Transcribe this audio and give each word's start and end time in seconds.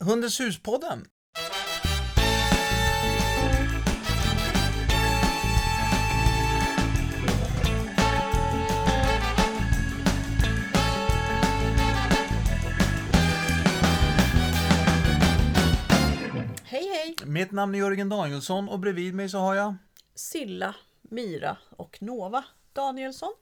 Hundens 0.00 0.40
hus-podden. 0.40 1.04
Hej 16.64 16.88
hej! 16.88 17.14
Mitt 17.24 17.50
namn 17.52 17.74
är 17.74 17.78
Jörgen 17.78 18.08
Danielsson 18.08 18.68
och 18.68 18.78
bredvid 18.80 19.14
mig 19.14 19.28
så 19.28 19.38
har 19.38 19.54
jag 19.54 19.74
Silla, 20.14 20.74
Mira 21.02 21.56
och 21.70 22.02
Nova 22.02 22.44
Danielsson. 22.72 23.32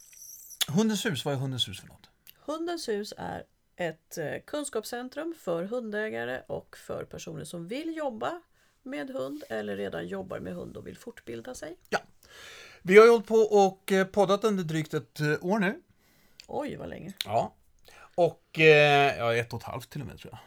Hundens 0.69 1.07
hus. 1.07 1.25
Vad 1.25 1.35
är 1.35 1.39
Hundens 1.39 1.69
hus 1.69 1.81
för 1.81 1.87
något? 1.87 2.09
Hundens 2.47 2.89
hus 2.89 3.15
är 3.17 3.43
ett 3.77 4.19
eh, 4.19 4.35
kunskapscentrum 4.47 5.35
för 5.39 5.65
hundägare 5.65 6.43
och 6.47 6.77
för 6.77 7.05
personer 7.05 7.45
som 7.45 7.69
vill 7.69 7.97
jobba 7.97 8.41
med 8.83 9.11
hund 9.11 9.45
eller 9.49 9.77
redan 9.77 10.07
jobbar 10.09 10.41
med 10.41 10.55
hund 10.55 10.77
och 10.77 10.87
vill 10.87 10.99
fortbilda 10.99 11.55
sig. 11.55 11.77
Ja. 11.89 11.99
Vi 12.83 12.99
har 12.99 13.05
ju 13.05 13.11
hållit 13.11 13.27
på 13.27 13.35
och 13.37 13.93
eh, 13.93 14.07
poddat 14.07 14.45
under 14.45 14.65
drygt 14.65 14.95
ett 14.95 15.21
eh, 15.21 15.27
år 15.41 15.59
nu. 15.59 15.83
Oj, 16.47 16.77
vad 16.77 16.89
länge. 16.89 17.13
Ja. 17.25 17.55
Och 18.15 18.59
ja, 18.59 19.35
ett 19.35 19.53
och 19.53 19.61
ett 19.61 19.67
halvt 19.67 19.91
till 19.91 20.01
och 20.01 20.07
med 20.07 20.19
tror 20.19 20.33
jag. 20.33 20.41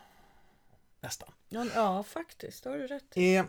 Nästan. 1.01 1.29
Ja, 1.49 1.65
ja 1.75 2.03
faktiskt. 2.03 2.63
Det 2.63 2.69
har 2.69 2.77
du 2.77 2.87
rätt 2.87 3.17
i. 3.17 3.35
Eh, 3.35 3.45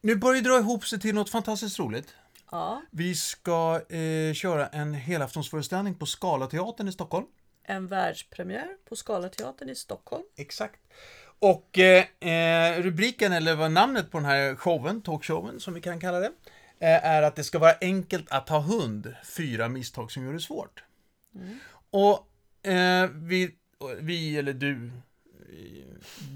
nu 0.00 0.16
börjar 0.16 0.42
det 0.42 0.48
dra 0.48 0.58
ihop 0.58 0.86
sig 0.86 1.00
till 1.00 1.14
något 1.14 1.30
fantastiskt 1.30 1.78
roligt. 1.78 2.14
Ja, 2.50 2.82
Vi 2.90 3.14
ska 3.14 3.80
eh, 3.88 4.34
köra 4.34 4.66
en 4.66 4.94
helaftonsföreställning 4.94 5.94
på 5.94 6.06
Scalateatern 6.06 6.88
i 6.88 6.92
Stockholm. 6.92 7.26
En 7.70 7.86
världspremiär 7.86 8.68
på 8.88 8.96
Scalateatern 8.96 9.68
i 9.68 9.74
Stockholm. 9.74 10.22
Exakt. 10.36 10.80
Och 11.38 11.78
eh, 11.78 12.04
eh, 12.20 12.82
rubriken, 12.82 13.32
eller 13.32 13.54
vad 13.54 13.72
namnet 13.72 14.10
på 14.10 14.18
den 14.18 14.24
här 14.24 14.56
showen, 14.56 15.02
talkshowen 15.02 15.60
som 15.60 15.74
vi 15.74 15.80
kan 15.80 16.00
kalla 16.00 16.20
det, 16.20 16.32
eh, 16.78 17.04
är 17.06 17.22
att 17.22 17.36
det 17.36 17.44
ska 17.44 17.58
vara 17.58 17.74
enkelt 17.80 18.30
att 18.30 18.48
ha 18.48 18.60
hund. 18.60 19.14
Fyra 19.36 19.68
misstag 19.68 20.12
som 20.12 20.24
gör 20.24 20.32
det 20.32 20.40
svårt. 20.40 20.84
Och 21.90 22.26
eh, 22.70 23.10
vi, 23.10 23.54
vi, 24.00 24.38
eller 24.38 24.52
du, 24.52 24.90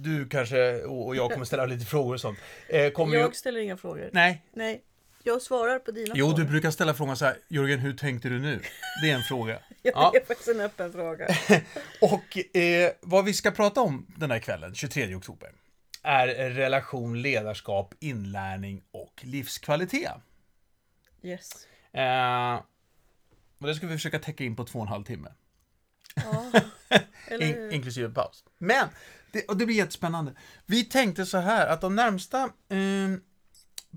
du 0.03 0.29
kanske 0.29 0.83
och 0.83 1.17
jag 1.17 1.31
kommer 1.33 1.45
ställa 1.45 1.67
lite 1.67 1.85
frågor 1.87 2.15
och 2.15 2.21
sånt. 2.21 2.39
Eh, 2.69 2.91
kommer 2.91 3.15
ju, 3.17 3.21
Jag 3.21 3.37
ställer 3.37 3.61
inga 3.61 3.77
frågor. 3.77 4.11
nej, 4.13 4.43
Nej, 4.53 4.83
jag 5.25 5.43
svarar 5.43 5.79
på 5.79 5.91
dina 5.91 6.15
jo 6.17 6.27
frågor. 6.27 6.39
du 6.43 6.45
brukar 6.51 6.71
ställa 6.71 6.95
frågan 6.95 7.17
så 7.17 7.25
här, 7.25 7.37
Jörgen 7.49 7.79
hur 7.79 7.93
tänkte 7.97 8.29
du 8.29 8.39
nu? 8.39 8.61
Det 9.03 9.11
är 9.11 9.15
en 9.15 9.23
fråga. 9.23 9.59
Ja, 9.83 9.91
Ja. 9.95 10.11
det 10.13 10.19
är 10.19 10.25
faktiskt 10.25 10.49
en 10.49 10.61
öppen 10.61 10.93
fråga. 10.93 11.27
Och 12.01 12.57
eh, 12.57 12.93
vad 13.01 13.25
vi 13.25 13.35
ska 13.35 13.51
prata 13.51 13.81
om 13.81 14.07
den 14.19 14.31
här 14.31 14.39
kvällen, 14.39 14.75
23 14.75 15.15
oktober, 15.15 15.53
är 16.03 16.27
relation, 16.51 17.23
ledarskap, 17.23 17.95
inlärning 18.01 18.83
och 18.91 19.21
livskvalitet. 19.25 20.13
Yes. 21.23 21.67
Eh, 21.93 22.55
och 23.59 23.67
det 23.67 23.75
ska 23.75 23.87
vi 23.87 23.93
försöka 23.93 24.19
täcka 24.19 24.45
in 24.45 24.57
på 24.57 24.65
två 24.65 24.79
och 24.79 24.85
en 24.85 24.89
halv 24.89 25.05
timme, 25.05 25.33
Ja. 26.15 26.53
In, 27.41 27.73
inklusive 27.73 28.15
paus. 28.15 28.45
Men, 28.59 28.89
det, 29.33 29.45
och 29.49 29.57
det 29.57 29.67
blir 29.67 29.77
jättespännande. 29.77 30.33
Vi 30.67 30.85
tänkte 30.85 31.27
så 31.27 31.39
här 31.39 31.67
att 31.67 31.81
de 31.81 31.97
närmsta 31.97 32.43
eh, 32.45 33.19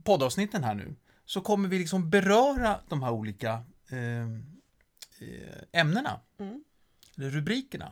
poddavsnitten 0.04 0.64
här 0.64 0.74
nu, 0.76 0.96
så 1.28 1.42
kommer 1.42 1.70
vi 1.70 1.80
liksom 1.80 2.10
beröra 2.10 2.80
de 2.90 3.04
här 3.04 3.12
olika 3.12 3.64
eh, 3.90 4.24
eh, 5.20 5.62
ämnena. 5.72 6.20
Mm. 6.40 6.64
Eller 7.18 7.30
rubrikerna. 7.30 7.92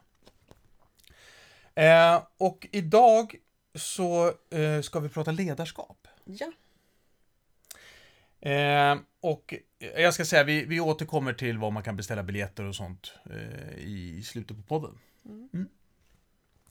Eh, 1.76 2.24
och 2.38 2.68
idag 2.72 3.36
så 3.76 4.34
eh, 4.50 4.82
ska 4.82 5.00
vi 5.00 5.10
prata 5.10 5.32
ledarskap. 5.32 6.08
Ja, 6.26 6.52
Eh, 8.46 8.98
och 9.20 9.54
jag 9.96 10.14
ska 10.14 10.26
säga, 10.26 10.44
vi, 10.44 10.66
vi 10.66 10.80
återkommer 10.80 11.34
till 11.34 11.58
var 11.58 11.72
man 11.72 11.84
kan 11.84 11.96
beställa 11.96 12.24
biljetter 12.24 12.64
och 12.64 12.76
sånt 12.76 13.14
eh, 13.30 13.78
i 13.78 14.24
slutet 14.26 14.58
på 14.58 14.64
podden. 14.64 15.00
Mm. 15.26 15.70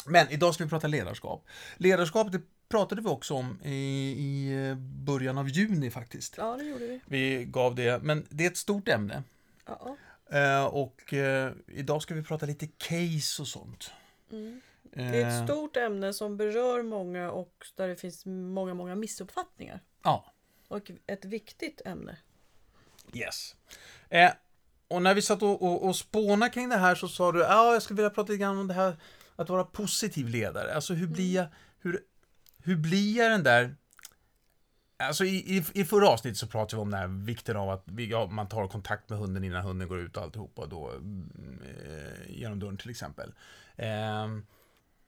Men 0.06 0.30
idag 0.30 0.54
ska 0.54 0.64
vi 0.64 0.70
prata 0.70 0.86
ledarskap. 0.86 1.46
Ledarskap, 1.76 2.32
det 2.32 2.40
pratade 2.68 3.02
vi 3.02 3.08
också 3.08 3.34
om 3.34 3.58
i, 3.64 3.70
i 4.18 4.52
eh, 4.68 4.74
början 4.76 5.38
av 5.38 5.48
juni 5.48 5.90
faktiskt. 5.90 6.34
ja 6.38 6.56
det 6.56 6.64
gjorde 6.64 6.86
vi. 6.86 7.00
Vi 7.06 7.44
gav 7.44 7.74
det, 7.74 8.02
men 8.02 8.26
det 8.30 8.44
är 8.44 8.50
ett 8.50 8.56
stort 8.56 8.88
ämne. 8.88 9.22
Ja. 9.66 9.96
Eh, 10.38 10.64
och 10.64 11.12
eh, 11.14 11.52
idag 11.66 12.02
ska 12.02 12.14
vi 12.14 12.22
prata 12.22 12.46
lite 12.46 12.66
case 12.66 13.42
och 13.42 13.48
sånt. 13.48 13.90
Mm. 14.32 14.60
Eh, 14.92 15.10
Det 15.10 15.22
är 15.22 15.40
ett 15.42 15.48
stort 15.48 15.76
ämne 15.76 16.12
som 16.12 16.36
berör 16.36 16.82
många 16.82 17.30
och 17.30 17.66
där 17.76 17.88
det 17.88 17.96
finns 17.96 18.26
många, 18.26 18.74
många 18.74 18.94
missuppfattningar. 18.94 19.80
Ja, 20.02 20.32
Och 20.68 20.90
ett 21.06 21.24
viktigt 21.24 21.82
ämne. 21.84 22.16
yes. 23.12 23.54
Eh, 24.08 24.30
och 24.88 25.02
när 25.02 25.14
vi 25.14 25.22
satt 25.22 25.42
och, 25.42 25.62
och, 25.62 25.86
och 25.86 25.96
spånade 25.96 26.52
kring 26.52 26.68
det 26.68 26.76
här 26.76 26.94
så 26.94 27.08
sa 27.08 27.32
du, 27.32 27.40
ja, 27.40 27.72
jag 27.72 27.82
skulle 27.82 27.96
vilja 27.96 28.10
prata 28.10 28.32
lite 28.32 28.42
grann 28.42 28.58
om 28.58 28.66
det 28.68 28.74
här 28.74 28.96
att 29.36 29.48
vara 29.48 29.64
positiv 29.64 30.28
ledare. 30.28 30.74
Alltså 30.74 30.94
hur 30.94 31.06
blir 31.06 31.34
jag, 31.34 31.46
hur, 31.78 32.00
hur 32.64 32.76
blir 32.76 33.16
jag 33.16 33.30
den 33.30 33.42
där 33.42 33.76
Alltså 34.96 35.24
i, 35.24 35.56
i, 35.56 35.64
i 35.80 35.84
förra 35.84 36.08
avsnittet 36.08 36.38
så 36.38 36.46
pratade 36.46 36.76
vi 36.76 36.82
om 36.82 36.90
den 36.90 37.00
här 37.00 37.24
vikten 37.26 37.56
av 37.56 37.70
att 37.70 37.82
vi, 37.86 38.06
ja, 38.10 38.26
man 38.26 38.48
tar 38.48 38.68
kontakt 38.68 39.08
med 39.10 39.18
hunden 39.18 39.44
innan 39.44 39.62
hunden 39.64 39.88
går 39.88 39.98
ut 40.00 40.16
och 40.16 40.22
alltihopa 40.22 40.66
då 40.66 40.90
mm, 40.90 41.62
eh, 41.86 42.30
genom 42.36 42.58
dörren 42.60 42.76
till 42.76 42.90
exempel. 42.90 43.34
Ehm, 43.76 44.46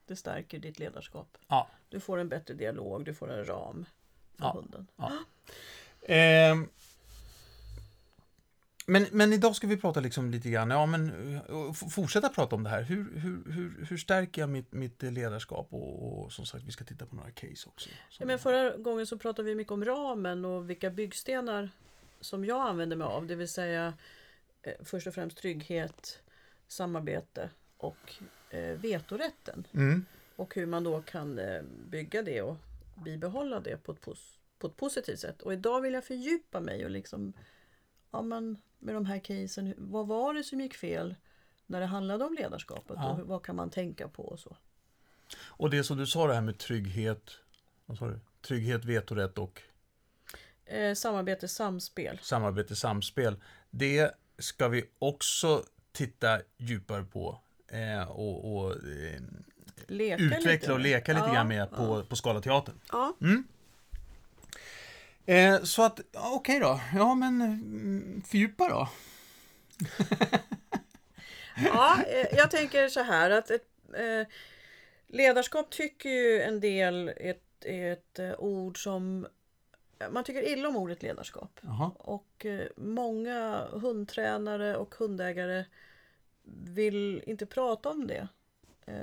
Det 0.06 0.16
stärker 0.16 0.58
ditt 0.58 0.78
ledarskap. 0.78 1.38
ja, 1.48 1.68
Du 1.88 2.00
får 2.00 2.18
en 2.18 2.28
bättre 2.28 2.54
dialog, 2.54 3.04
du 3.04 3.14
får 3.14 3.32
en 3.32 3.44
ram 3.44 3.86
för 4.36 4.44
Ja. 4.44 4.52
hunden. 4.52 4.86
Ehm, 6.08 6.68
men, 8.86 9.06
men 9.12 9.32
idag 9.32 9.56
ska 9.56 9.66
vi 9.66 9.76
prata 9.76 10.00
liksom 10.00 10.30
lite 10.30 10.50
grann, 10.50 10.70
ja 10.70 10.86
men 10.86 11.34
eh, 11.34 11.72
fortsätta 11.72 12.28
prata 12.28 12.56
om 12.56 12.62
det 12.62 12.70
här. 12.70 12.82
Hur, 12.82 13.18
hur, 13.18 13.52
hur, 13.52 13.86
hur 13.88 13.96
stärker 13.96 14.42
jag 14.42 14.48
mitt, 14.48 14.72
mitt 14.72 15.02
ledarskap? 15.02 15.68
Och, 15.70 16.24
och 16.24 16.32
som 16.32 16.46
sagt, 16.46 16.64
vi 16.64 16.72
ska 16.72 16.84
titta 16.84 17.06
på 17.06 17.16
några 17.16 17.30
case 17.30 17.68
också. 17.68 17.88
Ja, 18.18 18.26
men 18.26 18.38
förra 18.38 18.76
gången 18.76 19.06
så 19.06 19.18
pratade 19.18 19.48
vi 19.48 19.54
mycket 19.54 19.72
om 19.72 19.84
ramen 19.84 20.44
och 20.44 20.70
vilka 20.70 20.90
byggstenar 20.90 21.70
som 22.20 22.44
jag 22.44 22.68
använder 22.68 22.96
mig 22.96 23.06
av. 23.06 23.26
Det 23.26 23.34
vill 23.34 23.48
säga 23.48 23.94
eh, 24.62 24.72
först 24.84 25.06
och 25.06 25.14
främst 25.14 25.36
trygghet, 25.36 26.22
samarbete 26.68 27.50
och 27.76 28.14
eh, 28.50 28.78
vetorätten. 28.78 29.66
Mm. 29.74 30.04
Och 30.36 30.54
hur 30.54 30.66
man 30.66 30.84
då 30.84 31.02
kan 31.02 31.38
eh, 31.38 31.62
bygga 31.90 32.22
det 32.22 32.42
och 32.42 32.56
bibehålla 33.04 33.60
det 33.60 33.76
på 33.76 33.92
ett, 33.92 34.00
pos- 34.00 34.38
på 34.58 34.66
ett 34.66 34.76
positivt 34.76 35.18
sätt. 35.18 35.42
Och 35.42 35.52
idag 35.52 35.80
vill 35.80 35.94
jag 35.94 36.04
fördjupa 36.04 36.60
mig 36.60 36.84
och 36.84 36.90
liksom 36.90 37.32
ja, 38.10 38.22
men 38.22 38.56
med 38.78 38.94
de 38.94 39.06
här 39.06 39.18
casen. 39.18 39.74
Vad 39.76 40.06
var 40.06 40.34
det 40.34 40.44
som 40.44 40.60
gick 40.60 40.74
fel 40.74 41.14
när 41.66 41.80
det 41.80 41.86
handlade 41.86 42.24
om 42.24 42.34
ledarskapet? 42.34 42.96
Ja. 43.00 43.10
Och 43.12 43.18
vad 43.28 43.42
kan 43.42 43.56
man 43.56 43.70
tänka 43.70 44.08
på 44.08 44.22
och 44.22 44.38
så? 44.40 44.56
Och 45.38 45.70
det 45.70 45.84
som 45.84 45.96
du 45.98 46.06
sa 46.06 46.26
det 46.26 46.34
här 46.34 46.40
med 46.40 46.58
trygghet, 46.58 47.30
vad 47.86 47.98
sa 47.98 48.06
du? 48.06 48.20
Trygghet, 48.46 48.84
vetorätt 48.84 49.38
och 49.38 49.62
Eh, 50.68 50.94
samarbete, 50.94 51.48
samspel. 51.48 52.18
samarbete, 52.22 52.76
samspel. 52.76 53.36
Det 53.70 54.10
ska 54.38 54.68
vi 54.68 54.84
också 54.98 55.64
titta 55.92 56.40
djupare 56.56 57.04
på 57.04 57.40
eh, 57.68 58.10
och, 58.10 58.56
och 58.56 58.72
eh, 58.72 59.20
utveckla 59.88 60.50
lite. 60.52 60.72
och 60.72 60.80
leka 60.80 61.12
lite 61.12 61.26
Ja, 61.26 61.32
grann 61.34 61.48
med 61.48 61.70
på, 61.70 61.82
ja. 61.82 62.04
på 62.08 62.16
Scalateatern. 62.16 62.74
Ja, 62.92 63.16
Eh, 65.26 65.62
så 65.62 65.82
att, 65.82 66.00
ja, 66.12 66.30
okej 66.34 66.60
då. 66.60 66.80
Ja, 66.94 67.14
men 67.14 67.40
mm, 67.40 68.22
fördjupa 68.26 68.68
då. 68.68 68.88
ja 71.64 72.02
eh, 72.02 72.36
jag 72.36 72.50
tänker 72.50 72.88
så 72.88 73.02
här 73.02 73.30
att 73.30 73.50
ett, 73.50 73.68
eh, 73.94 74.26
ledarskap 75.06 75.70
tycker 75.70 76.08
ju 76.08 76.42
en 76.42 76.60
del 76.60 77.08
är 77.08 77.30
ett, 77.30 77.64
ett 77.64 78.18
eh, 78.18 78.34
ord 78.38 78.82
som 78.82 79.26
man 80.10 80.24
tycker 80.24 80.48
illa 80.48 80.68
om 80.68 80.76
ordet 80.76 81.02
ledarskap. 81.02 81.60
Jaha. 81.62 81.90
Och 81.98 82.46
eh, 82.46 82.68
många 82.76 83.66
hundtränare 83.72 84.76
och 84.76 84.94
hundägare 84.94 85.64
vill 86.64 87.22
inte 87.26 87.46
prata 87.46 87.88
om 87.90 88.06
det. 88.06 88.28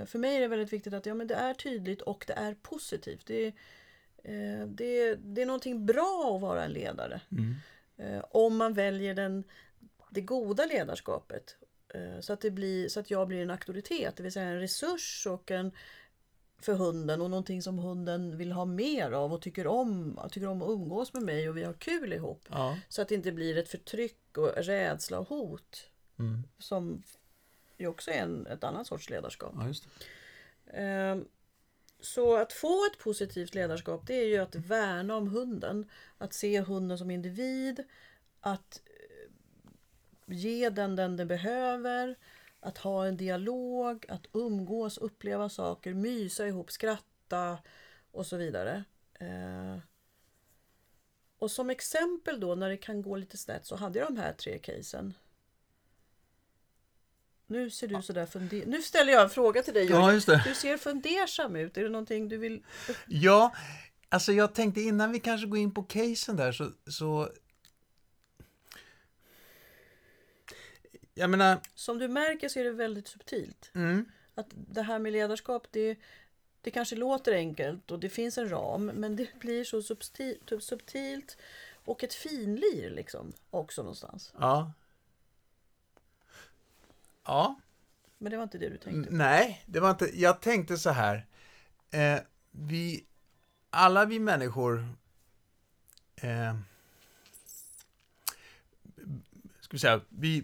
För 0.05 0.19
mig 0.19 0.35
är 0.35 0.41
det 0.41 0.47
väldigt 0.47 0.73
viktigt 0.73 0.93
att 0.93 1.05
ja, 1.05 1.13
men 1.13 1.27
det 1.27 1.35
är 1.35 1.53
tydligt 1.53 2.01
och 2.01 2.23
det 2.27 2.33
är 2.33 2.53
positivt. 2.53 3.25
Det, 3.25 3.47
är, 3.47 3.53
det, 4.67 5.15
det 5.15 5.41
är 5.41 5.45
någonting 5.45 5.85
bra 5.85 6.33
att 6.35 6.41
vara 6.41 6.63
en 6.63 6.71
ledare. 6.71 7.21
Mm. 7.31 7.55
Eh, 7.97 8.23
om 8.31 8.57
man 8.57 8.73
väljer 8.73 9.13
den, 9.13 9.43
det 10.09 10.21
goda 10.21 10.65
ledarskapet. 10.65 11.55
Eh, 11.93 12.19
så, 12.19 12.33
att 12.33 12.41
det 12.41 12.51
blir, 12.51 12.89
så 12.89 12.99
att 12.99 13.11
jag 13.11 13.27
blir 13.27 13.41
en 13.41 13.51
auktoritet, 13.51 14.15
det 14.15 14.23
vill 14.23 14.31
säga 14.31 14.47
en 14.47 14.59
resurs 14.59 15.27
och 15.27 15.51
en 15.51 15.71
för 16.61 16.73
hunden 16.73 17.21
och 17.21 17.29
någonting 17.29 17.61
som 17.61 17.79
hunden 17.79 18.37
vill 18.37 18.51
ha 18.51 18.65
mer 18.65 19.11
av 19.11 19.33
och 19.33 19.41
tycker 19.41 19.67
om. 19.67 20.19
Tycker 20.31 20.47
om 20.47 20.61
att 20.61 20.69
umgås 20.69 21.13
med 21.13 21.23
mig 21.23 21.49
och 21.49 21.57
vi 21.57 21.63
har 21.63 21.73
kul 21.73 22.13
ihop. 22.13 22.45
Ja. 22.49 22.77
Så 22.89 23.01
att 23.01 23.07
det 23.07 23.15
inte 23.15 23.31
blir 23.31 23.57
ett 23.57 23.69
förtryck 23.69 24.37
och 24.37 24.53
rädsla 24.57 25.19
och 25.19 25.29
hot. 25.29 25.89
Mm. 26.19 26.43
Som 26.57 27.03
ju 27.77 27.87
också 27.87 28.11
är 28.11 28.21
en, 28.21 28.47
ett 28.47 28.63
annat 28.63 28.87
sorts 28.87 29.09
ledarskap. 29.09 29.53
ja. 29.55 29.73
Ehm, 30.73 31.25
så 32.03 32.35
att 32.35 32.53
få 32.53 32.85
ett 32.85 32.97
positivt 32.97 33.55
ledarskap 33.55 34.07
det 34.07 34.13
är 34.13 34.25
ju 34.25 34.37
att 34.37 34.55
värna 34.55 35.15
om 35.15 35.27
hunden. 35.27 35.89
Att 36.17 36.33
se 36.33 36.61
hunden 36.61 36.97
som 36.97 37.11
individ. 37.11 37.83
Att 38.39 38.81
eh, 38.85 39.31
ge 40.35 40.69
den 40.69 40.95
den 40.95 41.17
den 41.17 41.27
behöver. 41.27 42.15
Att 42.59 42.77
ha 42.77 43.05
en 43.05 43.17
dialog, 43.17 44.05
att 44.09 44.25
umgås, 44.33 44.97
uppleva 44.97 45.49
saker, 45.49 45.93
mysa 45.93 46.47
ihop, 46.47 46.71
skratta 46.71 47.57
och 48.11 48.25
så 48.25 48.37
vidare. 48.37 48.83
Eh, 49.19 49.77
och 51.37 51.51
som 51.51 51.69
exempel 51.69 52.39
då 52.39 52.55
när 52.55 52.69
det 52.69 52.77
kan 52.77 53.01
gå 53.01 53.15
lite 53.15 53.37
snett 53.37 53.65
så 53.65 53.75
hade 53.75 53.99
jag 53.99 54.07
de 54.07 54.17
här 54.17 54.33
tre 54.33 54.59
casen. 54.59 55.13
Nu 57.53 57.69
ser 57.69 57.87
du 57.87 58.01
sådär 58.01 58.25
funder... 58.25 58.65
Nu 58.65 58.81
ställer 58.81 59.13
jag 59.13 59.21
en 59.23 59.29
fråga 59.29 59.63
till 59.63 59.73
dig 59.73 59.85
Ja, 59.89 60.13
just 60.13 60.27
det. 60.27 60.43
Du 60.47 60.55
ser 60.55 60.77
fundersam 60.77 61.55
ut. 61.55 61.77
Är 61.77 61.83
det 61.83 61.89
någonting 61.89 62.29
du 62.29 62.37
vill... 62.37 62.63
Ja, 63.07 63.55
alltså 64.09 64.31
jag 64.31 64.53
tänkte 64.55 64.81
innan 64.81 65.11
vi 65.11 65.19
kanske 65.19 65.47
går 65.47 65.59
in 65.59 65.73
på 65.73 65.83
casen 65.83 66.35
där 66.35 66.51
så... 66.51 66.71
så... 66.87 67.29
Jag 71.13 71.29
menar... 71.29 71.57
Som 71.75 71.99
du 71.99 72.07
märker 72.07 72.49
så 72.49 72.59
är 72.59 72.63
det 72.63 72.71
väldigt 72.71 73.07
subtilt. 73.07 73.71
Mm, 73.75 74.05
Att 74.35 74.47
det 74.49 74.81
här 74.81 74.99
med 74.99 75.13
ledarskap 75.13 75.67
det, 75.71 75.97
det 76.61 76.71
kanske 76.71 76.95
låter 76.95 77.33
enkelt 77.33 77.91
och 77.91 77.99
det 77.99 78.09
finns 78.09 78.37
en 78.37 78.49
ram 78.49 78.85
men 78.85 79.15
det 79.15 79.39
blir 79.39 79.63
så 79.63 79.81
subtilt 80.61 81.37
och 81.85 82.03
ett 82.03 82.13
finlir 82.13 82.89
liksom 82.89 83.33
också 83.49 83.81
någonstans. 83.81 84.33
ja. 84.39 84.71
Ja. 87.25 87.59
Men 88.17 88.31
det 88.31 88.37
var 88.37 88.43
inte 88.43 88.57
det 88.57 88.69
du 88.69 88.77
tänkte. 88.77 89.09
N- 89.09 89.17
Nej, 89.17 89.63
det 89.65 89.79
var 89.79 89.89
inte... 89.89 90.19
Jag 90.19 90.41
tänkte 90.41 90.77
så 90.77 90.89
här. 90.89 91.25
Eh, 91.91 92.19
vi... 92.51 93.05
Alla 93.69 94.05
vi 94.05 94.19
människor... 94.19 94.87
Eh, 96.15 96.55
ska 99.59 99.71
vi 99.71 99.79
säga, 99.79 100.01
vi... 100.09 100.37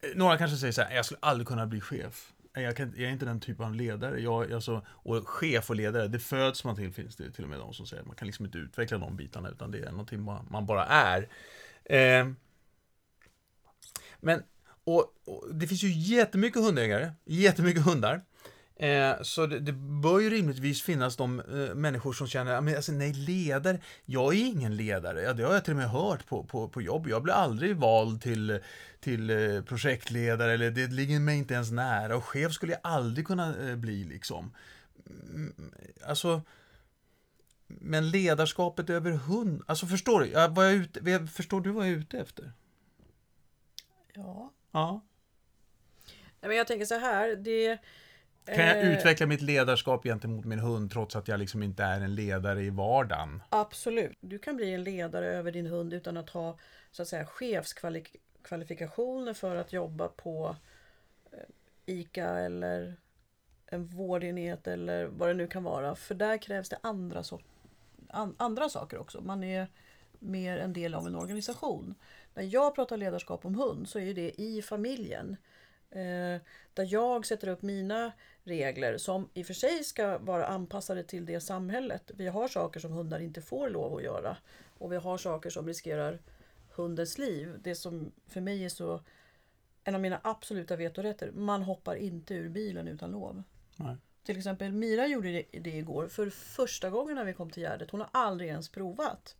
eh, 0.00 0.08
Några 0.14 0.38
kanske 0.38 0.56
säger 0.56 0.72
så 0.72 0.82
här, 0.82 0.94
jag 0.96 1.04
skulle 1.04 1.18
aldrig 1.22 1.46
kunna 1.48 1.66
bli 1.66 1.80
chef. 1.80 2.30
Jag, 2.52 2.76
kan, 2.76 2.92
jag 2.96 3.08
är 3.08 3.12
inte 3.12 3.24
den 3.24 3.40
typen 3.40 3.66
av 3.66 3.74
ledare. 3.74 4.20
Jag, 4.20 4.50
jag 4.50 4.62
så, 4.62 4.86
och 4.88 5.28
chef 5.28 5.70
och 5.70 5.76
ledare, 5.76 6.08
det 6.08 6.18
föds 6.18 6.64
man 6.64 6.76
till, 6.76 6.92
finns 6.92 7.16
det 7.16 7.30
till 7.30 7.44
och 7.44 7.50
med 7.50 7.58
de 7.58 7.74
som 7.74 7.86
säger. 7.86 8.02
Man 8.04 8.16
kan 8.16 8.26
liksom 8.26 8.44
inte 8.44 8.58
utveckla 8.58 8.98
de 8.98 9.16
bitarna, 9.16 9.48
utan 9.48 9.70
det 9.70 9.78
är 9.78 9.90
någonting 9.90 10.22
man, 10.22 10.46
man 10.50 10.66
bara 10.66 10.84
är. 10.86 11.28
Eh, 11.84 12.30
men, 14.24 14.42
och, 14.84 15.14
och 15.24 15.54
det 15.54 15.66
finns 15.66 15.82
ju 15.82 15.92
jättemycket 15.92 16.62
hundägare, 16.62 17.12
jättemycket 17.24 17.82
hundar. 17.82 18.22
Eh, 18.76 19.22
så 19.22 19.46
det, 19.46 19.60
det 19.60 19.72
bör 19.72 20.20
ju 20.20 20.30
rimligtvis 20.30 20.82
finnas 20.82 21.16
de 21.16 21.40
eh, 21.40 21.74
människor 21.74 22.12
som 22.12 22.26
känner, 22.26 22.60
men 22.60 22.76
alltså 22.76 22.92
nej, 22.92 23.12
ledare, 23.12 23.80
jag 24.04 24.34
är 24.34 24.46
ingen 24.46 24.76
ledare. 24.76 25.22
Ja, 25.22 25.32
det 25.32 25.42
har 25.42 25.54
jag 25.54 25.64
till 25.64 25.72
och 25.72 25.76
med 25.76 25.90
hört 25.90 26.26
på, 26.26 26.44
på, 26.44 26.68
på 26.68 26.82
jobb. 26.82 27.08
Jag 27.08 27.22
blir 27.22 27.34
aldrig 27.34 27.76
vald 27.76 28.22
till, 28.22 28.58
till 29.00 29.30
eh, 29.30 29.62
projektledare, 29.62 30.52
eller 30.52 30.70
det 30.70 30.86
ligger 30.86 31.20
mig 31.20 31.38
inte 31.38 31.54
ens 31.54 31.70
nära. 31.70 32.16
Och 32.16 32.24
chef 32.24 32.52
skulle 32.52 32.72
jag 32.72 32.80
aldrig 32.82 33.26
kunna 33.26 33.68
eh, 33.68 33.76
bli 33.76 34.04
liksom. 34.04 34.52
Mm, 35.34 35.52
Alltså, 36.06 36.42
men 37.66 38.10
ledarskapet 38.10 38.90
över 38.90 39.10
hund, 39.10 39.62
alltså 39.66 39.86
förstår 39.86 40.20
du? 40.20 40.26
jag, 40.26 40.54
vad 40.54 40.66
jag 40.66 40.74
ute, 40.74 41.26
förstår 41.26 41.60
du 41.60 41.70
vad 41.70 41.86
jag 41.86 41.92
är 41.92 41.96
ute 41.98 42.18
efter? 42.18 42.52
Ja. 44.14 44.52
Ja. 44.72 45.00
Nej, 46.40 46.48
men 46.48 46.56
jag 46.56 46.66
tänker 46.66 46.86
så 46.86 46.98
här. 46.98 47.36
Det, 47.36 47.78
Kan 48.44 48.66
jag 48.66 48.78
eh, 48.78 48.92
utveckla 48.92 49.26
mitt 49.26 49.40
ledarskap 49.40 50.02
gentemot 50.02 50.44
min 50.44 50.58
hund 50.58 50.90
trots 50.90 51.16
att 51.16 51.28
jag 51.28 51.40
liksom 51.40 51.62
inte 51.62 51.82
är 51.82 52.00
en 52.00 52.14
ledare 52.14 52.62
i 52.62 52.70
vardagen? 52.70 53.42
Absolut. 53.48 54.18
Du 54.20 54.38
kan 54.38 54.56
bli 54.56 54.74
en 54.74 54.84
ledare 54.84 55.26
över 55.26 55.52
din 55.52 55.66
hund 55.66 55.92
utan 55.92 56.16
att 56.16 56.30
ha 56.30 56.58
så 56.90 57.02
att 57.02 57.08
säga 57.08 57.26
chefskvalifikationer 57.26 59.34
för 59.34 59.56
att 59.56 59.72
jobba 59.72 60.08
på 60.08 60.56
eh, 61.32 61.38
ICA 61.86 62.38
eller 62.38 62.96
en 63.66 63.86
vårdenhet 63.86 64.66
eller 64.66 65.04
vad 65.04 65.28
det 65.28 65.34
nu 65.34 65.46
kan 65.46 65.64
vara. 65.64 65.94
För 65.94 66.14
där 66.14 66.38
krävs 66.38 66.68
det 66.68 66.78
andra, 66.82 67.22
so 67.22 67.40
an 68.08 68.34
andra 68.38 68.68
saker 68.68 68.98
också. 68.98 69.20
Man 69.20 69.44
är 69.44 69.66
mer 70.18 70.58
en 70.58 70.72
del 70.72 70.94
av 70.94 71.06
en 71.06 71.14
organisation. 71.14 71.94
När 72.34 72.42
jag 72.42 72.74
pratar 72.74 72.96
ledarskap 72.96 73.44
om 73.44 73.54
hund 73.54 73.88
så 73.88 73.98
är 73.98 74.14
det 74.14 74.40
i 74.40 74.62
familjen. 74.62 75.36
Eh, 75.90 76.40
där 76.74 76.92
jag 76.92 77.26
sätter 77.26 77.48
upp 77.48 77.62
mina 77.62 78.12
regler 78.44 78.98
som 78.98 79.28
i 79.34 79.42
och 79.42 79.46
för 79.46 79.54
sig 79.54 79.84
ska 79.84 80.18
vara 80.18 80.46
anpassade 80.46 81.02
till 81.02 81.26
det 81.26 81.40
samhället. 81.40 82.10
Vi 82.14 82.26
har 82.26 82.48
saker 82.48 82.80
som 82.80 82.92
hundar 82.92 83.20
inte 83.20 83.42
får 83.42 83.70
lov 83.70 83.96
att 83.96 84.02
göra. 84.02 84.36
Och 84.78 84.92
vi 84.92 84.96
har 84.96 85.18
saker 85.18 85.50
som 85.50 85.66
riskerar 85.66 86.18
hundens 86.70 87.18
liv. 87.18 87.54
Det 87.62 87.74
som 87.74 88.12
för 88.26 88.40
mig 88.40 88.64
är 88.64 88.68
så 88.68 89.00
en 89.84 89.94
av 89.94 90.00
mina 90.00 90.20
absoluta 90.22 90.76
vetorätter. 90.76 91.30
Man 91.32 91.62
hoppar 91.62 91.94
inte 91.94 92.34
ur 92.34 92.48
bilen 92.48 92.88
utan 92.88 93.10
lov. 93.10 93.42
Nej. 93.76 93.96
Till 94.24 94.38
exempel 94.38 94.72
Mira 94.72 95.06
gjorde 95.06 95.44
det, 95.50 95.70
igår 95.70 96.08
för 96.08 96.30
första 96.30 96.90
gången 96.90 97.14
när 97.16 97.24
vi 97.24 97.32
kom 97.32 97.50
till 97.50 97.62
Gärdet. 97.62 97.90
Hon 97.90 98.00
har 98.00 98.08
aldrig 98.12 98.50
ens 98.50 98.68
provat. 98.68 99.36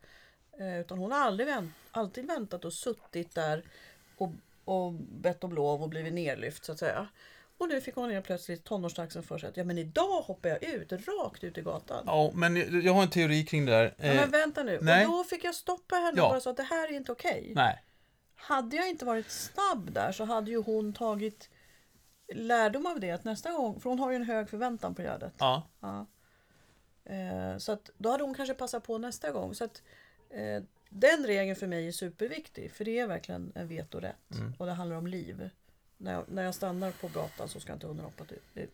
Eh, 0.58 0.80
utan 0.80 0.98
hon 0.98 1.12
har 1.12 1.18
aldrig 1.20 1.46
vänt, 1.46 1.72
alltid 1.90 2.26
väntat 2.26 2.64
och 2.64 2.72
suttit 2.72 3.34
där 3.34 3.62
och, 4.16 4.30
och 4.64 4.92
bett 4.92 5.44
om 5.44 5.52
lov 5.54 5.82
och 5.82 5.88
blivit 5.88 6.12
nerlyft 6.14 6.64
så 6.64 6.72
att 6.72 6.78
säga. 6.78 7.08
Och 7.58 7.68
nu 7.68 7.80
fick 7.80 7.94
hon 7.94 8.10
helt 8.10 8.26
plötsligt 8.26 8.64
tonårstaxen 8.64 9.22
för 9.22 9.38
sig 9.38 9.48
att 9.48 9.56
ja 9.56 9.64
men 9.64 9.78
idag 9.78 10.20
hoppar 10.22 10.48
jag 10.48 10.62
ut, 10.62 10.92
rakt 10.92 11.44
ut 11.44 11.58
i 11.58 11.62
gatan. 11.62 12.02
Ja, 12.06 12.30
men 12.34 12.82
jag 12.84 12.92
har 12.94 13.02
en 13.02 13.10
teori 13.10 13.44
kring 13.46 13.66
det 13.66 13.72
där. 13.72 13.94
Ja, 13.98 14.04
Eh, 14.04 14.16
men 14.16 14.30
vänta 14.30 14.62
nu. 14.62 14.78
nej. 14.82 15.06
Och 15.06 15.12
då 15.12 15.24
fick 15.24 15.44
jag 15.44 15.54
stoppa 15.54 15.94
henne 15.96 16.12
Ja. 16.16 16.24
och 16.24 16.30
bara 16.30 16.40
sa 16.40 16.50
att 16.50 16.56
det 16.56 16.62
här 16.62 16.88
är 16.88 16.92
inte 16.96 17.12
okej. 17.12 17.52
nej. 17.54 17.82
Hade 18.36 18.76
jag 18.76 18.88
inte 18.88 19.04
varit 19.04 19.30
snabb 19.30 19.92
där 19.92 20.12
så 20.12 20.24
hade 20.24 20.50
ju 20.50 20.62
hon 20.62 20.92
tagit 20.92 21.50
lärdom 22.34 22.86
av 22.86 23.00
det 23.00 23.10
att 23.10 23.24
nästa 23.24 23.52
gång, 23.52 23.80
för 23.80 23.90
hon 23.90 23.98
har 23.98 24.10
ju 24.10 24.16
en 24.16 24.24
hög 24.24 24.48
förväntan 24.50 24.94
på 24.94 25.02
Gärdet. 25.02 25.34
Ja. 25.38 25.62
Ja. 25.80 26.06
Eh, 27.04 27.58
så 27.58 27.72
att 27.72 27.90
då 27.98 28.10
hade 28.10 28.24
hon 28.24 28.34
kanske 28.34 28.54
passat 28.54 28.84
på 28.84 28.98
nästa 28.98 29.30
gång. 29.30 29.54
Så 29.54 29.64
att, 29.64 29.76
eh, 29.76 29.82
den 30.88 31.26
regeln 31.26 31.56
för 31.56 31.66
mig 31.66 31.86
är 31.88 31.92
superviktig. 31.92 32.72
För 32.72 32.84
det 32.84 32.98
är 32.98 33.06
verkligen 33.06 33.52
en 33.54 33.68
vetorätt. 33.68 34.34
Mm. 34.34 34.54
Och 34.58 34.66
det 34.66 34.72
handlar 34.72 34.96
om 34.96 35.06
liv. 35.06 35.50
När 35.96 36.12
jag, 36.12 36.24
när 36.28 36.42
jag 36.42 36.54
stannar 36.54 36.90
på 36.90 37.08
gatan 37.08 37.48
så 37.48 37.60
ska 37.60 37.72
inte 37.72 37.86
hunden 37.86 38.04
hoppa 38.04 38.24
ut. 38.54 38.70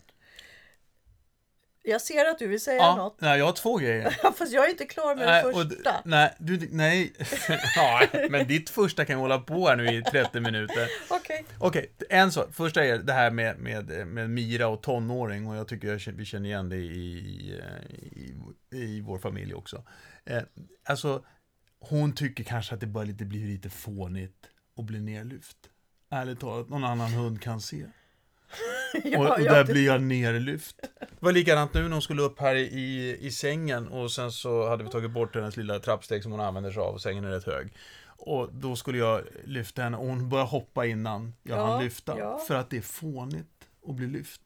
Jag 1.83 2.01
ser 2.01 2.25
att 2.25 2.39
du 2.39 2.47
vill 2.47 2.61
säga 2.61 2.77
ja. 2.77 2.95
något. 2.95 3.21
Nej, 3.21 3.39
jag 3.39 3.45
har 3.45 3.53
två 3.53 3.77
grejer. 3.77 4.09
Fast 4.37 4.53
jag 4.53 4.65
är 4.65 4.69
inte 4.69 4.85
klar 4.85 5.15
med 5.15 5.25
Nej, 5.25 5.43
det 5.43 5.49
och 5.49 5.65
d- 5.67 5.75
första. 5.75 6.01
nej, 6.05 6.33
du, 6.39 6.67
nej. 6.71 7.13
ja, 7.75 8.07
men 8.29 8.47
ditt 8.47 8.69
första 8.69 9.05
kan 9.05 9.19
hålla 9.19 9.39
på 9.39 9.67
här 9.67 9.75
nu 9.75 9.97
i 9.97 10.03
30 10.03 10.39
minuter. 10.39 10.87
Okej. 11.09 11.45
Okej, 11.59 11.91
en 12.09 12.31
sak. 12.31 12.53
Första 12.53 12.85
är 12.85 12.97
det 12.97 13.13
här 13.13 13.31
med, 13.31 13.59
med, 13.59 14.07
med 14.07 14.29
Mira 14.29 14.67
och 14.67 14.81
tonåring 14.81 15.47
och 15.47 15.55
jag 15.55 15.67
tycker 15.67 15.87
jag, 15.87 16.13
vi 16.13 16.25
känner 16.25 16.49
igen 16.49 16.69
det 16.69 16.77
i, 16.77 17.17
i, 18.71 18.77
i 18.77 19.01
vår 19.01 19.17
familj 19.17 19.53
också. 19.53 19.83
Eh, 20.25 20.41
alltså, 20.83 21.23
hon 21.81 22.13
tycker 22.15 22.43
kanske 22.43 22.73
att 22.73 22.81
det 22.81 22.87
bara 22.87 23.03
lite, 23.03 23.25
blir 23.25 23.45
lite 23.47 23.69
fånigt 23.69 24.47
att 24.77 24.85
bli 24.85 24.99
nerlyft. 24.99 25.57
Ärligt 26.09 26.39
talat, 26.39 26.69
någon 26.69 26.83
annan 26.83 27.11
hund 27.11 27.41
kan 27.41 27.61
se. 27.61 27.85
Ja, 29.03 29.19
och, 29.19 29.29
och 29.39 29.39
där 29.39 29.63
det- 29.63 29.73
blir 29.73 29.85
jag 29.85 30.01
nerlyft. 30.01 30.75
Det 30.99 31.07
var 31.25 31.31
likadant 31.31 31.73
nu 31.73 31.81
när 31.83 31.89
hon 31.91 32.01
skulle 32.01 32.21
upp 32.21 32.39
här 32.39 32.55
i, 32.55 33.17
i, 33.21 33.31
sängen 33.31 33.87
och 33.87 34.11
sen 34.11 34.31
så 34.31 34.69
hade 34.69 34.83
vi 34.83 34.89
tagit 34.89 35.11
bort 35.11 35.35
hennes 35.35 35.57
lilla 35.57 35.79
trappsteg 35.79 36.23
som 36.23 36.31
hon 36.31 36.41
använder 36.41 36.71
sig 36.71 36.81
av 36.81 36.93
och 36.93 37.01
sängen 37.01 37.25
är 37.25 37.29
rätt 37.31 37.43
hög. 37.45 37.73
Och 38.05 38.49
då 38.53 38.75
skulle 38.75 38.97
jag 38.97 39.23
lyfta 39.43 39.81
henne 39.81 39.97
och 39.97 40.07
hon 40.07 40.29
började 40.29 40.49
hoppa 40.49 40.85
innan 40.85 41.33
jag 41.43 41.57
Ja, 41.57 41.65
hann 41.65 41.83
lyfta. 41.83 42.19
ja. 42.19 42.37
För 42.47 42.55
att 42.55 42.69
det 42.69 42.77
är 42.77 42.81
fånigt 42.81 43.47
att 43.87 43.95
bli 43.95 44.07
lyft. 44.07 44.41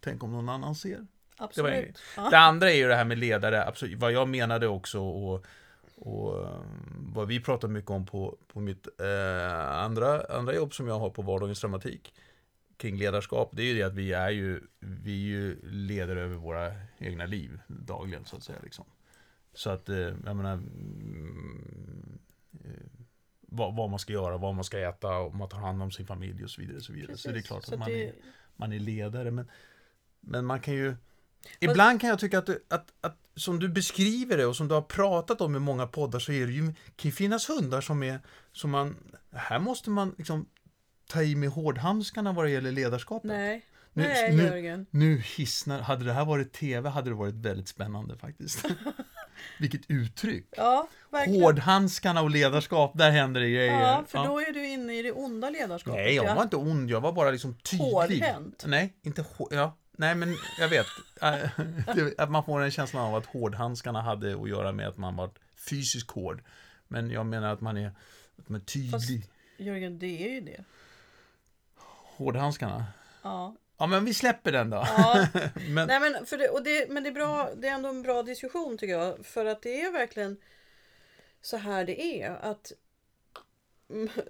Tänk 0.00 0.22
om 0.22 0.32
någon 0.32 0.48
annan 0.48 0.74
ser. 0.74 1.06
Absolut. 1.36 1.98
Ja. 2.16 2.30
Det 2.30 2.38
andra 2.38 2.70
är 2.70 2.76
ju 2.76 2.88
det 2.88 2.96
här 2.96 3.04
med 3.04 3.18
ledare, 3.18 3.64
absolut, 3.66 3.98
vad 3.98 4.12
jag 4.12 4.28
menade 4.28 4.66
också 4.68 5.00
och, 5.00 5.44
och 6.00 6.42
eh, 6.44 6.60
vad 6.98 7.28
vi 7.28 7.40
pratar 7.40 7.68
mycket 7.68 7.90
om 7.90 8.06
på, 8.06 8.38
på 8.46 8.60
mitt 8.60 8.88
eh, 9.00 9.70
andra, 9.70 10.20
andra 10.20 10.54
jobb 10.54 10.74
som 10.74 10.86
jag 10.88 10.98
har 10.98 11.10
på 11.10 11.22
vardagens 11.22 11.60
dramatik 11.60 12.14
kring 12.76 12.96
ledarskap, 12.96 13.50
det 13.52 13.62
är 13.62 13.66
ju 13.66 13.74
det 13.74 13.82
att 13.82 13.94
vi 13.94 14.12
är 14.12 14.30
ju, 14.30 14.60
vi 14.78 15.12
är 15.12 15.28
ju 15.28 15.60
ledare 15.62 16.20
över 16.22 16.36
våra 16.36 16.72
egna 16.98 17.26
liv 17.26 17.60
dagligen 17.66 18.24
så 18.24 18.36
att 18.36 18.42
säga. 18.42 18.58
Liksom. 18.62 18.84
Så 19.54 19.70
att, 19.70 19.88
eh, 19.88 19.96
jag 19.98 20.36
menar, 20.36 20.52
mm, 20.52 22.18
eh, 22.64 22.70
vad, 23.40 23.76
vad 23.76 23.90
man 23.90 23.98
ska 23.98 24.12
göra, 24.12 24.36
vad 24.36 24.54
man 24.54 24.64
ska 24.64 24.78
äta, 24.78 25.18
och 25.18 25.34
man 25.34 25.48
tar 25.48 25.58
hand 25.58 25.82
om 25.82 25.90
sin 25.90 26.06
familj 26.06 26.44
och 26.44 26.50
så 26.50 26.60
vidare. 26.60 26.76
Och 26.76 26.82
så 26.82 26.92
vidare. 26.92 27.16
Så 27.16 27.30
det 27.30 27.38
är 27.38 27.42
klart 27.42 27.68
att 27.72 27.78
man 27.78 27.88
det- 27.88 28.08
är 28.08 28.14
man 28.56 28.72
är 28.72 28.78
ledare. 28.80 29.30
Men, 29.30 29.50
men 30.20 30.44
man 30.46 30.60
kan 30.60 30.74
ju... 30.74 30.96
Ibland 31.60 32.00
kan 32.00 32.10
jag 32.10 32.18
tycka 32.18 32.38
att, 32.38 32.48
att, 32.48 32.92
att 33.00 33.16
som 33.36 33.58
du 33.58 33.68
beskriver 33.68 34.36
det 34.36 34.46
och 34.46 34.56
som 34.56 34.68
du 34.68 34.74
har 34.74 34.82
pratat 34.82 35.40
om 35.40 35.56
i 35.56 35.58
många 35.58 35.86
poddar 35.86 36.18
så 36.18 36.32
är 36.32 36.46
det 36.46 36.52
ju, 36.52 36.62
kan 36.96 37.08
ju 37.08 37.12
finnas 37.12 37.48
hundar 37.48 37.80
som 37.80 38.02
är 38.02 38.20
som 38.52 38.70
man, 38.70 38.96
här 39.32 39.58
måste 39.58 39.90
man 39.90 40.14
liksom 40.18 40.46
ta 41.08 41.22
i 41.22 41.36
med 41.36 41.48
hårdhandskarna 41.48 42.32
vad 42.32 42.44
det 42.44 42.50
gäller 42.50 42.72
ledarskapet. 42.72 43.28
Nej. 43.28 43.64
Nu, 43.92 44.04
Nej, 44.04 44.36
nu, 44.36 44.42
Jörgen. 44.42 44.86
nu 44.90 45.22
hissnar, 45.36 45.80
hade 45.80 46.04
det 46.04 46.12
här 46.12 46.24
varit 46.24 46.52
TV 46.52 46.88
hade 46.88 47.10
det 47.10 47.14
varit 47.14 47.34
väldigt 47.34 47.68
spännande 47.68 48.16
faktiskt. 48.16 48.64
Vilket 49.60 49.80
uttryck! 49.88 50.46
Ja, 50.56 50.88
verkligen. 51.10 51.42
Hårdhandskarna 51.42 52.22
och 52.22 52.30
ledarskap, 52.30 52.92
där 52.94 53.10
händer 53.10 53.40
det 53.40 53.50
grejer. 53.50 53.80
Ja, 53.80 54.04
för 54.08 54.24
då 54.24 54.40
är 54.40 54.52
du 54.52 54.66
inne 54.66 54.98
i 54.98 55.02
det 55.02 55.12
onda 55.12 55.50
ledarskapet. 55.50 56.00
Nej, 56.00 56.14
jag 56.14 56.24
ja. 56.24 56.34
var 56.34 56.42
inte 56.42 56.56
ond, 56.56 56.90
jag 56.90 57.00
var 57.00 57.12
bara 57.12 57.30
liksom 57.30 57.54
tydlig. 57.54 57.86
Hårdhänt. 57.86 58.64
Nej, 58.66 58.94
inte 59.02 59.24
hår, 59.36 59.48
ja. 59.50 59.76
Nej, 60.00 60.14
men 60.14 60.36
jag 60.58 60.68
vet. 60.68 60.86
Äh, 61.22 61.50
att 62.18 62.30
man 62.30 62.44
får 62.44 62.60
en 62.60 62.70
känsla 62.70 63.02
av 63.02 63.14
att 63.14 63.26
hårdhandskarna 63.26 64.02
hade 64.02 64.42
att 64.42 64.48
göra 64.48 64.72
med 64.72 64.88
att 64.88 64.96
man 64.96 65.16
var 65.16 65.30
fysiskt 65.70 66.10
hård. 66.10 66.42
Men 66.88 67.10
jag 67.10 67.26
menar 67.26 67.52
att 67.52 67.60
man 67.60 67.76
är, 67.76 67.92
att 68.38 68.48
man 68.48 68.60
är 68.60 68.64
tydlig. 68.64 68.90
Fast- 68.92 69.30
Jörgen, 69.56 69.98
det 69.98 70.26
är 70.26 70.30
ju 70.30 70.40
det. 70.40 70.64
Hårdhandskarna. 72.16 72.84
Ja. 73.22 73.56
Ja, 73.78 73.86
men 73.86 74.04
vi 74.04 74.14
släpper 74.14 74.52
den 74.52 74.70
då. 74.70 74.76
ja. 74.76 75.26
men, 75.68 75.88
Nej, 75.88 76.00
men, 76.00 76.26
för 76.26 76.38
det, 76.38 76.48
och 76.48 76.62
det, 76.62 76.90
men 76.90 77.02
det 77.02 77.08
är, 77.08 77.12
bra, 77.14 77.50
det 77.56 77.68
är 77.68 77.72
ändå 77.74 77.88
en 77.88 78.02
bra 78.02 78.22
diskussion 78.22 78.78
tycker 78.78 78.94
jag. 78.98 79.26
För 79.26 79.46
att 79.46 79.62
det 79.62 79.80
är 79.82 79.92
verkligen 79.92 80.36
så 81.42 81.56
här 81.56 81.84
det 81.84 82.22
är. 82.22 82.30
Att 82.30 82.72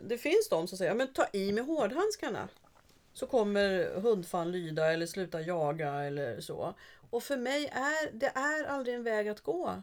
Det 0.03 0.19
finns 0.19 0.49
de 0.51 0.69
som 0.69 0.79
säger 0.79 0.95
men 0.95 1.13
ta 1.13 1.27
i 1.33 1.53
med 1.53 1.65
hårdhandskarna. 1.65 2.49
Så 3.19 3.27
kommer 3.27 4.01
hundfan 4.01 4.53
lyda 4.53 4.93
eller 4.93 5.07
sluta 5.07 5.41
jaga 5.41 5.95
eller 5.95 6.41
så. 6.41 6.75
Och 7.11 7.23
för 7.23 7.37
mig 7.37 7.67
är 7.67 8.13
det 8.13 8.27
är 8.27 8.65
aldrig 8.65 8.95
en 8.95 9.03
väg 9.03 9.29
att 9.29 9.41
gå. 9.41 9.83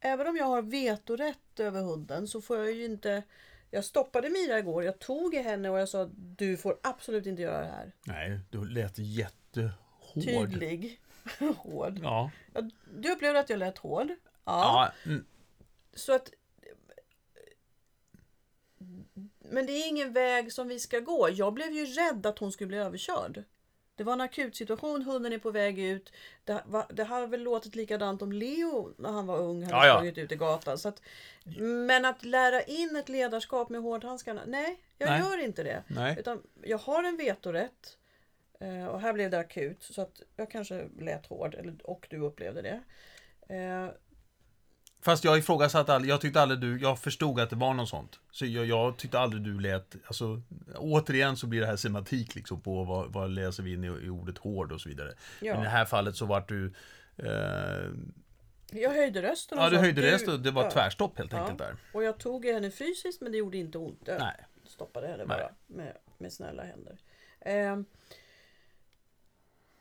Även 0.00 0.26
om 0.26 0.36
jag 0.36 0.44
har 0.44 0.62
vetorätt 0.62 1.60
över 1.60 1.82
hunden 1.82 2.28
så 2.28 2.40
får 2.40 2.56
jag 2.56 2.72
ju 2.72 2.84
inte... 2.84 3.22
Jag 3.70 3.84
stoppade 3.84 4.30
Mira 4.30 4.58
igår, 4.58 4.84
jag 4.84 4.98
tog 4.98 5.34
i 5.34 5.42
henne 5.42 5.70
och 5.70 5.78
jag 5.78 5.88
sa 5.88 6.10
du 6.14 6.56
får 6.56 6.78
absolut 6.82 7.26
inte 7.26 7.42
göra 7.42 7.60
det 7.60 7.70
här. 7.70 7.92
nej, 8.06 8.40
du 8.50 8.68
lät 8.68 8.98
jättehård. 8.98 10.24
Tydlig. 10.24 11.00
Hård. 11.56 12.00
Ja. 12.02 12.30
Du 12.98 13.12
upplevde 13.12 13.40
att 13.40 13.50
jag 13.50 13.58
lät 13.58 13.78
hård. 13.78 14.08
Ja. 14.44 14.92
ja. 15.04 15.10
mm, 15.10 15.24
Så 15.94 16.14
att... 16.14 16.30
Men 19.50 19.66
det 19.66 19.72
är 19.72 19.88
ingen 19.88 20.12
väg 20.12 20.52
som 20.52 20.68
vi 20.68 20.78
ska 20.80 21.00
gå. 21.00 21.28
Jag 21.32 21.52
blev 21.54 21.72
ju 21.72 21.84
rädd 21.86 22.26
att 22.26 22.38
hon 22.38 22.52
skulle 22.52 22.68
bli 22.68 22.76
överkörd. 22.78 23.42
Det 23.96 24.04
var 24.04 24.12
en 24.12 24.20
akut 24.20 24.56
situation, 24.56 25.02
hunden 25.02 25.32
är 25.32 25.38
på 25.38 25.50
väg 25.50 25.78
ut. 25.78 26.12
Det, 26.44 26.62
var, 26.66 26.86
det 26.92 27.04
har 27.04 27.26
väl 27.26 27.42
låtit 27.42 27.74
likadant 27.74 28.22
om 28.22 28.32
Leo 28.32 28.94
när 28.98 29.10
han 29.12 29.26
var 29.26 29.38
ung, 29.38 29.62
hade 29.62 29.76
Ja, 29.76 29.86
ja. 29.86 29.94
sprungit 29.94 30.18
ut 30.18 30.32
i 30.32 30.36
gatan. 30.36 30.78
Så 30.78 30.88
att, 30.88 31.02
men 31.86 32.04
att 32.04 32.24
lära 32.24 32.62
in 32.62 32.96
ett 32.96 33.08
ledarskap 33.08 33.68
med 33.68 33.80
hårdhandskarna, 33.80 34.42
nej, 34.46 34.80
jag 34.98 35.10
Nej. 35.10 35.20
gör 35.20 35.38
inte 35.44 35.62
det. 35.62 35.82
Nej. 35.88 36.16
Utan 36.18 36.42
jag 36.62 36.78
har 36.78 37.04
en 37.04 37.16
vetorätt. 37.16 37.96
eh, 38.60 38.86
Och 38.86 39.00
här 39.00 39.12
blev 39.12 39.30
det 39.30 39.38
akut 39.38 39.82
så 39.82 40.02
att 40.02 40.22
jag 40.36 40.50
kanske 40.50 40.88
lät 40.98 41.26
hård 41.26 41.54
eller, 41.54 41.74
och 41.84 42.06
du 42.10 42.18
upplevde 42.20 42.62
det. 42.62 42.80
Eh, 45.04 45.10
Fast 45.10 45.24
jag 45.24 45.38
ifrågasatte 45.38 45.94
aldrig, 45.94 46.12
jag 46.12 46.20
tyckte 46.20 46.40
aldrig 46.40 46.60
du, 46.60 46.78
jag 46.80 46.98
förstod 46.98 47.40
att 47.40 47.50
det 47.50 47.56
var 47.56 47.74
något 47.74 47.88
sånt. 47.88 48.20
Så 48.30 48.46
jag, 48.46 48.66
jag 48.66 48.96
tyckte 48.96 49.18
aldrig 49.18 49.42
du 49.42 49.60
lät, 49.60 49.96
alltså 50.06 50.42
återigen 50.76 51.36
så 51.36 51.46
blir 51.46 51.60
det 51.60 51.66
här 51.66 51.76
semantik 51.76 52.34
liksom 52.34 52.60
på 52.60 52.84
vad, 52.84 53.12
vad 53.12 53.30
läser 53.30 53.62
vi 53.62 53.72
in 53.74 53.84
i, 53.84 53.86
i 53.86 54.08
ordet 54.08 54.38
hård 54.38 54.72
och 54.72 54.80
så 54.80 54.88
vidare. 54.88 55.14
Ja. 55.40 55.52
Men 55.54 55.60
i 55.62 55.64
det 55.64 55.70
här 55.70 55.84
fallet 55.84 56.16
så 56.16 56.26
vart 56.26 56.48
du, 56.48 56.72
eh, 57.16 57.90
Jag 58.72 58.90
höjde 58.90 59.22
rösten. 59.22 59.58
och 59.58 59.64
ja 59.64 59.70
du 59.70 59.76
höjde 59.76 60.12
rösten, 60.12 60.42
det 60.42 60.50
var 60.50 60.64
ja. 60.64 60.70
tvärstopp 60.70 61.18
helt 61.18 61.32
Ja. 61.32 61.38
enkelt 61.38 61.58
där. 61.58 61.76
Och 61.92 62.04
jag 62.04 62.18
tog 62.18 62.44
henne 62.46 62.70
fysiskt 62.70 63.20
men 63.20 63.32
det 63.32 63.38
gjorde 63.38 63.56
inte 63.58 63.78
ont. 63.78 64.02
Jag 64.04 64.18
Nej. 64.20 64.44
stoppade 64.66 65.06
henne 65.06 65.26
bara 65.26 65.50
med, 65.66 65.96
med 66.18 66.32
snälla 66.32 66.62
händer. 66.62 66.98
Ehm, 67.40 67.84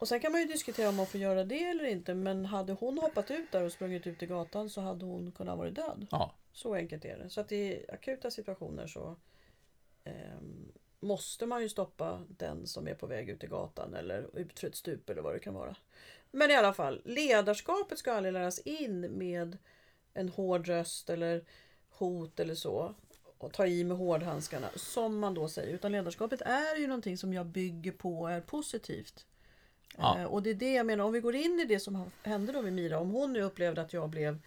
och 0.04 0.08
sen 0.10 0.20
kan 0.20 0.32
man 0.32 0.42
ju 0.42 0.48
diskutera 0.48 0.90
om 0.90 0.96
man 0.96 1.06
får 1.06 1.20
göra 1.20 1.44
det 1.44 1.64
eller 1.64 1.86
inte. 1.86 2.14
Men 2.14 2.46
hade 2.46 2.74
hon 2.74 2.98
hoppat 2.98 3.32
ut 3.32 3.52
där 3.52 3.64
och 3.64 3.72
sprungit 3.72 4.08
ut 4.08 4.24
i 4.24 4.26
gatan 4.26 4.70
så 4.70 4.82
hade 4.82 5.06
hon 5.06 5.32
kunnat 5.32 5.58
vara 5.58 5.70
död. 5.70 6.08
Ja. 6.12 6.36
Så 6.54 6.76
enkelt 6.76 7.06
är 7.06 7.18
det. 7.18 7.30
Så 7.30 7.42
att 7.42 7.52
i 7.52 7.86
akuta 7.90 8.32
situationer 8.32 8.88
så 8.88 9.16
ehm, 10.04 10.72
måste 11.00 11.46
man 11.46 11.62
ju 11.62 11.70
stoppa 11.70 12.22
den 12.28 12.68
som 12.68 12.88
är 12.88 12.94
på 12.94 13.08
väg 13.08 13.30
ut 13.30 13.44
i 13.44 13.48
gatan 13.48 13.94
eller 13.94 14.40
ut 14.40 14.60
för 14.60 14.68
ett 14.68 14.76
stup 14.76 15.10
eller 15.10 15.22
vad 15.22 15.36
det 15.36 15.40
kan 15.40 15.54
vara. 15.54 15.76
Men 16.32 16.52
i 16.52 16.56
alla 16.56 16.74
fall, 16.74 17.02
ledarskapet 17.06 17.98
ska 17.98 18.14
aldrig 18.14 18.34
läras 18.34 18.60
in 18.60 19.02
med 19.02 19.58
en 20.14 20.30
hård 20.30 20.68
röst 20.68 21.10
eller 21.10 21.46
hot 21.90 22.40
eller 22.40 22.56
så. 22.56 22.94
Och 23.38 23.54
ta 23.54 23.68
i 23.68 23.84
med 23.84 23.98
hårdhandskarna, 23.98 24.70
som 24.76 25.20
man 25.20 25.34
då 25.34 25.48
säger. 25.48 25.74
Utan 25.74 25.92
ledarskapet 25.92 26.42
är 26.42 26.76
ju 26.76 26.88
någonting 26.88 27.18
som 27.18 27.34
jag 27.34 27.46
bygger 27.46 27.92
på 27.92 28.28
är 28.28 28.42
positivt. 28.42 29.26
Ja. 29.98 30.20
Eh, 30.20 30.26
och 30.26 30.44
det 30.44 30.50
är 30.50 30.54
det 30.54 30.74
jag 30.74 30.86
menar, 30.86 31.04
om 31.04 31.14
vi 31.14 31.20
går 31.20 31.36
in 31.36 31.60
i 31.60 31.66
det 31.66 31.80
som 31.80 32.12
hände 32.24 32.52
då 32.52 32.62
med 32.62 32.74
Mira. 32.74 33.00
Om 33.00 33.10
hon 33.10 33.34
nu 33.34 33.42
upplevde 33.42 33.82
att 33.82 33.94
jag 33.94 34.10
blev 34.10 34.42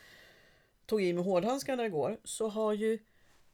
tog 0.86 1.02
i 1.02 1.12
med 1.12 1.24
hårdhandskarna 1.24 1.86
igår. 1.86 2.18
Så 2.24 2.48
har 2.48 2.72
ju, 2.72 2.98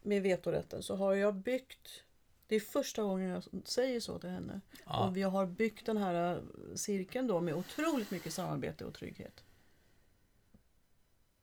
med 0.02 0.22
vetorätten, 0.22 0.82
så 0.82 0.96
har 0.96 1.14
jag 1.14 1.34
byggt 1.34 2.04
det 2.52 2.56
är 2.56 2.60
första 2.60 3.02
gången 3.02 3.28
jag 3.30 3.42
säger 3.64 4.00
så 4.00 4.18
till 4.18 4.30
henne. 4.30 4.60
Ja. 4.86 5.06
Och 5.06 5.16
vi 5.16 5.22
har 5.22 5.46
byggt 5.46 5.86
den 5.86 5.96
här 5.96 6.34
eh, 6.34 6.42
cirkeln 6.74 7.26
då 7.26 7.40
med 7.40 7.54
otroligt 7.54 8.10
mycket 8.10 8.32
samarbete 8.32 8.84
och 8.84 8.94
trygghet. 8.94 9.44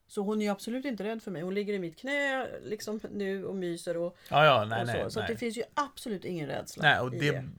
Så 0.07 0.21
hon 0.21 0.41
är 0.41 0.51
absolut 0.51 0.85
inte 0.85 1.03
rädd 1.03 1.23
för 1.23 1.31
mig. 1.31 1.41
Hon 1.41 1.53
ligger 1.53 1.73
i 1.73 1.79
mitt 1.79 1.97
knä 1.97 2.47
liksom 2.63 2.99
nu 3.11 3.45
och 3.45 3.55
myser 3.55 3.97
och, 3.97 4.17
Ja, 4.29 4.45
ja, 4.45 4.65
nej, 4.65 4.81
och 4.81 4.87
så. 4.87 4.93
nej. 4.93 5.11
så 5.11 5.19
nej. 5.19 5.29
det 5.31 5.37
finns 5.37 5.57
ju 5.57 5.63
absolut 5.73 6.25
ingen 6.25 6.47
rädsla 6.47 6.83
nej 6.83 6.99
och 6.99 7.11
det, 7.11 7.31
det. 7.31 7.49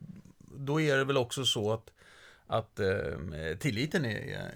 då 0.57 0.81
är 0.81 0.97
det 0.97 1.03
väl 1.03 1.17
också 1.17 1.45
så 1.45 1.71
att, 1.71 1.93
att 2.51 2.79
eh, 2.79 3.57
tilliten 3.59 4.05
är, 4.05 4.15
är, 4.15 4.51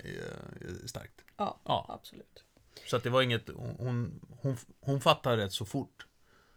är 0.84 0.88
starkt. 0.88 1.22
Ja, 1.38 1.60
Ja. 1.66 1.86
absolut. 1.90 2.44
Så 2.86 2.96
att 2.98 3.04
det 3.04 3.10
var 3.10 3.22
inget, 3.22 3.50
hon, 3.56 4.22
hon, 4.42 4.58
hon 4.80 5.02
fattade 5.02 5.38
rätt 5.46 5.52
så 5.54 5.66
fort 5.66 6.08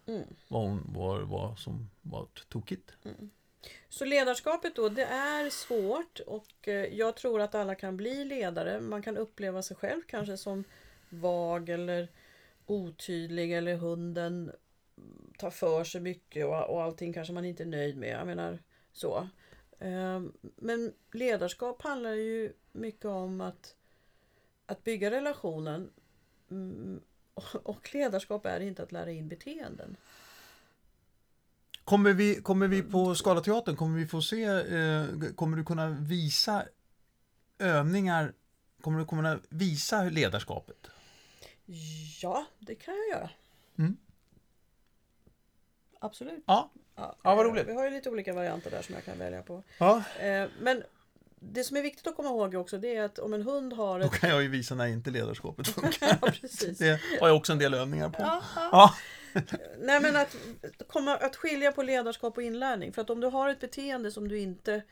Mm. 0.07 0.23
vad, 0.49 0.63
hon, 0.63 0.93
vad, 0.95 1.23
vad 1.29 1.59
som 1.59 1.91
var 2.03 2.27
tokigt. 2.49 2.93
Så 3.89 4.05
ledarskapet 4.05 4.77
då, 4.77 4.89
det 4.89 5.05
är 5.05 5.51
svårt 5.51 6.21
och 6.27 6.69
eh, 6.69 6.75
jag 6.95 7.17
tror 7.17 7.41
att 7.41 7.55
alla 7.55 7.75
kan 7.75 7.97
bli 7.97 8.25
ledare. 8.25 8.81
Man 8.81 9.03
kan 9.03 9.17
uppleva 9.17 9.63
sig 9.63 9.77
själv 9.77 10.03
kanske 10.09 10.37
som 10.37 10.65
vag 11.09 11.69
eller 11.69 12.09
otydlig 12.67 13.53
eller 13.53 13.77
hunden 13.77 14.53
tar 15.39 15.51
för 15.51 15.85
sig 15.85 16.01
mycket 16.01 16.47
och, 16.47 16.71
och 16.71 16.83
allting 16.83 17.13
kanske 17.13 17.33
man 17.33 17.45
inte 17.45 17.63
är 17.63 17.67
nöjd 17.67 17.97
med. 17.97 18.09
Jag 18.21 18.27
menar 18.27 18.59
så. 18.93 19.29
Ehm, 19.79 20.33
Men 20.57 20.95
ledarskap 21.13 21.83
handlar 21.83 22.13
ju 22.13 22.53
mycket 22.73 23.05
om 23.05 23.41
att, 23.41 23.75
att 24.67 24.85
bygga 24.85 25.11
relationen. 25.11 25.91
Mm, 26.51 27.01
och- 27.65 27.95
ledarskap 27.95 28.47
är 28.47 28.61
inte 28.61 28.83
att 28.83 28.93
lära 28.93 29.11
in 29.11 29.29
beteenden. 29.29 29.97
Kommer 31.85 32.13
vi, 32.13 32.43
kommer 32.43 32.69
vi 32.69 32.83
på 32.83 33.15
Scalateatern, 33.15 33.77
kommer 33.77 33.99
vi 33.99 34.07
få 34.07 34.23
se, 34.23 34.45
eh, 34.45 35.05
kommer 35.35 35.57
du 35.57 35.65
kunna 35.65 35.89
visa 35.89 36.65
övningar, 37.59 38.33
kommer 38.81 38.99
du 38.99 39.07
kunna 39.07 39.41
visa 39.49 40.03
ledarskapet? 40.03 40.87
Ja, 42.23 42.47
det 42.59 42.75
kan 42.75 42.95
jag 42.95 43.09
göra. 43.09 43.31
Mm. 43.79 43.97
Absolut. 46.01 46.45
Ja, 46.47 46.71
Ja, 46.99 47.17
Ja, 47.23 47.35
vad 47.35 47.47
roligt. 47.47 47.67
Vi 47.69 47.73
har 47.75 47.85
ju 47.85 47.91
lite 47.91 48.11
olika 48.11 48.33
varianter 48.33 48.71
där 48.71 48.83
som 48.83 48.95
jag 48.95 49.05
kan 49.05 49.19
välja 49.19 49.43
på. 49.43 49.63
ja. 49.79 50.03
Eh, 50.21 50.49
Men 50.61 50.83
det 51.41 51.65
som 51.65 51.77
är 51.77 51.83
viktigt 51.83 52.07
att 52.07 52.17
komma 52.17 52.29
ihåg 52.29 52.55
också 52.55 52.79
det 52.79 52.97
är 52.97 53.03
att 53.03 53.19
om 53.19 53.35
en 53.35 53.43
hund 53.43 53.73
har 53.73 54.01
Då 54.01 54.07
ett... 54.07 54.13
kan 54.13 54.31
jag 54.31 54.43
ju 54.43 54.49
visa 54.49 54.75
när 54.75 54.87
inte 54.87 55.11
ledarskapet 55.11 55.69
funkar. 55.75 56.19
Ja, 56.23 56.31
precis. 56.31 56.79
Det 56.79 57.01
har 57.21 57.29
jag 57.29 57.37
också 57.37 57.53
en 57.53 57.59
del 57.59 57.75
övningar 57.75 58.09
på. 58.11 58.23
Ja, 58.23 58.43
ja. 58.57 58.69
Ja, 58.73 58.95
Nej 59.79 60.01
men 60.01 60.17
att, 60.17 60.37
komma, 60.89 61.17
att 61.17 61.37
skilja 61.37 61.73
på 61.73 61.83
ledarskap 61.83 62.37
och 62.37 62.43
inlärning. 62.43 62.93
För 62.93 63.03
att 63.03 63.11
om 63.11 63.21
du 63.21 63.27
har 63.27 63.49
ett 63.49 63.61
beteende 63.61 64.11
som 64.13 64.29
du 64.29 64.39
inte 64.39 64.83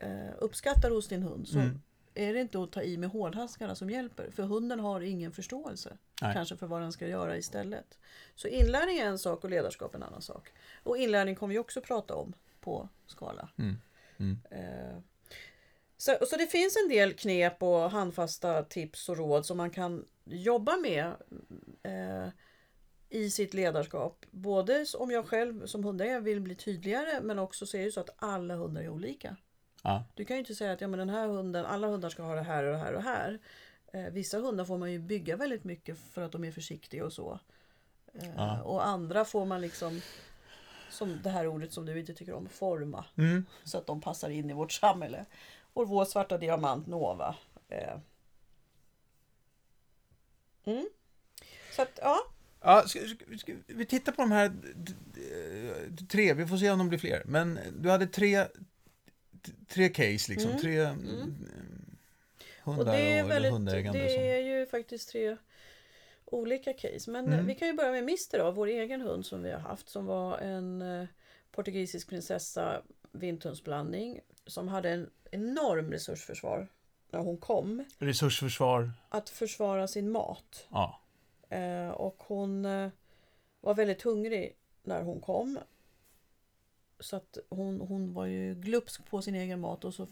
eh, 0.00 0.08
uppskattar 0.38 0.90
hos 0.90 1.08
din 1.08 1.22
hund 1.22 1.48
så 1.48 1.58
Mm. 1.58 1.80
är 2.14 2.34
det 2.34 2.40
inte 2.40 2.62
att 2.62 2.72
ta 2.72 2.82
i 2.82 2.96
med 2.96 3.10
hårdhandskarna 3.10 3.74
som 3.74 3.90
hjälper. 3.90 4.30
För 4.30 4.42
hunden 4.42 4.80
har 4.80 5.00
ingen 5.00 5.32
förståelse 5.32 5.96
Nej. 6.22 6.34
kanske 6.34 6.56
för 6.56 6.66
vad 6.66 6.80
den 6.80 6.92
ska 6.92 7.08
göra 7.08 7.36
istället. 7.36 7.98
Så 8.34 8.48
inlärning 8.48 8.98
är 8.98 9.06
en 9.06 9.18
sak 9.18 9.44
och 9.44 9.50
ledarskap 9.50 9.94
en 9.94 10.02
annan 10.02 10.22
sak. 10.22 10.52
Och 10.82 10.96
inlärning 10.96 11.34
kommer 11.34 11.54
vi 11.54 11.58
också 11.58 11.80
prata 11.80 12.14
om 12.14 12.32
på 12.60 12.88
skala. 13.06 13.48
Mm. 13.58 13.76
Mm. 14.18 14.38
Eh, 14.50 14.98
så, 15.96 16.16
så 16.26 16.36
det 16.36 16.46
finns 16.46 16.76
en 16.76 16.88
del 16.88 17.12
knep 17.12 17.62
och 17.62 17.90
handfasta 17.90 18.62
tips 18.62 19.08
och 19.08 19.16
råd 19.16 19.46
som 19.46 19.56
man 19.56 19.70
kan 19.70 20.04
jobba 20.24 20.76
med 20.76 21.12
eh, 21.82 22.28
i 23.08 23.30
sitt 23.30 23.54
ledarskap. 23.54 24.26
Både 24.30 24.86
om 24.98 25.10
jag 25.10 25.26
själv 25.26 25.66
som 25.66 25.84
hundägare 25.84 26.20
vill 26.20 26.40
bli 26.40 26.54
tydligare 26.54 27.20
men 27.22 27.38
också 27.38 27.66
så 27.66 27.76
är 27.76 27.84
det 27.84 27.92
så 27.92 28.00
att 28.00 28.14
alla 28.18 28.54
hundar 28.54 28.82
är 28.82 28.88
olika. 28.88 29.36
ja. 29.82 30.04
Du 30.14 30.24
kan 30.24 30.36
ju 30.36 30.40
inte 30.40 30.54
säga 30.54 30.72
att 30.72 30.80
ja, 30.80 30.88
men 30.88 30.98
den 30.98 31.10
här 31.10 31.26
hunden, 31.26 31.66
alla 31.66 31.86
hundar 31.86 32.08
ska 32.08 32.22
ha 32.22 32.34
det 32.34 32.42
här 32.42 32.64
och 32.64 32.72
det 32.72 32.78
här 32.78 32.92
och 32.92 33.02
det 33.02 33.08
här. 33.08 33.38
Eh, 33.92 34.04
vissa 34.12 34.38
hundar 34.38 34.64
får 34.64 34.78
man 34.78 34.92
ju 34.92 34.98
bygga 34.98 35.36
väldigt 35.36 35.64
mycket 35.64 35.98
för 36.12 36.22
att 36.22 36.32
de 36.32 36.44
är 36.44 36.52
försiktiga 36.52 37.04
och 37.04 37.12
så. 37.12 37.40
Eh, 38.14 38.28
Ja. 38.36 38.62
Och 38.62 38.86
andra 38.86 39.24
får 39.24 39.46
man 39.46 39.60
liksom 39.60 40.00
som 40.90 41.20
det 41.22 41.30
här 41.30 41.46
ordet 41.46 41.72
som 41.72 41.86
du 41.86 42.00
inte 42.00 42.14
tycker 42.14 42.32
om, 42.34 42.48
forma. 42.48 43.04
Mm. 43.16 43.46
Så 43.64 43.78
att 43.78 43.86
de 43.86 44.00
passar 44.00 44.30
in 44.30 44.50
i 44.50 44.52
vårt 44.52 44.72
samhälle. 44.72 45.24
Och 45.72 45.88
vår 45.88 46.04
svarta 46.04 46.38
diamant 46.38 46.86
Nova. 46.86 47.36
Eh. 47.68 47.98
Mm. 50.64 50.88
Så 51.76 51.82
att, 51.82 51.98
ja. 52.02 52.18
Ja, 52.60 52.82
ska, 52.86 53.00
ska, 53.00 53.38
ska, 53.38 53.54
vi 53.66 53.86
tittar 53.86 54.12
på 54.12 54.22
de 54.22 54.32
här 54.32 54.52
tre, 56.08 56.34
vi 56.34 56.46
får 56.46 56.56
se 56.56 56.70
om 56.70 56.78
de 56.78 56.88
blir 56.88 56.98
fler. 56.98 57.22
Men 57.26 57.58
du 57.78 57.90
hade 57.90 58.06
tre, 58.06 58.46
tre 59.68 59.88
case 59.88 60.32
liksom, 60.32 60.50
Mm. 60.50 60.60
tre 60.60 60.80
mm. 60.80 61.34
Hundar 62.76 62.92
Och 62.92 62.98
det 62.98 63.18
är, 63.18 63.24
och, 63.24 63.30
väldigt, 63.30 63.52
hundägande. 63.52 63.98
som- 64.08 64.22
det 64.22 64.30
är 64.30 64.58
ju 64.58 64.66
faktiskt 64.66 65.08
tre 65.08 65.36
olika 66.24 66.72
case. 66.72 67.10
Men 67.10 67.26
Mm. 67.26 67.38
eh, 67.38 67.44
vi 67.44 67.54
kan 67.54 67.68
ju 67.68 67.74
börja 67.74 67.90
med 67.92 68.04
Mister 68.04 68.38
då, 68.38 68.50
vår 68.50 68.66
egen 68.66 69.00
hund 69.00 69.26
som 69.26 69.42
vi 69.42 69.50
har 69.52 69.60
haft. 69.60 69.88
Som 69.88 70.06
var 70.06 70.38
en 70.38 70.82
eh, 70.82 71.06
portugisisk 71.52 72.08
prinsessa 72.08 72.82
vinthundsblandning. 73.12 74.20
Som 74.46 74.68
hade 74.68 74.90
en 74.90 75.10
enorm 75.30 75.92
resursförsvar 75.92 76.68
när 77.10 77.20
hon 77.20 77.36
kom. 77.38 77.84
Resursförsvar, 77.98 78.90
Att 79.08 79.28
försvara 79.30 79.88
sin 79.88 80.10
mat. 80.10 80.66
ja. 80.70 81.00
Eh, 81.50 81.88
och 81.88 82.22
hon 82.26 82.64
eh, 82.64 82.88
var 83.60 83.74
väldigt 83.74 84.02
hungrig 84.02 84.56
när 84.82 85.02
hon 85.02 85.20
kom. 85.20 85.58
Så 87.00 87.16
att 87.16 87.38
hon, 87.48 87.80
hon 87.80 88.14
var 88.14 88.26
ju 88.26 88.54
glupsk 88.54 89.10
på 89.10 89.22
sin 89.22 89.34
egen 89.34 89.60
mat 89.60 89.84
och 89.84 89.94
så 89.94 90.06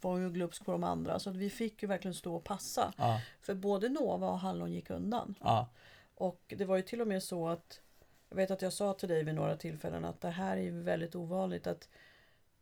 var 0.00 0.10
hon 0.12 0.22
ju 0.22 0.30
glupsk 0.30 0.64
på 0.64 0.72
de 0.72 0.84
andra. 0.84 1.18
Så 1.18 1.30
att 1.30 1.36
vi 1.36 1.50
fick 1.50 1.82
ju 1.82 1.88
verkligen 1.88 2.14
stå 2.14 2.34
och 2.36 2.44
passa. 2.44 2.92
ja, 2.96 3.20
För 3.40 3.54
både 3.54 3.88
Nova 3.88 4.28
och 4.30 4.38
Hallon 4.38 4.72
gick 4.72 4.90
undan. 4.90 5.34
ja. 5.40 5.68
Och 6.14 6.54
det 6.56 6.64
var 6.64 6.76
ju 6.76 6.82
till 6.82 7.00
och 7.00 7.08
med 7.08 7.22
så 7.22 7.48
att 7.48 7.80
jag 8.28 8.36
vet 8.36 8.50
att 8.50 8.62
jag 8.62 8.72
sa 8.72 8.92
till 8.92 9.08
dig 9.08 9.24
vid 9.24 9.34
några 9.34 9.56
tillfällen 9.56 10.04
att 10.04 10.20
det 10.20 10.28
här 10.30 10.56
är 10.56 10.70
väldigt 10.70 11.14
ovanligt 11.14 11.66
att 11.66 11.88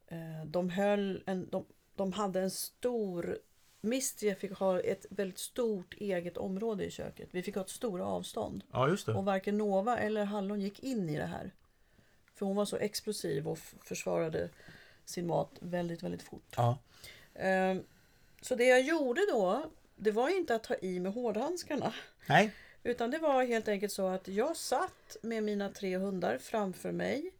eh, 0.06 0.44
de 0.46 0.70
höll 0.70 1.22
en, 1.26 1.48
de, 1.50 1.64
de 1.94 2.12
hade 2.12 2.40
en 2.40 2.50
stor 2.50 3.38
Misty 3.80 4.34
fick 4.34 4.52
ha 4.52 4.80
ett 4.80 5.06
väldigt 5.10 5.38
stort 5.38 5.94
eget 5.94 6.36
område 6.36 6.84
i 6.84 6.90
köket. 6.90 7.28
Vi 7.30 7.42
fick 7.42 7.54
ha 7.54 7.62
ett 7.62 7.70
stora 7.70 8.06
avstånd. 8.06 8.64
ja 8.72 8.88
just 8.88 9.06
det. 9.06 9.14
Och 9.14 9.24
varken 9.24 9.58
Nova 9.58 9.98
eller 9.98 10.24
Hallon 10.24 10.60
gick 10.60 10.80
in 10.82 11.08
i 11.08 11.16
det 11.16 11.26
här. 11.26 11.52
För 12.34 12.46
hon 12.46 12.56
var 12.56 12.64
så 12.64 12.76
explosiv 12.76 13.48
och 13.48 13.58
försvarade 13.58 14.48
sin 15.04 15.26
mat 15.26 15.50
väldigt, 15.60 16.02
väldigt 16.02 16.22
fort. 16.22 16.54
Ja. 16.56 16.78
Ehm, 17.34 17.84
Så 18.40 18.54
det 18.54 18.64
jag 18.64 18.82
gjorde 18.82 19.20
då, 19.30 19.70
det 19.96 20.10
var 20.10 20.28
inte 20.28 20.54
att 20.54 20.64
ta 20.64 20.74
i 20.74 21.00
med 21.00 21.12
hårdhandskarna. 21.12 21.94
Nej, 22.28 22.50
Utan 22.82 23.10
det 23.10 23.18
var 23.18 23.44
helt 23.44 23.68
enkelt 23.68 23.92
så 23.92 24.06
att 24.06 24.28
jag 24.28 24.56
satt 24.56 25.16
med 25.22 25.42
mina 25.42 25.68
tre 25.70 25.96
hundar 25.96 26.38
framför 26.38 26.92
mig 26.92 27.30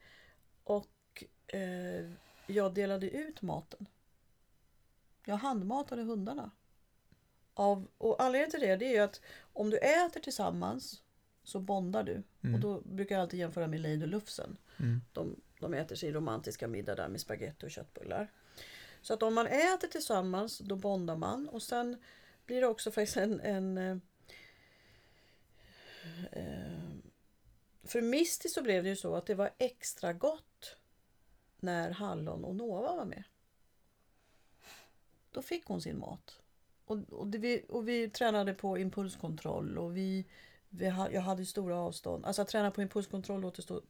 och 0.64 1.24
eh, 1.46 2.10
jag 2.46 2.74
delade 2.74 3.10
ut 3.10 3.42
maten. 3.42 3.86
Jag 5.24 5.36
handmatade 5.36 6.02
hundarna. 6.02 6.50
Av, 7.54 7.88
och 7.98 8.22
anledningen 8.22 8.50
till 8.50 8.60
det, 8.60 8.76
det 8.76 8.86
är 8.86 8.92
ju 8.92 8.98
att 8.98 9.20
om 9.52 9.70
du 9.70 9.78
äter 9.78 10.20
tillsammans 10.20 11.02
så 11.44 11.60
bondar 11.60 12.02
du. 12.02 12.22
Och 12.54 12.60
då 12.60 12.80
brukar 12.80 13.14
jag 13.14 13.22
alltid 13.22 13.40
jämföra 13.40 13.66
med 13.66 13.80
Lejd 13.80 14.02
och 14.02 14.08
Lufsen. 14.08 14.56
Mm. 14.76 15.00
De, 15.12 15.40
de 15.60 15.74
äter 15.74 15.96
sin 15.96 16.12
romantiska 16.12 16.68
middag 16.68 16.94
där 16.94 17.08
med 17.08 17.20
spaghetti 17.20 17.66
och 17.66 17.70
köttbullar. 17.70 18.30
Så 19.02 19.14
att 19.14 19.22
om 19.22 19.34
man 19.34 19.46
äter 19.46 19.88
tillsammans 19.88 20.58
då 20.58 20.76
bondar 20.76 21.16
man 21.16 21.48
och 21.48 21.62
sen 21.62 21.96
blir 22.46 22.60
det 22.60 22.66
också 22.66 22.90
faktiskt 22.90 23.16
en, 23.16 23.40
en 23.40 23.78
eh, 23.78 23.96
eh, 26.32 26.94
för 27.82 28.02
Misty 28.02 28.48
så 28.48 28.62
blev 28.62 28.82
det 28.82 28.88
ju 28.88 28.96
så 28.96 29.14
att 29.14 29.26
det 29.26 29.34
var 29.34 29.50
extra 29.58 30.12
gott 30.12 30.76
när 31.60 31.90
Hallon 31.90 32.44
och 32.44 32.56
Nova 32.56 32.96
var 32.96 33.04
med. 33.04 33.22
Då 35.30 35.42
fick 35.42 35.66
hon 35.66 35.80
sin 35.80 35.98
mat. 35.98 36.40
Och, 36.84 36.98
och, 37.12 37.26
det, 37.26 37.38
vi, 37.38 37.64
och 37.68 37.88
vi 37.88 38.10
tränade 38.10 38.54
på 38.54 38.78
impulskontroll 38.78 39.78
och 39.78 39.96
vi 39.96 40.26
ha, 40.80 41.10
jag 41.10 41.20
hade 41.20 41.46
stora 41.46 41.76
avstånd. 41.76 42.26
Alltså 42.26 42.42
att 42.42 42.48
träna 42.48 42.70
på 42.70 42.82
impulskontroll 42.82 43.40
låter 43.40 43.62
så 43.62 43.82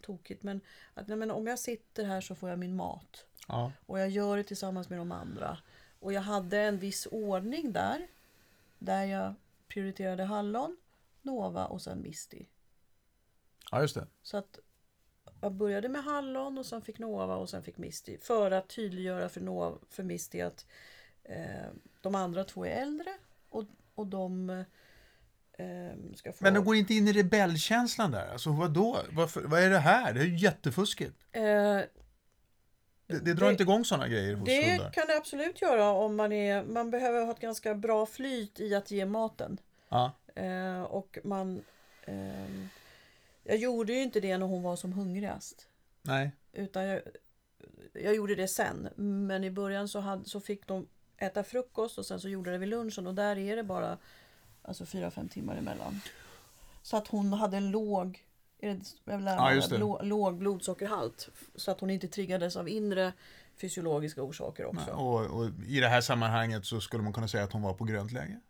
tokigt 0.00 0.42
men, 0.42 0.60
att, 0.94 1.08
nej, 1.08 1.16
men 1.16 1.30
om 1.30 1.46
jag 1.46 1.58
sitter 1.58 2.04
här 2.04 2.20
så 2.20 2.34
får 2.34 2.48
jag 2.48 2.58
min 2.58 2.76
mat. 2.76 3.26
ja. 3.48 3.72
Och 3.86 3.98
jag 3.98 4.08
gör 4.08 4.36
det 4.36 4.44
tillsammans 4.44 4.88
med 4.88 4.98
de 4.98 5.12
andra. 5.12 5.58
Och 5.98 6.12
jag 6.12 6.20
hade 6.20 6.58
en 6.58 6.78
viss 6.78 7.06
ordning 7.10 7.72
där. 7.72 8.06
Där 8.78 9.04
jag 9.04 9.34
prioriterade 9.68 10.24
Hallon, 10.24 10.76
Nova 11.22 11.66
och 11.66 11.82
sen 11.82 12.02
Misty. 12.02 12.44
ja 13.70 13.80
just 13.80 13.94
det. 13.94 14.06
Så 14.22 14.36
att 14.36 14.58
jag 15.40 15.52
började 15.52 15.88
med 15.88 16.04
Hallon 16.04 16.58
och 16.58 16.66
sen 16.66 16.82
fick 16.82 16.98
Nova 16.98 17.36
och 17.36 17.50
sen 17.50 17.62
fick 17.62 17.78
Misty. 17.78 18.18
För 18.18 18.50
att 18.50 18.68
tydliggöra 18.68 19.28
för, 19.28 19.40
Nova, 19.40 19.78
för 19.90 20.02
Misty 20.02 20.40
att 20.40 20.66
eh, 21.24 21.68
de 22.00 22.14
andra 22.14 22.44
två 22.44 22.66
är 22.66 22.70
äldre. 22.70 23.10
Och, 23.48 23.64
och 23.94 24.06
de 24.06 24.50
eh, 24.50 24.64
få... 26.24 26.32
Men 26.44 26.54
de 26.54 26.64
går 26.64 26.76
inte 26.76 26.94
in 26.94 27.08
i 27.08 27.12
rebellkänslan 27.12 28.10
där? 28.10 28.32
Alltså 28.32 28.50
vadå? 28.50 28.98
Varför, 29.12 29.42
vad 29.42 29.60
är 29.62 29.70
det 29.70 29.78
här? 29.78 30.12
Det 30.12 30.20
är 30.20 30.24
ju 30.24 30.36
jättefuskigt. 30.36 31.16
eh, 31.32 31.42
Det, 31.42 31.88
det 33.06 33.34
drar 33.34 33.46
Det- 33.46 33.50
inte 33.52 33.62
igång 33.62 33.84
sådana 33.84 34.08
grejer 34.08 34.34
hos 34.34 34.46
Det 34.48 34.70
hundar. 34.70 34.90
kan 34.92 35.06
det 35.06 35.16
absolut 35.16 35.62
göra 35.62 35.90
om 35.90 36.16
man 36.16 36.32
är... 36.32 36.62
Man 36.64 36.90
behöver 36.90 37.24
ha 37.24 37.32
ett 37.32 37.40
ganska 37.40 37.74
bra 37.74 38.06
flyt 38.06 38.60
i 38.60 38.74
att 38.74 38.90
ge 38.90 39.06
maten. 39.06 39.58
Ja, 39.88 40.12
Eh, 40.34 40.82
och 40.82 41.18
man... 41.24 41.62
ehm, 42.06 42.68
jag 43.44 43.56
gjorde 43.56 43.92
ju 43.92 44.02
inte 44.02 44.20
det 44.20 44.38
när 44.38 44.46
hon 44.46 44.62
var 44.62 44.76
som 44.76 44.92
hungrigast. 44.92 45.68
nej. 46.02 46.30
Utan 46.52 46.84
jag, 46.84 47.00
jag 47.92 48.14
gjorde 48.14 48.34
det 48.34 48.48
sen. 48.48 48.88
Men 48.96 49.44
i 49.44 49.50
början 49.50 49.88
så, 49.88 50.00
hade, 50.00 50.24
så 50.24 50.40
fick 50.40 50.66
de 50.66 50.88
äta 51.16 51.44
frukost 51.44 51.98
och 51.98 52.06
sen 52.06 52.20
så 52.20 52.28
gjorde 52.28 52.50
det 52.50 52.58
vid 52.58 52.68
lunchen. 52.68 53.06
Och 53.06 53.14
där 53.14 53.38
är 53.38 53.56
det 53.56 53.62
bara 53.62 53.98
alltså, 54.62 54.86
fyra 54.86 55.10
fem 55.10 55.28
timmar 55.28 55.56
emellan. 55.56 56.00
Så 56.82 56.96
att 56.96 57.08
hon 57.08 57.32
hade 57.32 57.56
en 57.56 57.70
låg, 57.70 58.24
är 58.58 58.68
det, 58.68 58.80
jag 59.04 59.16
vill 59.16 59.24
lära 59.24 59.54
Ja, 59.54 59.78
låg, 59.78 60.04
låg 60.04 60.38
blodsockerhalt. 60.38 61.28
Så 61.54 61.70
att 61.70 61.80
hon 61.80 61.90
inte 61.90 62.08
triggades 62.08 62.56
av 62.56 62.68
inre 62.68 63.12
fysiologiska 63.56 64.22
orsaker 64.22 64.64
också. 64.64 64.90
Och, 64.90 65.26
och 65.26 65.50
i 65.66 65.80
det 65.80 65.88
här 65.88 66.00
sammanhanget 66.00 66.66
så 66.66 66.80
skulle 66.80 67.02
man 67.02 67.12
kunna 67.12 67.28
säga 67.28 67.44
att 67.44 67.52
hon 67.52 67.62
var 67.62 67.74
på 67.74 67.84
grönt 67.84 68.12
läge. 68.12 68.40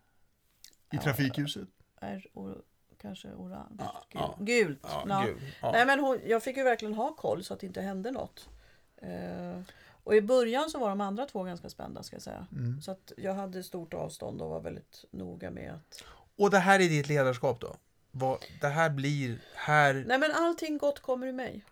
I 0.91 0.97
trafikljuset. 0.97 1.67
Är 1.99 2.25
or, 2.33 2.61
kanske 3.01 3.27
orange. 3.27 3.77
Ja, 3.79 4.05
Gul, 4.09 4.21
ja. 4.21 4.35
Gult. 4.39 4.79
Ja, 4.83 5.03
Ja. 5.07 5.27
Ja. 5.61 5.71
Nej 5.71 5.85
men 5.85 5.99
hon, 5.99 6.19
jag 6.25 6.43
fick 6.43 6.57
ju 6.57 6.63
verkligen 6.63 6.93
ha 6.93 7.15
koll 7.15 7.43
så 7.43 7.53
att 7.53 7.59
det 7.59 7.67
inte 7.67 7.81
hände 7.81 8.11
något. 8.11 8.49
Eh, 8.97 9.61
och 10.03 10.15
i 10.15 10.21
början 10.21 10.69
så 10.69 10.79
var 10.79 10.89
de 10.89 11.01
andra 11.01 11.25
två 11.25 11.43
ganska 11.43 11.69
spända 11.69 12.03
ska 12.03 12.15
jag 12.15 12.23
säga. 12.23 12.47
Mm. 12.51 12.81
Så 12.81 12.91
att 12.91 13.11
jag 13.17 13.33
hade 13.33 13.63
stort 13.63 13.93
avstånd 13.93 14.41
och 14.41 14.49
var 14.49 14.59
väldigt 14.59 15.05
noga 15.11 15.51
med 15.51 15.73
att... 15.73 16.03
Och 16.35 16.51
det 16.51 16.59
här 16.59 16.79
är 16.79 16.89
ditt 16.89 17.07
ledarskap 17.07 17.61
då? 17.61 17.75
Vad, 18.11 18.37
det 18.61 18.67
här 18.67 18.89
blir, 18.89 19.41
här... 19.55 19.93
Nej 20.07 20.19
men 20.19 20.31
allting 20.31 20.77
gott 20.77 20.99
kommer 20.99 21.27
ur 21.27 21.33
mig. 21.33 21.65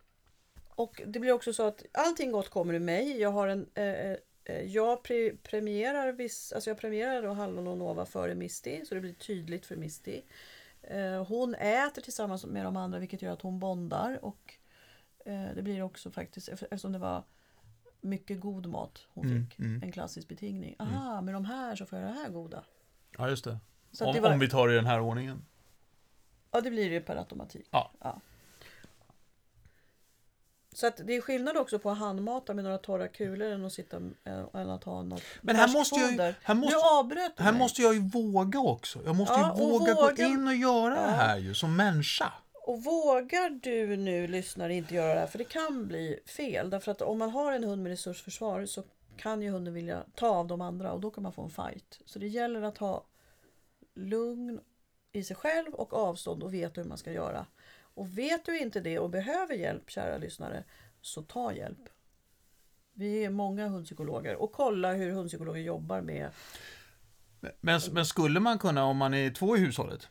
Och 0.69 1.01
det 1.05 1.19
blir 1.19 1.31
också 1.31 1.53
så 1.53 1.63
att 1.63 1.83
allting 1.93 2.31
gott 2.31 2.49
kommer 2.49 2.73
ur 2.73 2.79
mig. 2.79 3.19
Jag 3.19 3.31
har 3.31 3.47
en... 3.47 3.69
Eh, 3.73 4.11
eh, 4.43 4.61
jag 4.65 5.03
pre 5.03 5.31
premierar 5.43 6.11
viss, 6.11 6.53
alltså 6.53 6.69
jag 6.69 6.77
premierar 6.77 7.21
då 7.21 7.33
Hallon 7.33 7.67
och 7.67 7.77
Nova 7.77 8.05
före 8.05 8.35
Misty 8.35 8.85
så 8.85 8.95
det 8.95 9.01
blir 9.01 9.13
tydligt 9.13 9.65
för 9.65 9.75
Misty. 9.75 10.21
Eh, 10.81 11.25
hon 11.27 11.55
äter 11.55 12.01
tillsammans 12.01 12.45
med 12.45 12.65
de 12.65 12.77
andra 12.77 12.99
vilket 12.99 13.21
gör 13.21 13.33
att 13.33 13.41
hon 13.41 13.59
bondar 13.59 14.25
och 14.25 14.53
eh, 15.25 15.47
det 15.55 15.61
blir 15.61 15.81
också 15.81 16.11
faktiskt 16.11 16.49
eftersom 16.49 16.91
det 16.91 16.99
var 16.99 17.23
mycket 18.01 18.39
god 18.39 18.65
mat 18.65 19.05
hon 19.13 19.25
Mm, 19.25 19.45
fick. 19.49 19.59
mm. 19.59 19.83
En 19.83 19.91
klassisk 19.91 20.27
betingning. 20.27 20.75
Aha, 20.79 21.21
med 21.21 21.33
de 21.33 21.45
här 21.45 21.75
så 21.75 21.85
får 21.85 21.99
jag 21.99 22.07
det 22.07 22.13
här 22.13 22.29
goda. 22.29 22.63
Ja, 23.17 23.29
just 23.29 23.43
det. 23.43 23.57
Så 23.91 24.03
att 24.03 24.07
Om, 24.07 24.15
det 24.15 24.21
var, 24.21 24.33
om 24.33 24.39
vi 24.39 24.49
tar 24.49 24.67
det 24.67 24.73
i 24.73 24.75
den 24.75 24.85
här 24.85 25.01
ordningen. 25.01 25.45
Ja, 26.51 26.61
det 26.61 26.71
blir 26.71 26.89
det 26.89 27.01
per 27.01 27.15
automatik. 27.15 27.67
Ja. 27.71 27.91
Så 30.73 30.87
att 30.87 30.97
det 31.07 31.15
är 31.15 31.21
skillnad 31.21 31.57
också 31.57 31.79
på 31.79 31.91
att 31.91 31.97
handmata 31.97 32.53
med 32.53 32.63
några 32.63 32.77
torra 32.77 33.07
kulor 33.07 33.47
än 33.51 33.65
att 33.65 33.73
sitta 33.73 33.97
äh, 34.23 34.43
än 34.53 34.69
att 34.69 34.83
ha 34.83 35.03
något 35.03 35.21
Men 35.41 35.55
här 35.55 35.67
måste 35.67 35.95
jag 35.99 36.11
ju- 36.11 36.17
färskfoder. 36.17 36.35
här 36.43 36.55
måste- 36.55 36.75
Nu 36.75 36.81
avbröt 36.99 37.37
du 37.37 37.43
Här 37.43 37.51
mig. 37.51 37.59
måste 37.59 37.81
jag 37.81 37.93
ju 37.93 37.99
våga 38.09 38.59
också. 38.59 38.99
Jag 39.05 39.15
måste 39.15 39.33
Ja, 39.33 39.45
ju 39.57 39.63
och 39.63 39.69
våga, 39.69 39.93
våga- 39.95 40.13
gå 40.13 40.23
in 40.23 40.47
och 40.47 40.55
göra 40.55 40.95
det 40.95 41.11
här 41.11 41.37
ju, 41.37 41.53
som 41.53 41.75
människa. 41.75 42.33
Och 42.61 42.83
vågar 42.83 43.49
du 43.49 43.97
nu 43.97 44.27
lyssnare 44.27 44.75
inte 44.75 44.95
göra 44.95 45.13
det 45.13 45.19
här, 45.19 45.27
för 45.27 45.37
det 45.37 45.43
kan 45.43 45.87
bli 45.87 46.19
fel. 46.25 46.69
Därför 46.69 46.91
att 46.91 47.01
om 47.01 47.19
man 47.19 47.29
har 47.29 47.51
en 47.53 47.63
hund 47.63 47.83
med 47.83 47.89
resursförsvar 47.89 48.65
så 48.65 48.83
kan 49.17 49.41
ju 49.41 49.49
hunden 49.49 49.73
vilja 49.73 50.03
ta 50.15 50.27
av 50.27 50.47
de 50.47 50.61
andra 50.61 50.91
och 50.91 50.99
då 50.99 51.11
kan 51.11 51.23
man 51.23 51.33
få 51.33 51.43
en 51.43 51.49
fight. 51.49 52.01
Så 52.05 52.19
det 52.19 52.27
gäller 52.27 52.61
att 52.61 52.77
ha 52.77 53.05
lugn 53.95 54.59
i 55.11 55.23
sig 55.23 55.35
själv 55.35 55.73
och 55.73 55.93
avstånd 55.93 56.43
och 56.43 56.53
veta 56.53 56.81
hur 56.81 56.87
man 56.87 56.97
ska 56.97 57.11
göra. 57.11 57.45
Och 57.81 58.17
vet 58.17 58.45
du 58.45 58.59
inte 58.59 58.79
det 58.79 58.99
och 58.99 59.09
behöver 59.09 59.55
hjälp, 59.55 59.89
kära 59.89 60.17
lyssnare, 60.17 60.63
så 61.01 61.21
ta 61.21 61.53
hjälp. 61.53 61.89
Vi 62.93 63.25
är 63.25 63.29
många 63.29 63.67
hundpsykologer 63.67 64.35
och 64.35 64.51
kolla 64.51 64.93
hur 64.93 65.11
hundpsykologer 65.11 65.61
jobbar 65.61 66.01
med 66.01 66.29
Men, 67.61 67.81
men 67.91 68.05
skulle 68.05 68.39
man 68.39 68.59
kunna, 68.59 68.85
om 68.85 68.97
man 68.97 69.13
är 69.13 69.31
två 69.31 69.57
i 69.57 69.59
hushållet, 69.59 70.07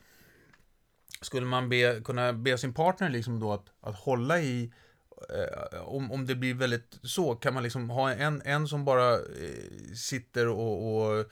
skulle 1.20 1.46
man 1.46 1.68
be, 1.68 2.00
kunna 2.04 2.33
be 2.33 2.59
sin 2.59 2.74
partner 2.74 3.09
liksom 3.09 3.40
då 3.40 3.52
att, 3.52 3.66
att 3.81 3.96
hålla 3.96 4.40
i 4.40 4.72
eh, 5.31 5.81
om, 5.81 6.12
om 6.12 6.26
det 6.26 6.35
blir 6.35 6.54
väldigt 6.54 6.98
så, 7.02 7.35
kan 7.35 7.54
man 7.54 7.62
liksom 7.62 7.90
ha 7.90 8.12
en, 8.12 8.42
en 8.44 8.68
som 8.68 8.85
bara 8.85 9.14
eh, 9.14 9.94
sitter 9.94 10.48
och, 10.48 10.96
och 10.96 11.26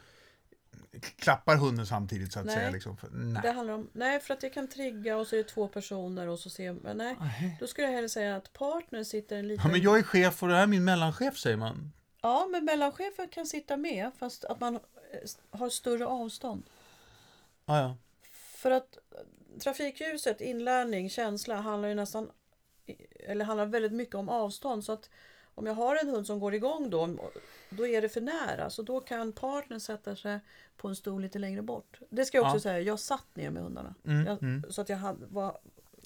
klappar 1.17 1.57
hunden 1.57 1.87
samtidigt 1.87 2.33
så 2.33 2.41
att 2.41 2.47
Nej. 2.47 2.55
säga. 2.55 2.71
Liksom. 2.71 2.97
För, 2.97 3.09
nej. 3.13 3.43
Det 3.43 3.51
handlar 3.51 3.75
om, 3.75 3.91
nej, 3.93 4.21
för 4.21 4.35
att 4.35 4.41
det 4.41 4.51
kan 4.51 4.69
trigga 4.69 5.17
och 5.17 5.27
så 5.27 5.37
är 5.37 5.39
det 5.39 5.49
två 5.49 5.69
personer 5.69 6.29
och 6.29 6.39
så 6.39 6.51
ser 6.51 6.73
men 6.73 6.97
nej. 6.97 7.17
Nej. 7.21 7.57
Då 7.61 7.67
skulle 7.67 7.87
jag 7.87 7.95
hellre 7.95 8.09
säga 8.09 8.37
att 8.37 8.53
partner 8.53 9.05
sitter 9.05 9.37
en 9.37 9.49
liten... 9.49 9.67
Ja, 9.67 9.73
men 9.73 9.81
jag 9.81 9.99
är 9.99 10.03
chef 10.03 10.43
och 10.43 10.49
det 10.49 10.55
här 10.55 10.63
är 10.63 10.67
min 10.67 10.85
mellanchef 10.85 11.39
säger 11.39 11.57
man. 11.57 11.93
Ja, 12.21 12.49
men 12.51 12.65
mellanchefen 12.65 13.29
kan 13.29 13.47
sitta 13.47 13.77
med 13.77 14.11
fast 14.19 14.45
att 14.45 14.61
man 14.61 14.75
eh, 14.75 14.81
har 15.59 15.69
större 15.69 16.07
avstånd. 16.07 16.65
Ah, 17.65 17.79
ja. 17.79 17.97
För 18.57 18.71
att 18.71 18.99
trafikljuset, 19.61 20.41
inlärning, 20.41 21.11
känsla 21.11 21.55
handlar 21.57 21.89
ju 21.89 21.95
nästan 21.95 22.31
eller 23.21 23.45
handlar 23.45 23.67
väldigt 23.67 23.93
mycket 23.93 24.15
om 24.15 24.29
avstånd. 24.29 24.85
Så 24.85 24.93
att 24.93 25.11
om 25.55 25.67
jag 25.67 25.75
har 25.75 25.97
en 25.97 26.09
hund 26.09 26.27
som 26.27 26.41
går 26.41 26.55
igång 26.55 26.91
då, 26.91 27.31
då 27.71 27.87
är 27.87 28.03
det 28.03 28.09
för 28.09 28.21
nära. 28.21 28.71
Så 28.71 28.83
då 28.83 29.01
kan 29.01 29.33
partnern 29.33 29.81
sätta 29.81 30.17
sig 30.17 30.39
på 30.77 30.89
en 30.89 30.97
stol 30.97 31.23
lite 31.23 31.39
längre 31.39 31.63
bort. 31.63 32.01
Det 32.11 32.25
ska 32.25 32.39
jag 32.39 32.45
också 32.45 32.57
Ja. 32.57 32.61
säga, 32.61 32.81
jag 32.81 33.01
satt 33.01 33.37
ner 33.37 33.51
med 33.51 33.63
hundarna. 33.63 33.95
Mm, 34.05 34.27
jag, 34.27 34.43
mm. 34.43 34.65
Så 34.71 34.81
att 34.81 34.89
jag 34.89 34.97
hade, 34.97 35.27
var, 35.27 35.59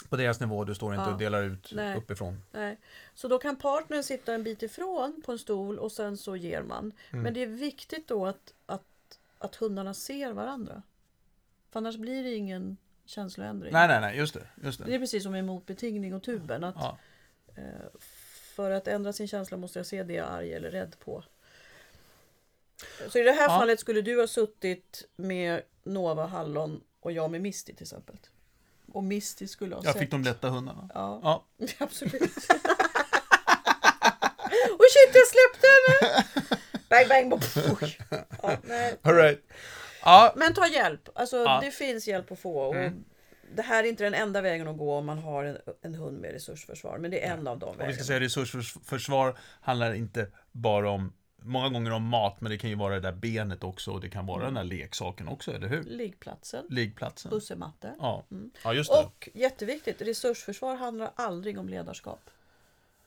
På 0.09 0.17
deras 0.17 0.41
nivå, 0.41 0.65
du 0.65 0.75
står 0.75 0.95
inte 0.95 1.05
Ja. 1.09 1.13
och 1.13 1.19
delar 1.19 1.43
ut 1.43 1.73
Nej. 1.75 1.97
uppifrån. 1.97 2.43
nej. 2.53 2.79
Så 3.15 3.29
då 3.29 3.39
kan 3.39 3.57
partnern 3.57 4.03
sitta 4.03 4.35
en 4.35 4.43
bit 4.43 4.63
ifrån 4.63 5.23
på 5.27 5.33
en 5.33 5.39
stol 5.39 5.79
och 5.79 5.93
sen 5.93 6.17
så 6.17 6.37
ger 6.37 6.63
man. 6.63 6.93
Mm. 7.11 7.23
Men 7.23 7.35
det 7.35 7.43
är 7.43 7.47
viktigt 7.47 8.09
då 8.09 8.27
att, 8.27 8.55
att, 8.67 9.19
att 9.39 9.57
hundarna 9.57 9.95
ser 9.95 10.33
varandra. 10.33 10.83
För 11.71 11.79
annars 11.81 11.97
blir 11.97 12.25
det 12.25 12.35
ingen 12.35 12.77
känsloändring. 13.11 13.73
Nej, 13.73 13.88
nej, 13.88 14.01
nej, 14.01 14.16
just 14.16 14.35
det. 14.35 14.46
Just 14.64 14.79
Det 14.79 14.85
det. 14.85 14.94
är 14.94 14.99
precis 14.99 15.23
som 15.23 15.33
med 15.33 15.44
motbetingning 15.44 16.14
och 16.14 16.23
tuben. 16.23 16.64
Att, 16.64 16.75
Ja. 16.79 16.99
eh, 17.57 17.62
för 18.55 18.70
att 18.70 18.88
ändra 18.88 19.12
sin 19.12 19.29
känsla 19.29 19.57
måste 19.57 19.79
jag 19.79 19.87
se 19.87 20.03
det 20.03 20.12
jag 20.14 20.27
är 20.27 20.31
arg 20.31 20.53
eller 20.55 20.70
rädd 20.70 20.96
på. 21.05 21.25
Så 23.09 23.18
i 23.18 23.23
det 23.23 23.33
här 23.33 23.42
Ja. 23.42 23.59
fallet 23.59 23.81
skulle 23.81 24.03
du 24.03 24.20
ha 24.20 24.27
suttit 24.27 25.05
med 25.16 25.62
Nova 25.83 26.27
Hallon 26.27 26.81
och 27.01 27.12
jag 27.12 27.31
med 27.31 27.40
Misty 27.40 27.75
till 27.75 27.85
exempel. 27.85 28.16
Och 28.92 29.05
Misty 29.05 29.46
skulle 29.49 29.75
ha 29.75 29.83
Jag 29.85 29.92
sett. 29.92 30.01
fick 30.03 30.11
de 30.11 30.23
lätta 30.23 30.49
hundarna. 30.49 30.90
Ja, 30.94 31.20
Ja. 31.23 31.66
absolut. 31.79 32.23
oh 34.79 34.87
shit, 34.92 35.14
jag 35.14 35.27
släppte 35.27 35.66
henne! 35.66 36.25
Bang, 36.88 37.09
bang, 37.09 37.31
bom. 37.31 37.40
Oj. 37.81 37.99
Ja, 38.42 38.57
nej. 38.62 38.96
All 39.03 39.14
right. 39.14 39.40
Ja, 40.05 40.33
Men 40.37 40.55
ta 40.55 40.67
hjälp. 40.69 41.09
Alltså, 41.15 41.37
Ja. 41.37 41.61
Det 41.65 41.71
finns 41.71 42.09
hjälp 42.09 42.33
att 42.33 42.39
få. 42.39 42.61
Och 42.61 42.77
Mm. 42.77 43.05
Det 43.57 43.63
här 43.63 43.85
är 43.85 43.89
inte 43.89 44.05
den 44.05 44.15
enda 44.15 44.41
vägen 44.41 44.69
att 44.69 44.79
gå 44.79 44.95
om 44.95 45.07
man 45.07 45.19
har 45.19 45.45
en, 45.45 45.59
en 45.83 45.95
hund 45.95 46.21
med 46.21 46.33
resursförsvar. 46.33 46.99
Men 46.99 47.11
det 47.11 47.27
är 47.27 47.33
en 47.33 47.47
av 47.47 47.59
de 47.59 47.67
och 47.69 47.75
vi 47.75 47.79
vägarna. 47.79 47.95
ska 47.95 48.05
säga 48.05 48.21
resursförsvar 48.21 49.39
handlar 49.61 49.93
inte 49.95 50.27
bara 50.53 50.91
om 50.91 51.13
många 51.43 51.69
gånger 51.69 51.91
om 51.93 52.03
mat, 52.03 52.41
men 52.41 52.51
det 52.51 52.59
kan 52.59 52.71
ju 52.71 52.77
vara 52.77 52.95
det 52.95 53.01
där 53.01 53.13
benet 53.13 53.65
också 53.65 53.91
och 53.91 54.01
det 54.01 54.09
kan 54.11 54.27
vara 54.27 54.45
den 54.45 54.55
där 54.55 54.65
leksaken 54.65 55.29
också, 55.29 55.53
eller 55.55 55.69
hur? 55.69 55.83
Liggplatsen, 55.83 56.67
Liggplatsen. 56.71 57.31
bussematte. 57.31 57.95
Ja, 57.99 58.25
ja 58.65 58.75
just 58.75 58.91
det. 58.93 58.99
Och 58.99 59.29
jätteviktigt, 59.35 60.03
resursförsvar 60.03 60.77
handlar 60.77 61.11
aldrig 61.15 61.59
om 61.59 61.69
ledarskap. 61.69 62.21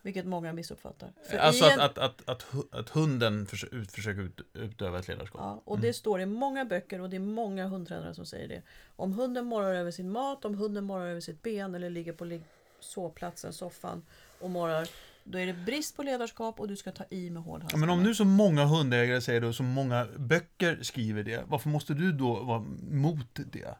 Vilket 0.05 0.25
många 0.25 0.53
missuppfattar. 0.53 1.13
För 1.29 1.37
Alltså 1.37 1.65
i 1.65 1.67
att, 1.67 1.73
en- 1.73 1.79
att, 1.81 1.97
att, 1.97 2.29
att, 2.29 2.45
att 2.71 2.89
hunden 2.89 3.47
ut, 3.71 3.91
försöker 3.91 4.21
ut, 4.21 4.41
utöva 4.53 4.99
ett 4.99 5.07
ledarskap. 5.07 5.41
Ja, 5.41 5.61
och 5.65 5.79
det 5.79 5.93
står 5.93 6.21
i 6.21 6.25
många 6.25 6.65
böcker 6.65 7.01
och 7.01 7.09
det 7.09 7.15
är 7.15 7.19
många 7.19 7.67
hundtränare 7.67 8.13
som 8.13 8.25
säger 8.25 8.47
det. 8.47 8.61
Om 8.95 9.13
hunden 9.13 9.45
morrar 9.45 9.73
över 9.75 9.91
sin 9.91 10.11
mat, 10.11 10.45
om 10.45 10.55
hunden 10.55 10.83
morrar 10.83 11.05
över 11.07 11.21
sitt 11.21 11.41
ben 11.41 11.75
eller 11.75 11.89
ligger 11.89 12.13
på 12.13 12.39
sovplatsen, 12.79 13.53
soffan 13.53 14.05
och 14.39 14.49
morrar. 14.49 14.87
Då 15.23 15.37
är 15.39 15.45
det 15.47 15.53
brist 15.53 15.95
på 15.95 16.03
ledarskap 16.03 16.59
och 16.59 16.67
du 16.67 16.75
ska 16.75 16.91
ta 16.91 17.03
i 17.09 17.29
med 17.29 17.39
Ja, 17.39 17.43
hårdhandskarna. 17.43 17.85
men 17.85 17.89
om 17.97 18.03
nu 18.03 18.15
så 18.15 18.25
många 18.25 18.65
hundägare 18.65 19.21
säger 19.21 19.41
det 19.41 19.47
och 19.47 19.55
så 19.55 19.63
många 19.63 20.07
böcker 20.17 20.79
skriver 20.81 21.23
det, 21.23 21.43
varför 21.47 21.69
måste 21.69 21.93
du 21.93 22.11
då 22.11 22.43
vara 22.43 22.59
mot 22.91 23.27
det? 23.51 23.75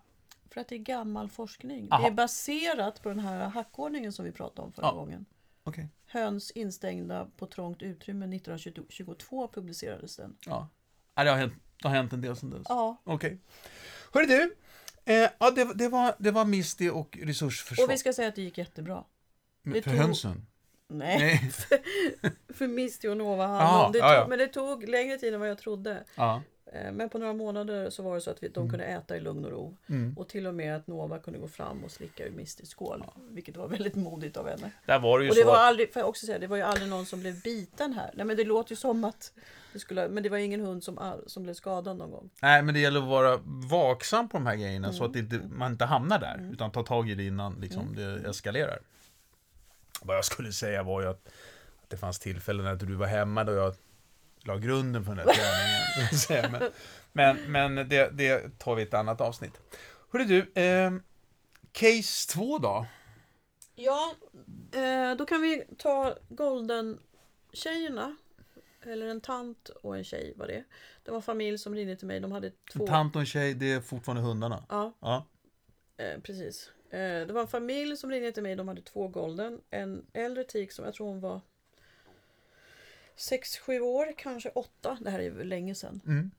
För 0.53 0.61
att 0.61 0.67
det 0.67 0.75
är 0.75 0.79
gammal 0.79 1.29
forskning. 1.29 1.87
Aha. 1.91 2.01
Det 2.01 2.07
är 2.07 2.11
baserat 2.11 3.01
på 3.03 3.09
den 3.09 3.19
här 3.19 3.45
hackordningen 3.49 4.11
som 4.13 4.25
vi 4.25 4.31
pratade 4.31 4.61
om 4.65 4.71
förra 4.73 4.85
Ja. 4.85 4.91
gången. 4.91 5.25
Okej. 5.63 5.89
Höns 6.13 6.51
instängda 6.51 7.27
på 7.37 7.45
trångt 7.45 7.81
utrymme 7.81 8.35
1922 8.35 9.47
publicerades 9.47 10.15
den. 10.15 10.37
Ja. 10.45 10.69
ja, 11.15 11.23
det 11.23 11.29
har 11.29 11.37
hänt, 11.37 11.53
det 11.81 11.87
har 11.87 11.95
hänt 11.95 12.13
en 12.13 12.21
del 12.21 12.35
sedan 12.35 12.49
dess. 12.49 12.61
Ja, 12.69 12.97
Okej. 13.03 13.37
Hörru 14.13 14.25
du, 14.25 14.55
eh, 15.05 15.29
ja, 15.39 15.51
det, 15.51 15.73
det, 15.73 15.87
var, 15.89 16.15
det 16.19 16.31
var 16.31 16.45
Misty 16.45 16.89
och 16.89 17.17
resursförsvar. 17.21 17.85
och 17.85 17.91
vi 17.91 17.97
ska 17.97 18.13
säga 18.13 18.27
att 18.27 18.35
det 18.35 18.41
gick 18.41 18.57
jättebra. 18.57 19.03
Det 19.63 19.81
för 19.81 19.91
tog- 19.91 19.99
hönsen? 19.99 20.45
Nej, 20.87 21.17
Nej. 21.19 21.51
för 22.53 22.67
Misty 22.67 23.07
och 23.07 23.17
Nova. 23.17 23.87
Det 23.87 23.99
tog, 23.99 24.09
ja, 24.09 24.13
ja. 24.13 24.27
Men 24.27 24.39
det 24.39 24.47
tog 24.47 24.89
längre 24.89 25.17
tid 25.17 25.33
än 25.33 25.39
vad 25.39 25.49
jag 25.49 25.57
trodde. 25.57 26.03
Ja. 26.73 26.79
Eh, 26.79 26.91
Men 26.91 27.09
på 27.09 27.17
några 27.17 27.33
månader 27.33 27.89
så 27.89 28.03
var 28.03 28.15
det 28.15 28.21
så 28.21 28.31
att 28.31 28.43
vi, 28.43 28.47
de 28.47 28.69
kunde 28.69 28.85
äta 28.85 29.17
i 29.17 29.19
lugn 29.19 29.45
och 29.45 29.51
ro. 29.51 29.77
Mm. 29.89 30.17
Och 30.17 30.29
till 30.29 30.47
och 30.47 30.55
med 30.55 30.75
att 30.75 30.87
Nova 30.87 31.19
kunde 31.19 31.39
gå 31.39 31.47
fram 31.47 31.83
och 31.83 31.91
slicka 31.91 32.25
ur 32.25 32.31
Mistys 32.31 32.69
skål. 32.69 33.05
Vilket 33.29 33.57
var 33.57 33.67
väldigt 33.67 33.95
modigt 33.95 34.37
av 34.37 34.47
henne. 34.49 34.71
Där 34.85 34.99
var 34.99 35.19
det 35.19 35.25
ju 35.25 35.29
Och 35.29 35.35
det 35.35 35.41
så. 35.41 35.47
var 35.47 35.55
aldrig, 35.57 35.93
får 35.93 35.99
jag 35.99 36.09
också 36.09 36.25
säga, 36.25 36.39
det 36.39 36.47
var 36.47 36.57
ju 36.57 36.63
aldrig 36.63 36.89
någon 36.89 37.05
som 37.05 37.19
blev 37.19 37.41
biten 37.41 37.93
här. 37.93 38.11
Nej 38.13 38.25
men 38.25 38.37
det 38.37 38.43
låter 38.43 38.71
ju 38.71 38.75
som 38.75 39.03
att 39.03 39.33
det 39.73 39.79
skulle, 39.79 40.09
men 40.09 40.23
det 40.23 40.29
var 40.29 40.37
ingen 40.37 40.61
hund 40.61 40.83
som, 40.83 40.97
all- 40.97 41.23
som 41.29 41.43
blev 41.43 41.53
skadad 41.53 41.97
någon 41.97 42.11
gång. 42.11 42.29
Nej, 42.41 42.61
men 42.63 42.73
det 42.73 42.79
gäller 42.79 42.99
att 42.99 43.07
vara 43.07 43.39
vaksam 43.71 44.29
på 44.29 44.37
de 44.37 44.45
här 44.47 44.55
grejerna 44.55 44.87
Mm. 44.87 44.97
så 44.97 45.05
att 45.05 45.15
inte, 45.15 45.41
man 45.51 45.71
inte 45.71 45.85
hamnar 45.85 46.19
där. 46.19 46.49
Utan 46.53 46.71
ta 46.71 46.83
tag 46.83 47.09
i 47.09 47.15
det 47.15 47.23
innan 47.23 47.53
liksom, 47.61 47.95
det 47.95 48.29
eskalerar. 48.29 48.79
Vad 50.01 50.17
jag 50.17 50.25
skulle 50.25 50.51
säga 50.51 50.83
var 50.83 51.01
ju 51.01 51.07
att, 51.07 51.27
att 51.83 51.89
det 51.89 51.97
fanns 51.97 52.19
tillfällen 52.19 52.65
när 52.65 52.75
du 52.75 52.95
var 52.95 53.07
hemma 53.07 53.43
då 53.43 53.51
jag 53.53 53.75
la 54.43 54.57
grunden 54.57 55.05
för 55.05 55.15
den 55.15 55.27
här 55.27 55.35
träningen. 56.27 56.61
men 56.61 56.71
men, 57.11 57.51
men 57.75 57.89
det, 57.89 58.09
det 58.17 58.59
tar 58.59 58.75
vi 58.75 58.81
i 58.81 58.85
ett 58.85 58.93
annat 58.93 59.21
avsnitt. 59.21 59.61
Hörru 60.11 60.25
du, 60.25 60.61
eh, 60.61 60.91
case 61.71 62.33
2 62.33 62.57
då? 62.57 62.85
Ja, 63.75 64.13
eh, 64.73 65.15
då 65.17 65.25
kan 65.25 65.41
vi 65.41 65.63
ta 65.77 66.15
Golden-tjejerna. 66.29 68.15
Eller 68.85 69.07
en 69.07 69.21
tant 69.21 69.69
och 69.69 69.97
en 69.97 70.03
tjej 70.03 70.33
var 70.37 70.47
det. 70.47 70.63
Det 71.03 71.11
var 71.11 71.15
en 71.15 71.21
familj 71.21 71.57
som 71.57 71.75
ringde 71.75 71.95
till 71.95 72.07
mig. 72.07 72.19
De 72.19 72.31
hade 72.31 72.51
två... 72.73 72.83
En 72.83 72.87
tant 72.87 73.15
och 73.15 73.19
en 73.19 73.25
tjej, 73.25 73.53
det 73.53 73.71
är 73.71 73.81
fortfarande 73.81 74.21
hundarna. 74.23 74.65
Ja, 74.69 74.93
Ja. 74.99 75.25
eh, 75.97 76.19
precis. 76.21 76.71
Eh, 76.89 77.27
det 77.27 77.33
var 77.33 77.41
en 77.41 77.47
familj 77.47 77.97
som 77.97 78.09
ringde 78.11 78.31
till 78.31 78.43
mig. 78.43 78.55
De 78.55 78.67
hade 78.67 78.81
två 78.81 79.07
Golden. 79.07 79.61
En 79.69 80.05
äldre 80.13 80.43
tik 80.43 80.71
som 80.71 80.85
jag 80.85 80.93
tror 80.93 81.07
hon 81.07 81.19
var 81.19 81.41
6-7 83.17 83.79
år, 83.79 84.13
kanske 84.17 84.49
8. 84.49 84.97
Det 85.01 85.09
här 85.09 85.19
är 85.19 85.23
ju 85.23 85.43
länge 85.43 85.75
sedan. 85.75 86.01
Mm. 86.05 86.31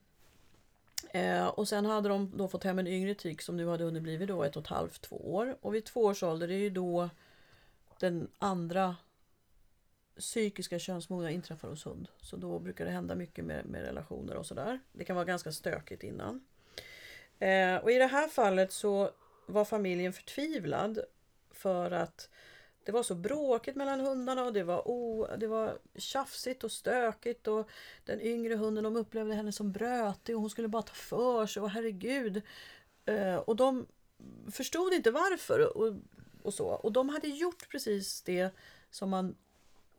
Eh, 1.11 1.47
och 1.47 1.67
sen 1.67 1.85
hade 1.85 2.09
de 2.09 2.31
då 2.37 2.47
fått 2.47 2.63
hem 2.63 2.79
en 2.79 2.87
yngre 2.87 3.15
tik 3.15 3.41
som 3.41 3.57
nu 3.57 3.67
hade 3.67 3.83
hunnit 3.83 4.03
blivit 4.03 4.27
då 4.27 4.43
ett 4.43 4.55
och 4.55 4.63
ett 4.63 4.69
halvt, 4.69 5.01
två 5.01 5.33
år. 5.33 5.57
Och 5.61 5.75
vid 5.75 5.85
två 5.85 6.01
års 6.01 6.23
ålder, 6.23 6.47
det 6.47 6.53
är 6.53 6.59
ju 6.59 6.69
då 6.69 7.09
den 7.99 8.27
andra 8.39 8.95
psykiska 10.19 10.79
könsmognaden 10.79 11.35
inträffar 11.35 11.69
hos 11.69 11.85
hund. 11.85 12.07
Så 12.21 12.37
då 12.37 12.59
brukar 12.59 12.85
det 12.85 12.91
hända 12.91 13.15
mycket 13.15 13.45
med, 13.45 13.65
med 13.65 13.81
relationer 13.81 14.35
och 14.35 14.45
sådär. 14.45 14.79
Det 14.91 15.03
kan 15.03 15.15
vara 15.15 15.25
ganska 15.25 15.51
stökigt 15.51 16.03
innan. 16.03 16.45
Eh, 17.39 17.75
och 17.75 17.91
i 17.91 17.97
det 17.97 18.07
här 18.07 18.27
fallet 18.27 18.71
så 18.71 19.11
var 19.45 19.65
familjen 19.65 20.13
förtvivlad 20.13 20.99
för 21.51 21.91
att 21.91 22.29
det 22.85 22.91
var 22.91 23.03
så 23.03 23.15
bråkigt 23.15 23.75
mellan 23.75 23.99
hundarna 23.99 24.43
och 24.43 24.53
det 24.53 24.63
var, 24.63 24.87
o, 24.87 25.27
det 25.37 25.47
var 25.47 25.77
tjafsigt 25.95 26.63
och 26.63 26.71
stökigt 26.71 27.47
och 27.47 27.69
den 28.05 28.21
yngre 28.21 28.55
hunden 28.55 28.83
de 28.83 28.95
upplevde 28.95 29.33
henne 29.33 29.51
som 29.51 29.71
brötig 29.71 30.35
och 30.35 30.41
hon 30.41 30.49
skulle 30.49 30.67
bara 30.67 30.81
ta 30.81 30.93
för 30.93 31.45
sig 31.47 31.61
och 31.61 31.69
herregud. 31.69 32.41
Eh, 33.05 33.35
och 33.35 33.55
de 33.55 33.85
förstod 34.51 34.93
inte 34.93 35.11
varför 35.11 35.77
och, 35.77 35.93
och 36.43 36.53
så. 36.53 36.67
Och 36.67 36.91
de 36.91 37.09
hade 37.09 37.27
gjort 37.27 37.69
precis 37.69 38.21
det 38.21 38.49
som 38.91 39.09
man 39.09 39.35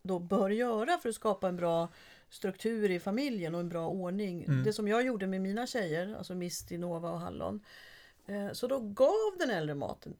då 0.01 0.19
bör 0.19 0.49
göra 0.49 0.97
för 0.97 1.09
att 1.09 1.15
skapa 1.15 1.47
en 1.47 1.55
bra 1.55 1.87
struktur 2.29 2.91
i 2.91 2.99
familjen 2.99 3.55
och 3.55 3.61
en 3.61 3.69
bra 3.69 3.87
ordning. 3.87 4.45
Det 4.63 4.73
som 4.73 4.87
jag 4.87 5.05
gjorde 5.05 5.27
med 5.27 5.41
mina 5.41 5.67
tjejer, 5.67 6.15
alltså 6.17 6.35
Misty, 6.35 6.77
Nova 6.77 7.11
och 7.11 7.19
Hallon. 7.19 7.59
Eh, 8.25 8.51
Så 8.51 8.67
då 8.67 8.79
gav 8.79 9.37
den 9.39 9.49
äldre 9.49 9.75
maten, 9.75 10.13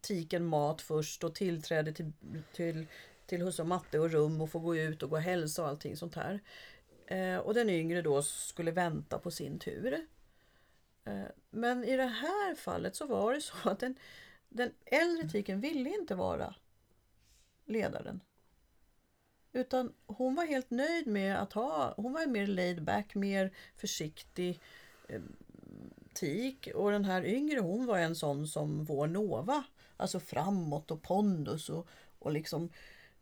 tiken 0.00 0.44
mat 0.44 0.82
först 0.82 1.24
och 1.24 1.34
tillträde 1.34 1.92
till, 1.92 2.12
till, 2.52 2.86
till 3.26 3.42
husse 3.42 3.62
och 3.62 3.68
matte 3.68 3.98
och 3.98 4.10
rum 4.10 4.40
och 4.40 4.50
få 4.50 4.58
gå 4.58 4.76
ut 4.76 5.02
och 5.02 5.10
gå 5.10 5.16
och 5.16 5.22
hälsa 5.22 5.62
och 5.62 5.68
allting 5.68 5.96
sånt 5.96 6.14
här. 6.14 6.40
Eh, 7.06 7.36
Och 7.38 7.54
den 7.54 7.70
yngre 7.70 8.02
då 8.02 8.22
skulle 8.22 8.70
vänta 8.70 9.18
på 9.18 9.30
sin 9.30 9.58
tur. 9.58 10.06
Eh, 11.04 11.22
Men 11.50 11.84
i 11.84 11.96
det 11.96 12.06
här 12.06 12.54
fallet 12.54 12.96
så 12.96 13.06
var 13.06 13.34
det 13.34 13.40
så 13.40 13.54
att 13.70 13.78
den, 13.80 13.96
den 14.48 14.72
äldre 14.84 15.28
tiken 15.28 15.60
ville 15.60 15.90
inte 15.90 16.14
vara 16.14 16.54
ledaren. 17.66 18.20
Utan 19.52 19.92
hon 20.06 20.34
var 20.34 20.46
helt 20.46 20.70
nöjd 20.70 21.06
med 21.06 21.42
att 21.42 21.52
ha, 21.52 21.94
hon 21.96 22.12
var 22.12 22.26
mer 22.26 22.46
laid 22.46 22.82
back, 22.84 23.14
mer 23.14 23.52
försiktig 23.76 24.60
eh, 25.08 25.22
tik. 26.14 26.68
Och 26.74 26.90
den 26.90 27.04
här 27.04 27.24
yngre 27.24 27.60
hon 27.60 27.86
var 27.86 27.98
en 27.98 28.16
sån 28.16 28.48
som 28.48 28.84
vår 28.84 29.06
Nova. 29.06 29.64
Alltså 29.96 30.20
framåt 30.20 30.90
och 30.90 31.02
pondus 31.02 31.68
och, 31.68 31.88
och 32.18 32.32
liksom 32.32 32.70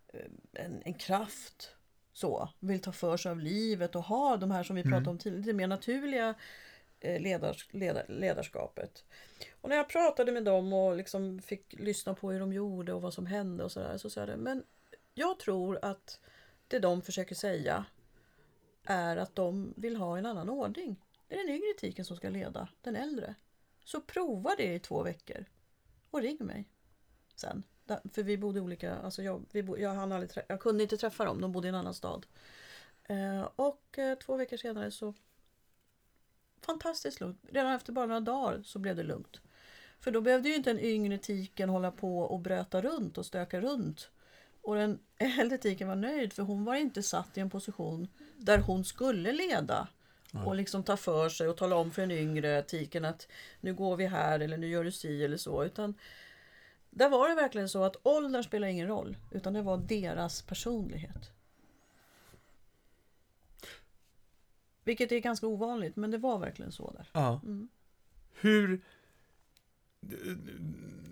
eh, 0.08 0.64
en, 0.64 0.82
en 0.85 0.94
kraft. 0.94 1.74
Så, 2.12 2.48
vill 2.61 2.80
ta 2.80 2.92
för 2.92 3.16
sig 3.16 3.30
av 3.30 3.40
livet 3.40 3.96
och 3.96 4.02
ha 4.02 4.37
de 4.37 4.50
här 4.50 4.62
som 4.62 4.76
vi 4.76 4.82
pratade 4.82 5.11
om 5.11 5.18
tidigare, 5.18 5.40
lite 5.40 5.52
mer 5.52 5.66
naturliga 5.66 6.35
eh, 7.00 7.20
ledars, 7.20 7.68
ledar, 7.70 8.04
ledarskapet. 8.08 9.04
Och 9.61 9.68
när 9.68 9.76
jag 9.76 9.88
pratade 9.88 10.32
med 10.32 10.44
dem 10.44 10.72
och 10.72 10.96
liksom 10.96 11.42
fick 11.42 11.72
lyssna 11.72 12.14
på 12.14 12.30
hur 12.30 12.40
de 12.40 12.52
gjorde 12.52 12.92
och 12.92 13.02
vad 13.02 13.14
som 13.14 13.26
hände 13.26 13.64
och 13.64 13.72
sådär 13.72 13.98
så 13.98 14.11
sa 14.11 14.20
jag 14.20 14.28
det, 14.28 14.37
men 14.37 14.64
jag 15.14 15.38
tror 15.38 15.78
att 15.82 16.20
det 16.68 16.78
de 16.78 17.02
försöker 17.02 17.35
säga 17.35 17.85
är 18.85 19.16
att 19.16 19.37
de 19.37 19.74
vill 19.76 19.96
ha 19.96 20.18
en 20.18 20.26
annan 20.26 20.50
ordning. 20.50 20.96
Det 21.28 21.35
är 21.35 21.38
den 21.38 21.54
yngre 21.54 21.70
etiken 21.76 22.04
som 22.04 22.16
ska 22.16 22.28
leda 22.28 22.68
den 22.82 22.96
äldre. 22.96 23.35
Så 23.85 24.00
prova 24.00 24.54
det 24.56 24.74
i 24.74 24.78
två 24.78 25.02
veckor 25.02 25.44
och 26.12 26.22
ring 26.22 26.37
mig 26.40 26.68
sen. 27.35 27.62
För 28.12 28.22
vi 28.22 28.38
bodde 28.38 28.61
olika, 28.61 28.96
alltså 28.96 29.22
jag, 29.22 29.44
vi 29.53 29.62
bo, 29.62 29.77
jag, 29.79 29.90
hann 29.90 30.12
aldrig, 30.12 30.31
jag 30.48 30.61
kunde 30.61 30.83
inte 30.83 30.96
träffa 30.96 31.25
dem, 31.25 31.40
de 31.40 31.53
bodde 31.53 31.66
i 31.66 31.68
en 31.68 31.75
annan 31.75 31.94
stad. 31.94 32.27
Eh, 33.05 33.48
och 33.57 33.98
eh, 33.98 34.18
två 34.18 34.37
veckor 34.37 34.57
senare 34.57 34.90
så 34.90 35.14
fantastiskt 36.61 37.20
lugnt. 37.20 37.40
Redan 37.51 37.72
efter 37.72 37.92
bara 37.92 38.07
några 38.07 38.20
dagar 38.20 38.62
så 38.62 38.79
blev 38.79 38.96
det 38.96 39.03
lugnt. 39.03 39.40
För 40.01 40.11
då 40.11 40.20
behövde 40.20 40.48
ju 40.48 40.55
inte 40.55 40.70
den 40.70 40.81
yngre 40.81 41.18
tiken 41.18 41.68
hålla 41.68 41.90
på 41.90 42.18
och 42.18 42.40
bröta 42.40 42.83
runt 42.83 43.18
och 43.18 43.27
stöka 43.27 43.61
runt. 43.61 44.11
Och 44.62 44.75
den 44.75 44.98
äldre 45.18 45.59
tiken 45.59 45.88
var 45.88 45.96
nöjd 45.96 46.33
för 46.33 46.42
hon 46.42 46.64
var 46.64 46.75
inte 46.75 47.03
satt 47.03 47.38
i 47.38 47.40
en 47.40 47.51
position 47.51 48.09
där 48.37 48.59
hon 48.59 48.85
skulle 48.85 49.33
leda. 49.33 49.88
Och 50.32 50.54
liksom 50.54 50.82
ta 50.82 50.96
för 50.96 51.28
sig 51.28 51.48
och 51.48 51.56
tala 51.56 51.76
om 51.76 51.90
för 51.90 52.02
den 52.02 52.10
yngre 52.10 52.62
tiken 52.62 53.04
att 53.04 53.28
nu 53.60 53.74
går 53.74 53.96
vi 53.96 54.06
här 54.06 54.40
eller 54.40 54.56
nu 54.56 54.68
gör 54.68 54.84
du 54.84 54.92
si 54.92 55.24
eller 55.24 55.36
så. 55.36 55.64
Utan 55.64 55.94
där 56.90 57.08
var 57.08 57.28
det 57.28 57.34
verkligen 57.34 57.68
så 57.68 57.84
att 57.84 57.96
åldern 58.02 58.42
spelar 58.42 58.68
ingen 58.68 58.88
roll. 58.88 59.16
Utan 59.30 59.52
det 59.52 59.62
var 59.62 59.78
deras 59.78 60.42
personlighet. 60.42 61.30
Vilket 64.84 65.12
är 65.12 65.18
ganska 65.18 65.46
ovanligt, 65.46 65.96
men 65.96 66.10
det 66.10 66.18
var 66.18 66.38
verkligen 66.38 66.72
så 66.72 66.90
där. 66.90 67.08
Ja. 67.12 67.40
Mm. 67.42 67.68
Hur... 68.32 68.80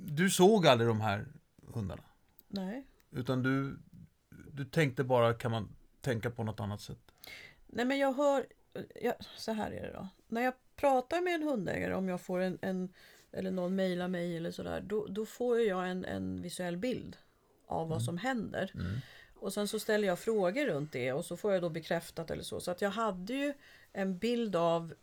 Du 0.06 0.30
såg 0.30 0.66
aldrig 0.66 0.88
de 0.88 1.00
här 1.00 1.26
hundarna? 1.66 2.02
Nej. 2.48 2.87
Utan 3.11 3.42
du, 3.42 3.78
du 4.52 4.64
tänkte 4.64 5.04
bara, 5.04 5.35
kan 5.35 5.50
man 5.50 5.68
tänka 6.00 6.30
på 6.30 6.44
något 6.44 6.61
annat 6.61 6.80
sätt? 6.80 7.12
Nej, 7.66 7.85
men 7.85 7.98
jag 7.98 8.12
hör... 8.12 8.46
Jag, 9.00 9.14
så 9.37 9.52
här 9.52 9.70
är 9.70 9.83
det 9.83 9.92
då. 9.92 10.09
När 10.28 10.42
jag 10.42 10.54
pratar 10.76 11.20
med 11.20 11.35
en 11.35 11.42
hundägare, 11.42 11.94
om 11.94 12.09
jag 12.09 12.20
får 12.20 12.40
en, 12.40 12.59
en 12.62 12.92
eller 13.33 13.50
någon 13.50 13.74
mejlar 13.74 14.09
mig 14.09 14.37
eller 14.37 14.50
sådär, 14.50 14.80
då, 14.80 15.06
då 15.06 15.26
får 15.26 15.61
jag 15.61 15.90
en, 15.90 16.04
en 16.04 16.42
visuell 16.42 16.76
bild 16.76 17.16
av 17.66 17.88
vad 17.88 17.96
mm. 17.96 18.04
som 18.04 18.18
händer. 18.18 18.70
Mm. 18.74 18.96
Och 19.35 19.52
sen 19.52 19.68
så 19.68 19.80
ställer 19.80 20.09
jag 20.09 20.18
frågor 20.18 20.66
runt 20.66 20.92
det 20.92 21.12
och 21.12 21.24
så 21.24 21.37
får 21.37 21.52
jag 21.52 21.62
då 21.62 21.68
bekräftat 21.68 22.30
eller 22.30 22.42
så. 22.42 22.61
Så 22.61 22.70
att 22.70 22.80
jag 22.80 22.90
hade 22.90 23.35
ju 23.35 23.54
en 23.92 24.18
bild 24.18 24.56
av 24.56 24.94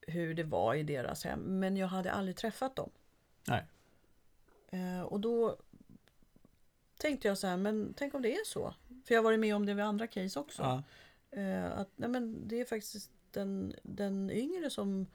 hur 0.00 0.34
det 0.34 0.44
var 0.44 0.74
i 0.74 0.82
deras 0.82 1.24
hem, 1.24 1.60
men 1.60 1.76
jag 1.76 1.86
hade 1.86 2.12
aldrig 2.12 2.36
träffat 2.36 2.76
dem. 2.76 2.90
Nej. 3.48 3.66
Eh, 4.70 5.02
och 5.02 5.20
då 5.20 5.56
tänkte 6.96 7.28
jag 7.28 7.38
så 7.38 7.46
här, 7.46 7.56
men 7.56 7.94
tänk 7.96 8.14
om 8.14 8.22
det 8.22 8.34
är 8.34 8.44
så? 8.44 8.74
För 9.04 9.14
jag 9.14 9.18
har 9.18 9.24
varit 9.24 9.40
med 9.40 9.56
om 9.56 9.66
det 9.66 9.74
vid 9.74 9.84
andra 9.84 10.06
case 10.06 10.40
också. 10.40 10.62
Ja. 10.62 10.82
Eh, 11.30 11.78
att 11.78 11.90
nej, 11.96 12.08
men 12.08 12.48
det 12.48 12.60
är 12.60 12.64
faktiskt 12.64 13.10
den, 13.30 13.74
den 13.82 14.30
yngre 14.30 14.70
som 14.70 15.06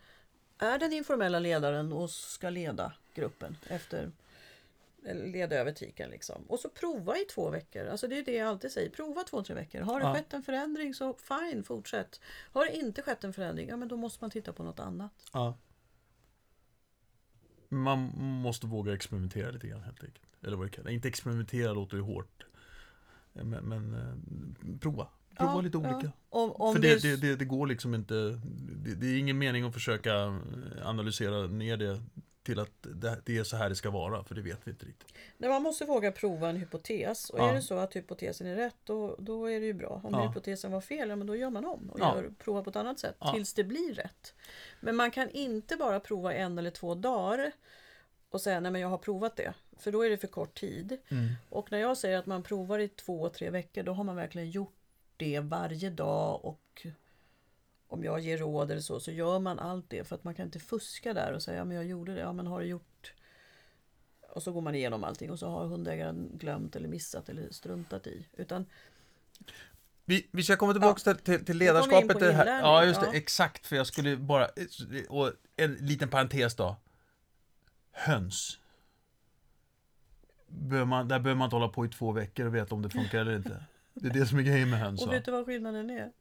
är 0.58 0.80
den 0.80 0.94
informella 0.94 1.40
ledaren 1.40 1.94
och 1.94 2.10
ska 2.10 2.50
leda 2.50 2.94
gruppen 3.14 3.58
efter 3.68 4.12
leda 5.14 5.56
över 5.56 5.72
tiken 5.72 6.10
liksom. 6.10 6.44
Och 6.48 6.60
så 6.60 6.70
prova 6.70 7.18
i 7.18 7.26
två 7.26 7.50
veckor. 7.50 7.86
Alltså 7.86 8.08
det 8.08 8.18
är 8.18 8.24
det 8.26 8.36
jag 8.36 8.48
alltid 8.48 8.72
säger. 8.72 8.90
Prova 8.90 9.24
två, 9.24 9.44
tre 9.44 9.56
veckor. 9.56 9.82
Har 9.82 10.00
det 10.00 10.06
ja. 10.06 10.14
skett 10.14 10.34
en 10.34 10.44
förändring 10.44 10.94
så 10.94 11.14
fine, 11.14 11.64
fortsätt. 11.64 12.22
Har 12.52 12.66
det 12.66 12.76
inte 12.76 13.02
skett 13.02 13.24
en 13.24 13.34
förändring, 13.34 13.70
ja 13.70 13.78
men 13.78 13.88
då 13.88 13.98
måste 13.98 14.24
man 14.24 14.32
titta 14.32 14.54
på 14.54 14.64
något 14.64 14.80
annat. 14.80 15.30
Ja. 15.34 15.58
Man 17.70 18.00
måste 18.18 18.68
våga 18.68 18.94
experimentera 18.94 19.52
lite 19.52 19.68
grann 19.68 19.82
helt 19.84 20.04
enkelt. 20.04 20.26
Eller 20.42 20.58
vad 20.58 20.66
det 20.66 20.72
kallas. 20.72 20.92
Inte 20.92 21.08
experimentera 21.08 21.74
låter 21.74 21.98
ju 21.98 22.04
hårt. 22.04 22.46
Men, 23.34 23.50
men 23.50 23.94
eh, 23.94 24.80
prova. 24.80 25.08
Prova 25.38 25.54
ja, 25.54 25.62
lite 25.62 25.78
olika. 25.78 26.00
Ja. 26.04 26.12
Om, 26.30 26.52
om 26.52 26.74
För 26.74 26.82
det, 26.82 27.02
det, 27.02 27.16
det, 27.16 27.36
det, 27.36 27.46
går 27.46 27.68
liksom 27.68 27.96
inte. 27.96 28.14
Det, 28.84 28.96
det, 28.96 29.08
är 29.08 29.20
ingen 29.20 29.38
mening 29.38 29.64
att 29.64 29.74
försöka 29.74 30.40
analysera 30.84 31.48
ner 31.48 31.78
det 31.78 32.02
till 32.46 32.60
att 32.60 32.88
det, 33.26 33.38
är 33.38 33.44
så 33.44 33.58
här 33.58 33.70
det 33.70 33.76
ska 33.76 33.90
vara, 33.90 34.24
för 34.24 34.36
det 34.36 34.42
vet 34.42 34.60
vi 34.64 34.72
inte 34.72 34.86
riktigt. 34.86 35.14
Nej, 35.38 35.50
man 35.50 35.62
måste 35.62 35.86
våga 35.86 36.12
prova 36.12 36.50
en 36.50 36.58
hypotes. 36.58 37.30
Och 37.30 37.40
ja. 37.40 37.50
är 37.50 37.54
det 37.54 37.62
så 37.62 37.78
att 37.78 37.96
hypotesen 37.96 38.48
är 38.48 38.56
rätt, 38.56 38.76
då, 38.84 39.16
då 39.20 39.46
är 39.46 39.60
det 39.60 39.66
ju 39.66 39.74
bra. 39.74 40.02
Om 40.04 40.14
ja. 40.14 40.28
hypotesen 40.28 40.72
var 40.72 40.82
fel, 40.82 41.10
ja, 41.10 41.16
men 41.16 41.28
då 41.28 41.36
gör 41.36 41.50
man 41.50 41.66
om 41.66 41.90
och 41.90 42.00
gör, 42.00 42.34
provar 42.40 42.64
på 42.64 42.70
ett 42.70 42.76
annat 42.76 43.00
sätt 43.00 43.16
tills 43.34 43.54
det 43.54 43.64
blir 43.64 43.94
rätt. 43.94 44.34
Men 44.80 44.96
man 44.96 45.12
kan 45.12 45.30
inte 45.30 45.76
bara 45.76 46.00
prova 46.00 46.34
en 46.34 46.58
eller 46.58 46.72
två 46.72 46.96
dagar 46.96 47.52
och 48.30 48.42
säga 48.42 48.60
nej 48.60 48.72
men 48.72 48.82
jag 48.82 48.90
har 48.90 48.98
provat 48.98 49.36
det. 49.36 49.54
För 49.78 49.92
då 49.92 50.06
är 50.06 50.10
det 50.10 50.18
för 50.18 50.28
kort 50.28 50.60
tid. 50.60 50.98
Mm. 51.10 51.34
Och 51.50 51.72
när 51.72 51.80
jag 51.80 51.98
säger 51.98 52.18
att 52.18 52.26
man 52.26 52.44
provar 52.44 52.80
i 52.80 52.88
två, 52.88 53.30
tre 53.30 53.50
veckor, 53.50 53.84
då 53.84 53.94
har 53.94 54.04
man 54.04 54.16
verkligen 54.16 54.50
gjort 54.50 54.75
det 55.18 55.40
varje 55.40 55.90
dag 55.90 56.46
och 56.46 56.88
om 57.88 58.04
jag 58.04 58.20
ger 58.20 58.38
råd 58.38 58.72
eller 58.72 58.82
så, 58.82 59.00
så 59.00 59.12
gör 59.12 59.40
man 59.40 59.60
allt 59.60 59.90
det 59.90 60.04
för 60.04 60.16
att 60.16 60.24
man 60.24 60.36
kan 60.36 60.46
inte 60.46 60.60
fuska 60.60 61.14
där 61.14 61.34
och 61.34 61.44
säga 61.44 61.58
ja 61.58 61.66
men 61.66 61.78
jag 61.78 61.86
gjorde 61.86 62.16
det, 62.16 62.22
ja 62.22 62.34
men 62.34 62.48
har 62.48 62.60
du 62.60 62.66
gjort 62.66 63.14
och 64.36 64.44
så 64.44 64.52
går 64.52 64.62
man 64.62 64.76
igenom 64.76 65.04
allting 65.04 65.32
och 65.32 65.40
så 65.40 65.50
har 65.50 65.66
hundägaren 65.66 66.30
glömt 66.34 66.76
eller 66.76 66.88
missat 66.88 67.30
eller 67.30 67.52
struntat 67.52 68.08
i. 68.08 68.28
Utan 68.34 68.66
vi, 70.06 70.28
vi 70.32 70.44
ska 70.44 70.56
komma 70.56 70.74
tillbaka 70.74 71.02
ja. 71.06 71.14
till, 71.14 71.46
till 71.46 71.58
ledarskapet. 71.58 72.20
Det 72.20 72.34
här. 72.34 72.60
Ja, 72.60 72.86
just 72.86 73.02
det. 73.02 73.08
Ja. 73.08 73.14
Exakt, 73.14 73.68
för 73.68 73.76
jag 73.76 73.88
skulle 73.88 74.18
bara... 74.18 74.50
Och 75.10 75.32
en 75.56 75.74
liten 75.74 76.10
parentes 76.10 76.56
då. 76.56 76.76
Höns. 77.92 78.60
Bör 80.48 80.86
man, 80.86 81.08
där 81.08 81.20
behöver 81.20 81.38
man 81.38 81.46
inte 81.46 81.56
hålla 81.56 81.68
på 81.68 81.86
i 81.86 81.90
två 81.90 82.12
veckor 82.12 82.46
och 82.46 82.56
veta 82.56 82.76
om 82.76 82.82
det 82.82 82.90
funkar 82.90 83.20
eller 83.20 83.36
inte. 83.36 83.64
Det 83.96 84.08
är 84.08 84.14
det 84.14 84.26
som 84.26 84.40
är 84.40 84.44
grejen 84.44 84.70
med 84.70 84.80
höns. 84.80 85.06
Och 85.06 85.14
vet 85.14 85.26
du 85.26 85.32
vad 85.32 85.46
skillnaden 85.46 85.90
är? 85.90 86.12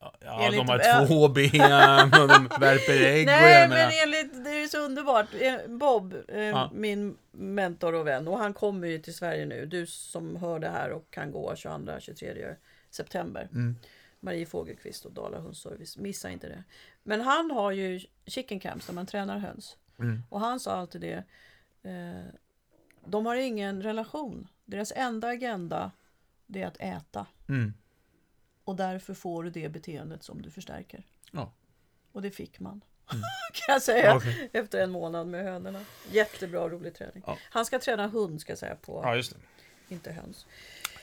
Ja, 0.00 0.40
enligt, 0.42 0.66
de 0.66 0.68
har 0.68 1.06
två 1.06 1.28
ben 1.34 2.22
och 2.22 2.28
de 2.28 2.48
värper 2.60 3.02
ägg. 3.02 3.26
Nej, 3.26 3.68
men 3.68 3.90
enligt, 4.02 4.44
det 4.44 4.50
är 4.50 4.68
så 4.68 4.78
underbart. 4.78 5.26
Eh, 5.40 5.56
Bob, 5.68 6.14
eh, 6.28 6.40
ja. 6.40 6.70
min 6.74 7.16
mentor 7.30 7.94
och 7.94 8.06
vän, 8.06 8.28
och 8.28 8.38
han 8.38 8.54
kommer 8.54 8.88
ju 8.88 8.98
till 8.98 9.14
Sverige 9.14 9.46
nu. 9.46 9.66
Du 9.66 9.86
som 9.86 10.36
hör 10.36 10.58
det 10.58 10.68
här 10.68 10.90
och 10.90 11.10
kan 11.10 11.32
gå 11.32 11.52
22-23 11.54 12.54
september. 12.90 13.48
Mm. 13.52 13.76
Marie 14.20 14.46
Fågelqvist 14.46 15.04
och 15.04 15.12
Dala 15.12 15.38
hundservice. 15.38 15.96
Missa 15.96 16.30
inte 16.30 16.48
det. 16.48 16.64
Men 17.02 17.20
han 17.20 17.50
har 17.50 17.72
ju 17.72 18.00
chicken 18.26 18.60
camps 18.60 18.86
där 18.86 18.94
man 18.94 19.06
tränar 19.06 19.38
höns. 19.38 19.76
Mm. 19.98 20.22
Och 20.28 20.40
han 20.40 20.60
sa 20.60 20.72
alltid 20.72 21.00
det. 21.00 21.24
Eh, 21.82 22.24
de 23.04 23.26
har 23.26 23.36
ingen 23.36 23.82
relation. 23.82 24.48
Deras 24.64 24.92
enda 24.96 25.28
agenda 25.28 25.90
det 26.48 26.62
är 26.62 26.66
att 26.66 26.76
äta. 26.80 27.26
Mm. 27.48 27.74
Och 28.64 28.76
därför 28.76 29.14
får 29.14 29.42
du 29.42 29.50
det 29.50 29.68
beteendet 29.68 30.22
som 30.22 30.42
du 30.42 30.50
förstärker. 30.50 31.06
Ja. 31.30 31.52
Och 32.12 32.22
det 32.22 32.30
fick 32.30 32.60
man. 32.60 32.84
Mm. 33.12 33.22
kan 33.52 33.72
jag 33.72 33.82
säga. 33.82 34.16
Okay. 34.16 34.48
Efter 34.52 34.82
en 34.82 34.90
månad 34.90 35.26
med 35.26 35.44
hönorna. 35.44 35.80
Jättebra 36.10 36.68
rolig 36.68 36.94
träning. 36.94 37.22
Ja. 37.26 37.38
Han 37.50 37.66
ska 37.66 37.78
träna 37.78 38.06
hund 38.06 38.40
ska 38.40 38.52
jag 38.52 38.58
säga 38.58 38.76
på. 38.76 39.00
Ja, 39.04 39.16
just 39.16 39.32
det. 39.32 39.94
Inte 39.94 40.12
höns. 40.12 40.46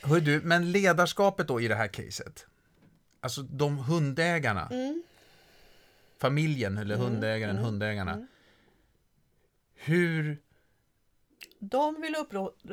Hör 0.02 0.20
du, 0.20 0.42
men 0.42 0.72
ledarskapet 0.72 1.48
då 1.48 1.62
i 1.62 1.68
det 1.68 1.76
här 1.76 1.88
caset. 1.88 2.48
Alltså 3.20 3.42
de 3.42 3.78
hundägarna. 3.78 4.68
Mm. 4.72 5.04
Familjen 6.18 6.78
eller 6.78 6.96
mm. 6.96 7.08
hundägaren, 7.08 7.56
mm. 7.56 7.66
hundägarna. 7.66 8.14
Mm. 8.14 8.28
Hur... 9.74 10.42
De 11.60 12.02
vill 12.02 12.16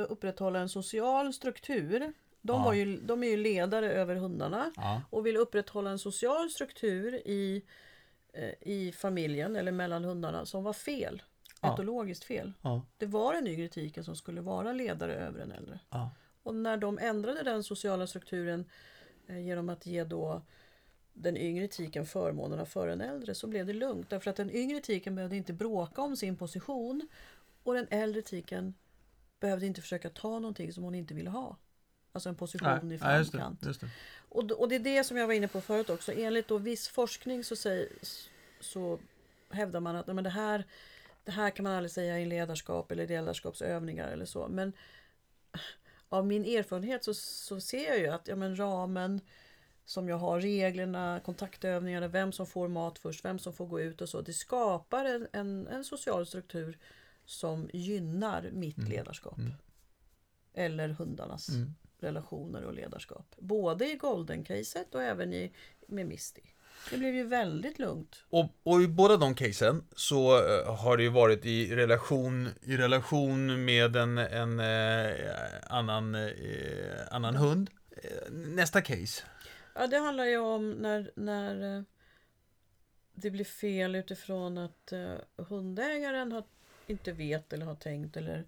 upprätthålla 0.09 0.59
en 0.59 0.69
social 0.69 1.33
struktur 1.33 2.13
de, 2.43 2.63
var 2.65 2.73
ju, 2.73 3.01
de 3.01 3.23
är 3.23 3.29
ju 3.29 3.37
ledare 3.37 3.93
över 3.93 4.15
hundarna 4.17 4.73
och 5.11 5.27
vill 5.27 5.37
upprätthålla 5.37 5.91
en 5.91 5.99
social 5.99 6.51
struktur 6.51 7.15
i, 7.15 7.63
eh, 8.33 8.51
i 8.61 8.93
familjen 8.93 9.57
eller 9.57 9.73
mellan 9.73 10.05
hundarna 10.05 10.47
som 10.47 10.65
var 10.65 10.73
fel. 10.73 11.23
Etologiskt 11.73 12.25
fel. 12.25 12.53
Det 12.99 13.07
var 13.07 13.33
den 13.33 13.47
yngre 13.47 13.69
tiken 13.69 14.05
som 14.05 14.17
skulle 14.17 14.41
vara 14.41 14.73
ledare 14.73 15.15
över 15.15 15.39
den 15.39 15.53
äldre. 15.53 15.81
Och 16.43 16.55
när 16.55 16.77
de 16.77 16.99
ändrade 16.99 17.43
den 17.43 17.63
sociala 17.63 18.07
strukturen 18.07 18.65
eh, 19.27 19.47
genom 19.47 19.69
att 19.69 19.87
ge 19.87 20.05
då 20.05 20.43
den 21.13 21.37
yngre 21.37 21.69
tiken 21.69 22.07
förmånerna 22.07 22.65
för 22.67 22.87
den 22.87 23.01
äldre 23.01 23.35
så 23.35 23.47
blev 23.47 23.67
det 23.67 23.73
lugnt. 23.73 24.11
Därför 24.11 24.31
att 24.31 24.37
den 24.37 24.51
yngre 24.51 24.81
tiken 24.81 25.15
behövde 25.15 25.37
inte 25.37 25.53
bråka 25.53 26.03
om 26.03 26.17
sin 26.17 26.37
position 26.37 27.09
och 27.63 27.75
den 27.75 27.87
äldre 27.91 28.23
tiken 28.23 28.75
behövde 29.41 29.67
inte 29.67 29.81
försöka 29.81 30.11
ta 30.11 30.39
någonting 30.39 30.73
som 30.73 30.85
hon 30.85 30.95
inte 30.95 31.15
ville 31.15 31.31
ha. 31.31 31.57
Alltså 32.13 32.29
en 32.29 32.35
position 32.35 32.69
Nej. 32.83 32.95
i 32.95 32.99
framkant. 32.99 33.33
Ja, 33.33 33.49
just 33.49 33.61
det, 33.61 33.67
just 33.67 33.81
det. 33.81 33.89
Och, 34.29 34.51
och 34.51 34.69
det 34.69 34.75
är 34.75 34.81
det 34.81 35.05
som 35.05 35.17
jag 35.17 35.27
var 35.27 35.35
inne 35.35 35.49
på 35.49 35.61
förut 35.61 35.91
också. 35.91 36.13
Enligt 36.13 36.49
då 36.49 36.59
viss 36.59 36.89
forskning 36.89 37.45
så, 37.45 37.57
säger, 37.57 37.89
så 38.61 38.99
hävdar 39.51 39.81
man 39.81 39.97
att 39.97 40.07
men 40.07 40.25
det, 40.25 40.31
här, 40.31 40.65
det 41.25 41.33
här 41.33 41.51
kan 41.51 41.63
man 41.65 41.73
aldrig 41.73 41.91
säga 41.91 42.21
i 42.21 42.27
ledarskap 42.27 42.93
eller 42.93 43.07
ledarskapsövningar 43.07 44.09
eller 44.09 44.25
så. 44.25 44.49
Men 44.49 44.73
av 46.09 46.27
min 46.27 46.45
erfarenhet 46.45 47.05
så, 47.05 47.15
så 47.15 47.61
ser 47.61 47.89
jag 47.89 47.99
ju 47.99 48.07
att 48.07 48.29
ja, 48.29 48.37
men 48.37 48.59
ramen 48.59 49.21
som 49.85 50.09
jag 50.09 50.17
har, 50.17 50.41
reglerna, 50.41 51.21
kontaktövningarna, 51.25 52.09
vem 52.09 52.33
som 52.33 52.47
får 52.47 52.69
mat 52.69 52.99
först, 52.99 53.25
vem 53.25 53.39
som 53.39 53.53
får 53.53 53.67
gå 53.67 53.81
ut 53.81 54.01
och 54.01 54.09
så. 54.09 54.21
Det 54.21 54.33
skapar 54.33 55.05
en, 55.05 55.27
en, 55.33 55.67
en 55.67 55.85
social 55.85 56.27
struktur 56.27 56.79
som 57.25 57.71
gynnar 57.73 58.51
mitt 58.53 58.89
ledarskap. 58.89 59.39
Eller 60.55 60.89
hundarnas 60.89 61.49
Mm. 61.49 61.75
relationer 61.99 62.65
och 62.65 62.75
ledarskap. 62.75 63.35
Både 63.39 63.93
i 63.93 63.97
Golden-caset 63.97 64.95
och 64.95 65.03
även 65.03 65.33
i, 65.33 65.53
med 65.87 66.07
Misty. 66.07 66.41
Det 66.91 66.99
blev 66.99 67.15
ju 67.15 67.25
väldigt 67.27 67.79
lugnt. 67.79 68.25
Och, 68.31 68.47
och 68.63 68.83
i 68.83 68.89
båda 68.89 69.17
de 69.17 69.35
casen 69.35 69.85
så 69.97 70.37
eh, 70.37 70.77
har 70.77 70.97
det 70.97 71.03
ju 71.03 71.09
varit 71.09 71.47
i 71.47 71.77
relation, 71.77 72.49
i 72.63 72.77
relation 72.77 73.65
med 73.65 73.97
en, 73.97 74.19
en 74.19 74.61
eh, 74.61 75.15
annan, 75.67 76.15
eh, 76.15 76.31
annan 77.11 77.37
hund. 77.37 77.71
Eh, 77.91 78.33
nästa 78.33 78.81
case. 78.83 79.23
Ja, 79.75 79.87
det 79.87 79.99
handlar 79.99 80.25
ju 80.25 80.39
om 80.39 80.71
när, 80.71 81.11
när 81.17 81.77
eh, 81.79 81.83
det 83.15 83.31
blir 83.31 83.45
fel 83.45 83.95
utifrån 83.95 84.59
att 84.59 84.93
hundägaren 85.37 86.33
har, 86.33 86.45
inte 86.87 87.13
vet 87.13 87.53
eller 87.53 87.67
har 87.67 87.75
tänkt 87.75 88.17
eller 88.17 88.45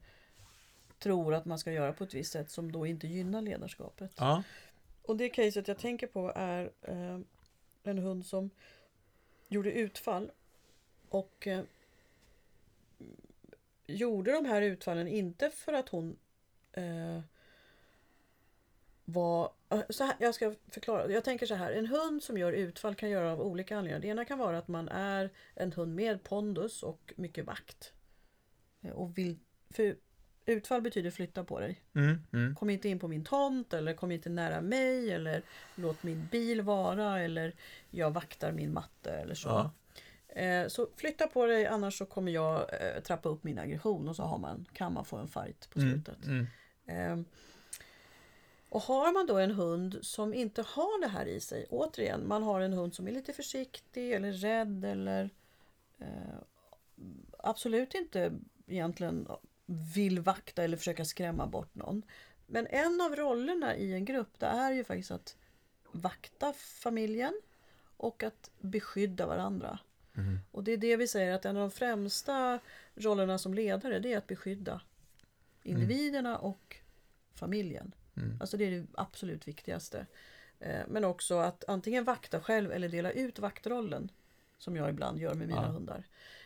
tror 1.05 1.35
att 1.35 1.45
man 1.45 1.59
ska 1.59 1.73
göra 1.73 1.93
på 1.93 2.05
ett 2.05 2.15
visst 2.15 2.33
sätt 2.33 2.51
som 2.51 2.73
då 2.73 2.87
inte 2.87 3.07
gynnar 3.07 3.43
ledarskapet. 3.43 4.13
Ja. 4.17 4.43
Och 5.03 5.17
det 5.17 5.29
caset 5.29 5.69
jag 5.69 5.79
tänker 5.79 6.07
på 6.07 6.33
är 6.37 6.73
eh, 6.83 7.19
en 7.83 7.99
hund 7.99 8.27
som 8.27 8.51
gjorde 9.49 9.73
utfall 9.73 10.31
och 11.09 11.47
eh, 11.47 11.65
gjorde 13.87 14.33
de 14.33 14.45
här 14.45 14.63
utfallen 14.63 15.09
inte 15.09 15.51
för 15.51 15.73
att 15.73 15.89
hon 15.89 16.17
eh, 16.73 17.21
var... 19.05 19.53
eh, 19.71 19.81
Så 19.89 20.05
här, 20.05 20.17
jag 20.21 20.35
ska 20.35 20.55
förklara. 20.69 21.11
Jag 21.11 21.25
tänker 21.25 21.47
så 21.47 21.55
här. 21.55 21.73
En 21.73 21.87
hund 21.87 22.23
som 22.23 22.39
gör 22.39 22.53
utfall 22.53 22.95
kan 22.95 23.11
göra 23.11 23.33
av 23.33 23.41
olika 23.41 23.77
anledningar. 23.77 24.01
Det 24.01 24.09
ena 24.09 24.25
kan 24.25 24.39
vara 24.39 24.59
att 24.59 24.69
man 24.69 24.89
är 24.89 25.31
en 25.55 25.73
hund 25.73 25.95
med 25.95 26.23
pondus 26.23 26.83
och 26.83 27.13
mycket 27.17 27.45
vakt. 27.45 27.93
Eh, 28.83 28.91
Och 28.91 29.19
vill, 29.19 29.39
för 29.71 29.97
utfall 30.47 30.83
betyder 30.83 31.11
flytta 31.11 31.45
på 31.45 31.61
dig. 31.61 31.83
Mm, 31.95 32.19
mm. 32.33 32.55
Kom 32.55 32.71
inte 32.71 32.89
in 32.89 32.99
på 32.99 33.09
min 33.09 33.25
tomt 33.25 33.75
eller 33.75 33.95
kom 33.95 34.11
inte 34.13 34.29
nära 34.31 34.61
mig 34.61 35.11
eller 35.13 35.43
låt 35.75 36.03
min 36.03 36.29
bil 36.31 36.63
vara 36.63 37.21
eller 37.21 37.53
jag 37.91 38.11
vaktar 38.11 38.53
min 38.53 38.73
matte 38.73 39.11
eller 39.13 39.35
så. 39.35 39.49
Ja. 39.49 39.71
Eh, 40.41 40.69
så 40.69 40.89
flytta 40.97 41.27
på 41.27 41.47
dig 41.47 41.67
annars 41.67 41.99
så 41.99 42.07
kommer 42.07 42.33
jag 42.33 42.61
eh, 42.61 43.03
trappa 43.03 43.29
upp 43.29 43.45
min 43.45 43.59
aggression 43.59 44.09
och 44.09 44.17
så 44.17 44.23
har 44.23 44.39
man, 44.39 44.67
kan 44.73 44.93
man 44.93 45.05
få 45.05 45.17
en 45.17 45.29
fight 45.29 45.71
på 45.71 45.79
Mm, 45.81 45.93
slutet. 45.93 46.27
mm. 46.27 46.47
Eh, 46.87 47.19
och 48.69 48.81
har 48.83 49.13
man 49.13 49.27
då 49.27 49.39
en 49.39 49.51
hund 49.51 49.99
som 50.03 50.35
inte 50.35 50.63
har 50.63 51.01
det 51.01 51.09
här 51.09 51.27
i 51.27 51.41
sig, 51.41 51.67
återigen, 51.71 52.29
man 52.29 52.43
har 52.43 52.61
en 52.61 52.73
hund 52.73 52.95
som 52.95 53.09
är 53.09 53.13
lite 53.13 53.33
försiktig 53.33 54.13
eller 54.13 54.33
rädd 54.33 54.85
eller 54.85 55.31
eh, 55.99 56.39
absolut 57.39 57.95
inte 57.95 58.33
egentligen 58.67 59.29
vill 59.67 60.21
vakta 60.21 60.63
eller 60.65 60.77
försöka 60.77 61.05
skrämma 61.05 61.47
bort 61.47 61.75
någon. 61.75 62.03
Men 62.47 62.67
en 62.67 63.01
av 63.01 63.17
rollerna 63.17 63.77
i 63.77 63.93
en 63.93 64.05
grupp 64.05 64.39
det 64.39 64.47
är 64.47 64.73
ju 64.73 64.85
faktiskt 64.85 65.11
att 65.11 65.37
vakta 65.93 66.53
familjen 66.53 67.41
och 67.97 68.23
att 68.23 68.51
beskydda 68.61 69.27
varandra. 69.27 69.79
Mm. 70.17 70.39
Och 70.51 70.65
det 70.65 70.73
är 70.73 70.77
det 70.77 70.97
vi 70.97 71.09
säger 71.09 71.33
att 71.35 71.45
en 71.45 71.57
av 71.57 71.61
de 71.61 71.71
främsta 71.71 72.59
rollerna 72.95 73.39
som 73.39 73.55
ledare 73.55 73.99
det 73.99 74.13
är 74.13 74.19
att 74.19 74.27
beskydda 74.27 74.81
individerna 75.63 76.39
och 76.39 76.77
familjen. 77.35 77.95
Mm. 78.17 78.37
Alltså 78.41 78.57
det 78.57 78.65
är 78.65 78.71
det 78.71 78.87
absolut 78.95 79.49
viktigaste. 79.49 80.07
Eh, 80.61 80.81
Men 80.89 81.05
också 81.05 81.39
att 81.39 81.65
antingen 81.69 82.05
vakta 82.05 82.41
själv 82.41 82.73
eller 82.73 82.89
dela 82.89 83.11
ut 83.11 83.39
vaktrollen. 83.39 84.11
Som 84.59 84.77
jag 84.77 84.89
ibland 84.91 85.19
gör 85.19 85.35
med 85.35 85.49
mina 85.49 85.63
Ja. 85.63 85.69
hundar. 85.69 86.05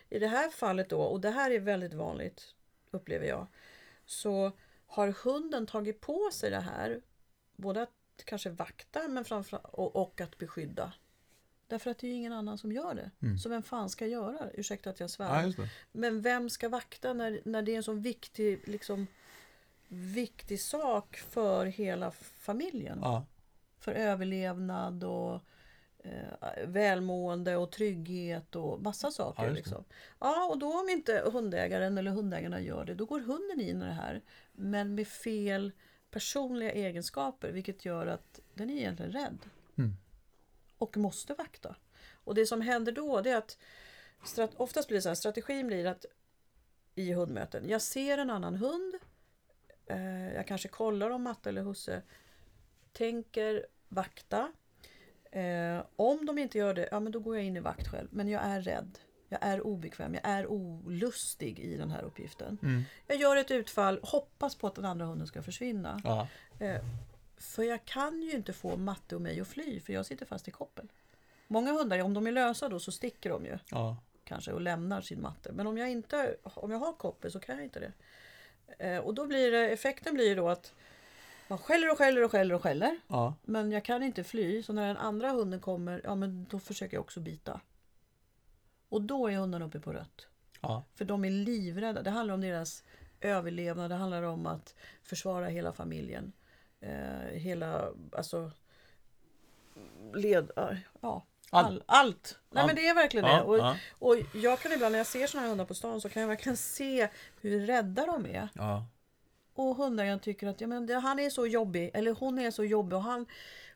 I 0.09 0.19
det 0.19 0.27
här 0.29 0.51
fallet 0.51 0.89
då, 0.89 1.01
och 1.03 1.21
det 1.21 1.31
här 1.31 1.51
är 1.51 1.61
väldigt 1.61 1.95
vanligt 1.95 2.55
upplever 2.91 3.27
jag. 3.27 3.47
Så 4.07 4.53
har 4.87 5.09
hunden 5.25 5.67
tagit 5.67 6.01
på 6.01 6.31
sig 6.33 6.51
det 6.51 6.61
här. 6.61 7.01
Både 7.57 7.83
att 7.83 7.91
kanske 8.25 8.51
vakta 8.51 9.09
men 9.09 9.25
framför, 9.25 9.81
och, 9.81 9.97
och 9.97 10.21
att 10.21 10.39
beskydda. 10.39 10.93
Därför 11.67 11.91
att 11.91 11.99
det 11.99 12.07
är 12.07 12.09
ju 12.09 12.15
ingen 12.15 12.33
annan 12.33 12.59
som 12.59 12.73
gör 12.73 12.95
det. 12.95 13.11
Mm. 13.23 13.39
Så 13.39 13.49
vem 13.49 13.63
fan 13.63 13.91
ska 13.91 14.07
göra 14.07 14.33
det? 14.33 14.51
Ursäkta 14.55 14.91
att 14.91 15.01
jag 15.01 15.11
svär. 15.11 15.55
Ja. 15.59 15.69
Men 15.93 16.21
vem 16.21 16.51
ska 16.51 16.69
vakta 16.69 17.13
när, 17.13 17.41
när 17.45 17.63
det 17.63 17.73
är 17.73 17.77
en 17.77 17.83
så 17.83 17.93
viktig, 17.93 18.69
liksom, 18.69 19.07
viktig 19.89 20.61
sak 20.61 21.17
för 21.17 21.67
hela 21.67 22.11
familjen? 22.21 22.99
Ja. 23.03 23.27
För 23.79 23.93
överlevnad 23.93 25.05
och 25.05 25.41
eh, 26.05 26.67
välmående 26.67 27.57
och 27.57 27.73
trygghet 27.73 28.57
och 28.57 28.83
massa 28.83 29.11
saker. 29.11 29.45
Ja, 29.45 29.51
liksom. 29.51 29.85
ja, 30.19 30.49
och 30.51 30.59
då 30.59 30.81
om 30.81 30.89
inte 30.89 31.31
hundägaren 31.33 31.99
eller 31.99 32.11
hundägarna 32.11 32.61
gör 32.61 32.85
det, 32.85 32.95
då 32.95 33.05
går 33.05 33.21
hunden 33.21 33.61
in 33.61 33.83
i 33.83 33.85
det 33.85 33.93
här. 33.93 34.23
Men 34.53 34.95
med 34.95 35.09
fel 35.09 35.73
personliga 36.11 36.73
egenskaper, 36.73 37.53
vilket 37.53 37.85
gör 37.85 38.07
att 38.07 38.41
den 38.55 38.71
är 38.71 38.75
egentligen 38.75 39.13
rädd. 39.13 39.39
Mm. 39.79 39.97
Och 40.79 40.97
måste 40.97 41.35
vakta. 41.35 41.77
Och 42.25 42.35
det 42.35 42.47
som 42.47 42.61
händer 42.61 42.93
då, 42.93 43.21
det 43.21 43.31
är 43.31 43.37
att 43.37 43.59
oftast 44.57 44.89
blir 44.89 44.99
det 44.99 45.03
så 45.03 45.09
här, 45.09 45.15
strategin 45.15 45.67
blir 45.67 45.87
att 45.87 46.05
i 46.95 47.13
hundmöten, 47.13 47.69
jag 47.69 47.83
ser 47.83 48.19
en 48.19 48.31
annan 48.31 48.55
hund, 48.57 48.95
eh, 49.87 50.35
jag 50.35 50.47
kanske 50.47 50.69
kollar 50.69 51.11
om 51.11 51.23
matte 51.23 51.49
eller 51.49 51.63
husse 51.63 52.03
tänker 52.93 53.67
vakta. 53.89 54.53
Eh, 55.31 55.83
om 55.97 56.27
de 56.27 56.39
inte 56.39 56.59
gör 56.59 56.75
det, 56.75 56.89
ja 56.91 57.01
men 57.01 57.13
då 57.13 57.21
går 57.21 57.37
jag 57.37 57.45
in 57.45 57.57
i 57.57 57.61
vakt 57.61 57.89
själv. 57.89 58.09
Men 58.11 58.29
jag 58.29 58.43
är 58.43 58.61
rädd. 58.61 58.99
Jag 59.29 59.39
är 59.43 59.67
obekväm, 59.67 60.15
jag 60.15 60.23
är 60.25 60.47
olustig 60.47 61.59
i 61.59 61.77
den 61.77 61.91
här 61.91 62.03
uppgiften. 62.03 62.59
Mm. 62.63 62.83
Jag 63.07 63.17
gör 63.17 63.37
ett 63.37 63.51
utfall, 63.51 64.01
hoppas 64.03 64.55
på 64.55 64.67
att 64.67 64.75
den 64.75 64.85
andra 64.85 65.07
hunden 65.07 65.27
ska 65.27 65.43
försvinna. 65.43 66.01
Ja. 66.05 66.29
Eh, 66.61 66.81
för 67.37 67.63
jag 67.63 67.85
kan 67.85 68.23
ju 68.23 68.31
inte 68.33 68.53
få 68.53 68.77
matte 68.77 69.15
och 69.15 69.23
mig 69.23 69.41
att 69.41 69.49
fly, 69.49 69.81
för 69.81 69.93
jag 69.93 70.07
sitter 70.07 70.27
fast 70.27 70.49
i 70.49 70.51
koppel. 70.51 70.89
Många 71.47 71.73
hundar, 71.73 72.03
om 72.03 72.15
de 72.15 72.27
är 72.27 72.33
lösa 72.33 72.69
då 72.69 72.81
så 72.81 72.93
sticker 72.93 73.31
de 73.31 73.45
ju 73.45 73.59
Ja. 73.71 73.97
kanske 74.25 74.53
och 74.53 74.61
lämnar 74.61 75.01
sin 75.01 75.23
matte. 75.23 75.53
Men 75.53 75.67
om 75.67 75.79
jag 75.79 75.91
inte 75.91 76.37
om 76.43 76.71
jag 76.71 76.79
har 76.79 76.93
koppel 76.93 77.33
så 77.33 77.41
kan 77.41 77.55
jag 77.57 77.65
inte 77.65 77.81
det. 77.81 77.93
Eh, 78.79 78.99
och 78.99 79.15
då 79.15 79.27
blir 79.27 79.51
det, 79.51 79.69
effekten 79.69 80.15
blir 80.15 80.37
då 80.37 80.49
att 80.49 80.75
man 81.49 81.59
skäller 81.59 81.91
och 81.93 81.99
skäller 81.99 82.25
och 82.25 82.31
skäller 82.31 82.55
och 82.55 82.63
skäller. 82.63 83.01
Ja. 83.09 83.35
Men 83.43 83.73
jag 83.73 83.85
kan 83.85 84.03
inte 84.03 84.25
fly, 84.25 84.63
så 84.63 84.73
när 84.73 84.87
den 84.87 84.97
andra 84.97 85.31
hunden 85.31 85.61
kommer, 85.61 86.01
ja 86.05 86.15
men 86.15 86.47
då 86.51 86.59
försöker 86.59 86.97
jag 86.97 87.01
också 87.03 87.21
bita. 87.21 87.61
Och 88.89 89.03
då 89.03 89.29
är 89.29 89.37
hundarna 89.37 89.65
uppe 89.65 89.81
på 89.81 89.93
rött. 89.93 90.27
Ja. 90.61 90.85
För 90.95 91.05
de 91.05 91.25
är 91.25 91.31
livrädda. 91.31 92.03
Det 92.03 92.11
handlar 92.11 92.35
om 92.35 92.41
deras 92.41 92.85
överlevnad, 93.21 93.91
det 93.91 93.95
handlar 93.95 94.23
om 94.23 94.47
att 94.47 94.75
försvara 95.03 95.47
hela 95.47 95.73
familjen. 95.73 96.33
Eh, 96.81 97.33
hela, 97.33 97.89
alltså... 98.13 98.51
Led, 100.15 100.51
ja, 101.01 101.25
Allt. 101.51 101.67
all, 101.67 101.83
allt. 101.87 102.39
Nej 102.51 102.67
men 102.67 102.77
det 102.77 102.89
är 102.89 102.95
verkligen 102.95 103.27
det. 103.27 103.43
Och, 103.43 103.77
och 103.99 104.17
jag 104.35 104.61
kan 104.61 104.73
ibland 104.73 104.93
när 104.93 104.99
jag 104.99 105.07
ser 105.07 105.27
såna 105.27 105.43
här 105.43 105.49
hundar 105.49 105.65
på 105.65 105.75
stan 105.75 106.01
så 106.01 106.09
kan 106.09 106.23
jag 106.23 106.29
verkligen 106.29 106.57
se 106.57 107.09
hur 107.41 107.67
rädda 107.67 108.07
de 108.07 108.27
är. 108.27 108.49
Ja. 108.55 108.87
Och 109.59 109.77
hundägaren 109.77 110.21
tycker 110.21 110.47
att 110.47 110.61
ja, 110.61 110.67
men 110.67 110.91
han 110.91 111.19
är 111.19 111.31
så 111.31 111.47
jobbig, 111.47 111.91
eller 111.95 112.13
hon 112.13 112.39
är 112.39 112.51
så 112.51 112.65
jobbig 112.65 112.97
och 112.97 113.03
han 113.03 113.27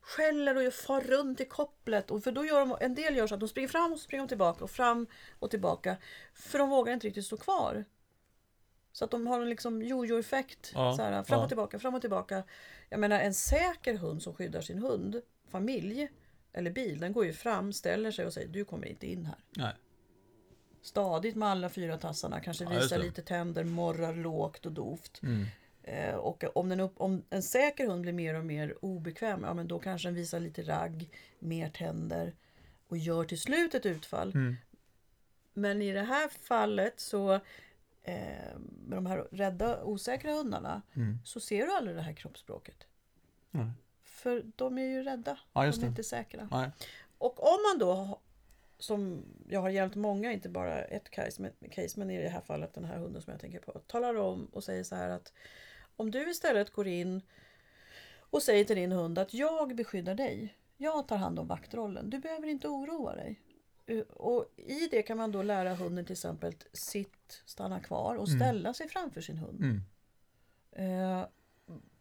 skäller 0.01 0.67
och 0.67 0.73
far 0.73 1.01
runt 1.01 1.41
i 1.41 1.45
kopplet. 1.45 2.11
Och 2.11 2.25
för 2.25 2.33
då 2.33 2.45
gör 2.45 2.61
de, 2.61 2.77
en 2.81 2.95
del 2.95 3.17
gör 3.17 3.27
så 3.27 3.35
att 3.35 3.41
de 3.41 3.49
springer 3.49 3.69
fram 3.69 3.93
och 3.93 3.99
springer 3.99 4.27
tillbaka 4.27 4.65
och 4.65 4.71
fram 4.71 5.07
och 5.39 5.51
tillbaka. 5.51 5.97
För 6.35 6.59
de 6.59 6.71
vågar 6.71 6.93
inte 6.93 7.07
riktigt 7.07 7.25
stå 7.25 7.37
kvar. 7.37 7.85
Så 8.93 9.05
att 9.05 9.11
de 9.11 9.27
har 9.27 9.41
en 9.41 9.49
liksom 9.49 9.83
jojo-effekt. 9.83 10.73
Ja, 10.75 10.97
så 10.97 11.03
här, 11.03 11.23
fram 11.23 11.39
och 11.39 11.45
ja. 11.45 11.49
tillbaka, 11.49 11.79
fram 11.79 11.95
och 11.95 12.01
tillbaka. 12.01 12.43
Jag 12.89 13.01
menar 13.01 13.21
en 13.21 13.35
säker 13.35 13.95
hund 13.95 14.23
som 14.23 14.35
skyddar 14.35 14.61
sin 14.61 14.79
hund, 14.79 15.23
familj 15.49 16.09
eller 16.53 16.71
bil, 16.71 17.01
den 17.01 17.13
går 17.13 17.25
ju 17.25 17.33
fram, 17.33 17.73
ställer 17.73 18.11
sig 18.11 18.27
och 18.27 18.33
säger 18.33 18.49
du 18.49 18.65
kommer 18.65 18.87
inte 18.87 19.07
in 19.07 19.27
här. 19.27 19.39
Nej. 19.57 19.75
Stadigt 20.83 21.37
med 21.37 21.49
alla 21.49 21.69
fyra 21.69 21.99
tassarna, 21.99 22.41
kanske 22.41 22.65
Ja, 22.65 22.71
visar 22.71 22.99
lite 22.99 23.23
tänder, 23.23 23.65
morrar 23.65 24.15
lågt 24.15 24.67
och 24.67 24.73
dovt. 24.73 25.23
Mm. 25.23 25.47
Eh, 25.83 26.15
och 26.15 26.45
om, 26.55 26.69
den 26.69 26.81
upp, 26.81 26.93
om 26.97 27.25
en 27.31 27.43
säker 27.43 27.87
hund 27.87 28.03
blir 28.03 28.13
mer 28.13 28.35
och 28.35 28.45
mer 28.45 28.85
obekväm, 28.85 29.43
ja 29.43 29.55
men 29.55 29.69
då 29.69 29.79
kanske 29.79 30.09
den 30.09 30.15
visar 30.15 30.41
lite 30.41 30.63
ragg, 30.63 31.09
mer 31.39 31.69
tänder 31.69 32.35
och 32.89 32.99
gör 32.99 33.25
till 33.25 33.41
slut 33.41 33.75
ett 33.75 33.87
utfall. 33.87 34.31
Mm. 34.35 34.57
Men 35.55 35.83
i 35.83 35.93
det 35.93 36.03
här 36.03 36.29
fallet 36.29 37.01
så 37.01 37.35
eh, 38.03 38.59
med 38.87 38.99
de 38.99 39.07
här 39.07 39.19
rädda, 39.31 39.85
osäkra 39.85 40.33
hundarna 40.33 40.83
Mm. 40.95 41.19
så 41.25 41.41
ser 41.41 41.67
du 41.67 41.73
aldrig 41.73 41.97
det 41.97 42.03
här 42.03 42.13
kroppsspråket. 42.13 42.87
Nej. 43.51 43.71
För 44.03 44.45
de 44.57 44.79
är 44.79 44.83
ju 44.83 45.03
rädda. 45.03 45.39
Ja, 45.53 45.61
de 45.63 45.83
är 45.83 45.87
inte 45.87 46.05
säkra. 46.05 46.49
Nej. 46.51 46.71
Och 47.19 47.43
om 47.43 47.59
man 47.71 47.79
då, 47.79 48.21
som 48.79 49.25
jag 49.49 49.61
har 49.61 49.71
hjälpt 49.71 49.97
många, 49.97 50.33
inte 50.33 50.49
bara 50.49 50.83
ett 50.83 51.11
case 51.11 51.43
men, 51.43 51.71
case, 51.71 51.99
men 51.99 52.11
i 52.11 52.23
det 52.23 52.29
här 52.29 52.41
fallet 52.41 52.75
den 52.75 52.85
här 52.85 52.99
hunden 52.99 53.23
som 53.23 53.31
jag 53.31 53.41
tänker 53.41 53.59
på, 53.59 53.73
talar 53.87 54.15
om 54.15 54.47
och 54.53 54.65
säger 54.65 54.85
så 54.85 54.95
här 54.95 55.09
att 55.09 55.33
Om 56.03 56.11
du 56.11 56.31
istället 56.31 56.71
går 56.71 56.87
in 56.87 57.23
och 58.19 58.43
säger 58.43 58.65
till 58.65 58.77
din 58.77 58.93
hund 58.93 59.19
att 59.19 59.35
jag 59.35 59.77
beskyddar 59.77 60.15
dig. 60.15 60.57
Jag 60.77 61.09
tar 61.09 61.17
hand 61.17 61.39
om 61.39 61.47
vaktrollen. 61.47 62.11
Du 62.11 62.19
behöver 62.19 62.47
inte 62.49 62.69
oroa 62.69 63.15
dig. 63.15 63.41
Uh, 63.91 64.01
Och 64.01 64.47
i 64.57 64.89
det 64.91 65.03
kan 65.03 65.17
man 65.17 65.33
då 65.33 65.43
lära 65.43 65.75
hunden 65.75 66.05
till 66.05 66.13
exempel 66.13 66.55
sitt, 66.73 67.43
stanna 67.47 67.81
kvar 67.81 68.17
och 68.17 68.29
ställa 68.29 68.75
sig 68.75 68.89
framför 68.89 69.21
sin 69.21 69.37
hund. 69.39 69.61
Mm. 69.61 69.83
Eh, 70.73 71.27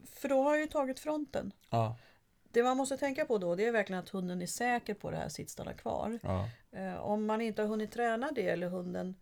för 0.05 0.29
då 0.29 0.43
har 0.43 0.51
jag 0.51 0.61
ju 0.61 0.67
tagit 0.67 0.99
fronten. 0.99 1.53
Ja. 1.69 1.97
Det 2.43 2.63
man 2.63 2.77
måste 2.77 2.97
tänka 2.97 3.25
på 3.25 3.37
då 3.37 3.55
det 3.55 3.65
är 3.65 3.71
verkligen 3.71 3.99
att 3.99 4.09
hunden 4.09 4.41
är 4.41 4.47
säker 4.47 4.93
på 4.93 5.11
det 5.11 5.17
här 5.17 5.29
sitt 5.29 5.49
stanna 5.49 5.73
kvar. 5.73 6.19
Ja. 6.23 6.49
Eh, 6.71 6.97
om 6.97 7.25
man 7.25 7.41
inte 7.41 7.61
har 7.61 7.69
hunnit 7.69 7.91
träna 7.91 8.31
det 8.31 8.49
eller 8.49 8.67
hunden 8.67 9.15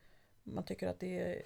man 0.43 0.63
tycker 0.63 0.87
att 0.87 0.99
det 0.99 1.19
är 1.19 1.41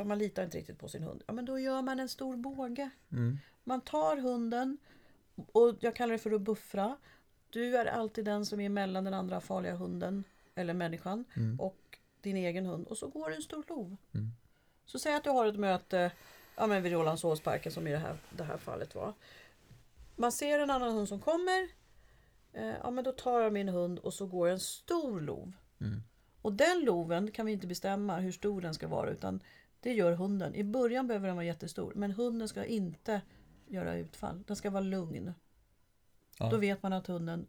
ja, 0.00 0.04
man 0.04 0.18
litar 0.18 0.44
inte 0.44 0.58
riktigt 0.58 0.78
på 0.78 0.88
sin 0.88 1.02
hund. 1.02 1.22
Ja 1.26 1.32
men 1.32 1.44
då 1.44 1.58
gör 1.58 1.82
man 1.82 2.00
en 2.00 2.08
stor 2.08 2.36
båge. 2.36 2.90
Mm. 3.12 3.38
Man 3.64 3.80
tar 3.80 4.16
hunden 4.16 4.78
och 5.52 5.76
jag 5.80 5.96
kallar 5.96 6.12
det 6.12 6.18
för 6.18 6.32
att 6.32 6.40
buffra. 6.40 6.96
Du 7.50 7.76
är 7.76 7.86
alltid 7.86 8.24
den 8.24 8.46
som 8.46 8.60
är 8.60 8.68
mellan 8.68 9.04
den 9.04 9.14
andra 9.14 9.40
farliga 9.40 9.74
hunden 9.74 10.24
eller 10.54 10.74
människan 10.74 11.24
och 11.58 11.98
din 12.20 12.36
egen 12.36 12.66
hund 12.66 12.86
och 12.86 12.98
så 12.98 13.08
går 13.08 13.30
det 13.30 13.36
en 13.36 13.42
stor 13.42 13.64
lov. 13.68 13.96
Mm. 14.14 14.30
Så 14.84 14.98
säg 14.98 15.14
att 15.14 15.24
du 15.24 15.30
har 15.30 15.46
ett 15.46 15.58
möte 15.58 16.12
ja, 16.56 16.66
men 16.66 16.82
vid 16.82 16.92
Rålambshovsparken 16.92 17.72
som 17.72 17.86
i 17.86 17.90
det 17.90 17.98
här, 17.98 18.16
det 18.36 18.44
här 18.44 18.56
fallet 18.56 18.94
var. 18.94 19.14
Man 20.16 20.32
ser 20.32 20.58
en 20.58 20.70
annan 20.70 20.92
hund 20.92 21.08
som 21.08 21.20
kommer. 21.20 21.68
Eh, 22.52 22.74
ja 22.82 22.90
men 22.90 23.04
då 23.04 23.12
tar 23.12 23.40
jag 23.40 23.52
min 23.52 23.68
hund 23.68 23.98
och 23.98 24.14
så 24.14 24.26
går 24.26 24.48
en 24.48 24.60
stor 24.60 25.20
lov. 25.20 25.52
Mm. 25.80 26.02
Och 26.42 26.52
den 26.52 26.84
loven 26.84 27.30
kan 27.30 27.46
vi 27.46 27.52
inte 27.52 27.66
bestämma 27.66 28.16
hur 28.18 28.32
stor 28.32 28.60
den 28.60 28.74
ska 28.74 28.88
vara 28.88 29.10
utan 29.10 29.40
det 29.80 29.92
gör 29.92 30.12
hunden. 30.12 30.54
I 30.54 30.64
början 30.64 31.06
behöver 31.06 31.26
den 31.26 31.36
vara 31.36 31.46
jättestor 31.46 31.92
men 31.96 32.10
hunden 32.10 32.48
ska 32.48 32.64
inte 32.64 33.22
göra 33.66 33.94
utfall. 33.94 34.42
Den 34.46 34.56
ska 34.56 34.70
vara 34.70 34.82
lugn. 34.82 35.34
Ja. 36.38 36.50
Då 36.50 36.56
vet 36.56 36.82
man 36.82 36.92
att 36.92 37.06
hunden 37.06 37.46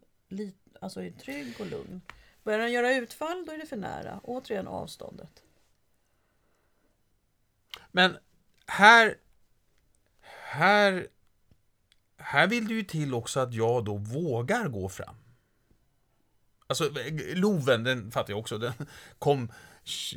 alltså 0.80 1.02
är 1.02 1.10
trygg 1.10 1.60
och 1.60 1.66
lugn. 1.66 2.00
Börjar 2.42 2.58
den 2.58 2.72
göra 2.72 2.94
utfall 2.94 3.44
då 3.46 3.52
är 3.52 3.58
det 3.58 3.66
för 3.66 3.76
nära. 3.76 4.20
Återigen 4.22 4.68
avståndet. 4.68 5.42
Men 7.90 8.16
här... 8.66 9.18
Här... 10.20 11.08
Här 12.16 12.46
vill 12.46 12.68
det 12.68 12.74
ju 12.74 12.82
till 12.82 13.14
också 13.14 13.40
att 13.40 13.54
jag 13.54 13.84
då 13.84 13.96
vågar 13.96 14.68
gå 14.68 14.88
fram. 14.88 15.16
Alltså, 16.66 16.90
loven, 17.34 17.84
den 17.84 18.10
fattar 18.10 18.32
jag 18.32 18.40
också. 18.40 18.58
Den 18.58 18.72
kom... 19.18 19.52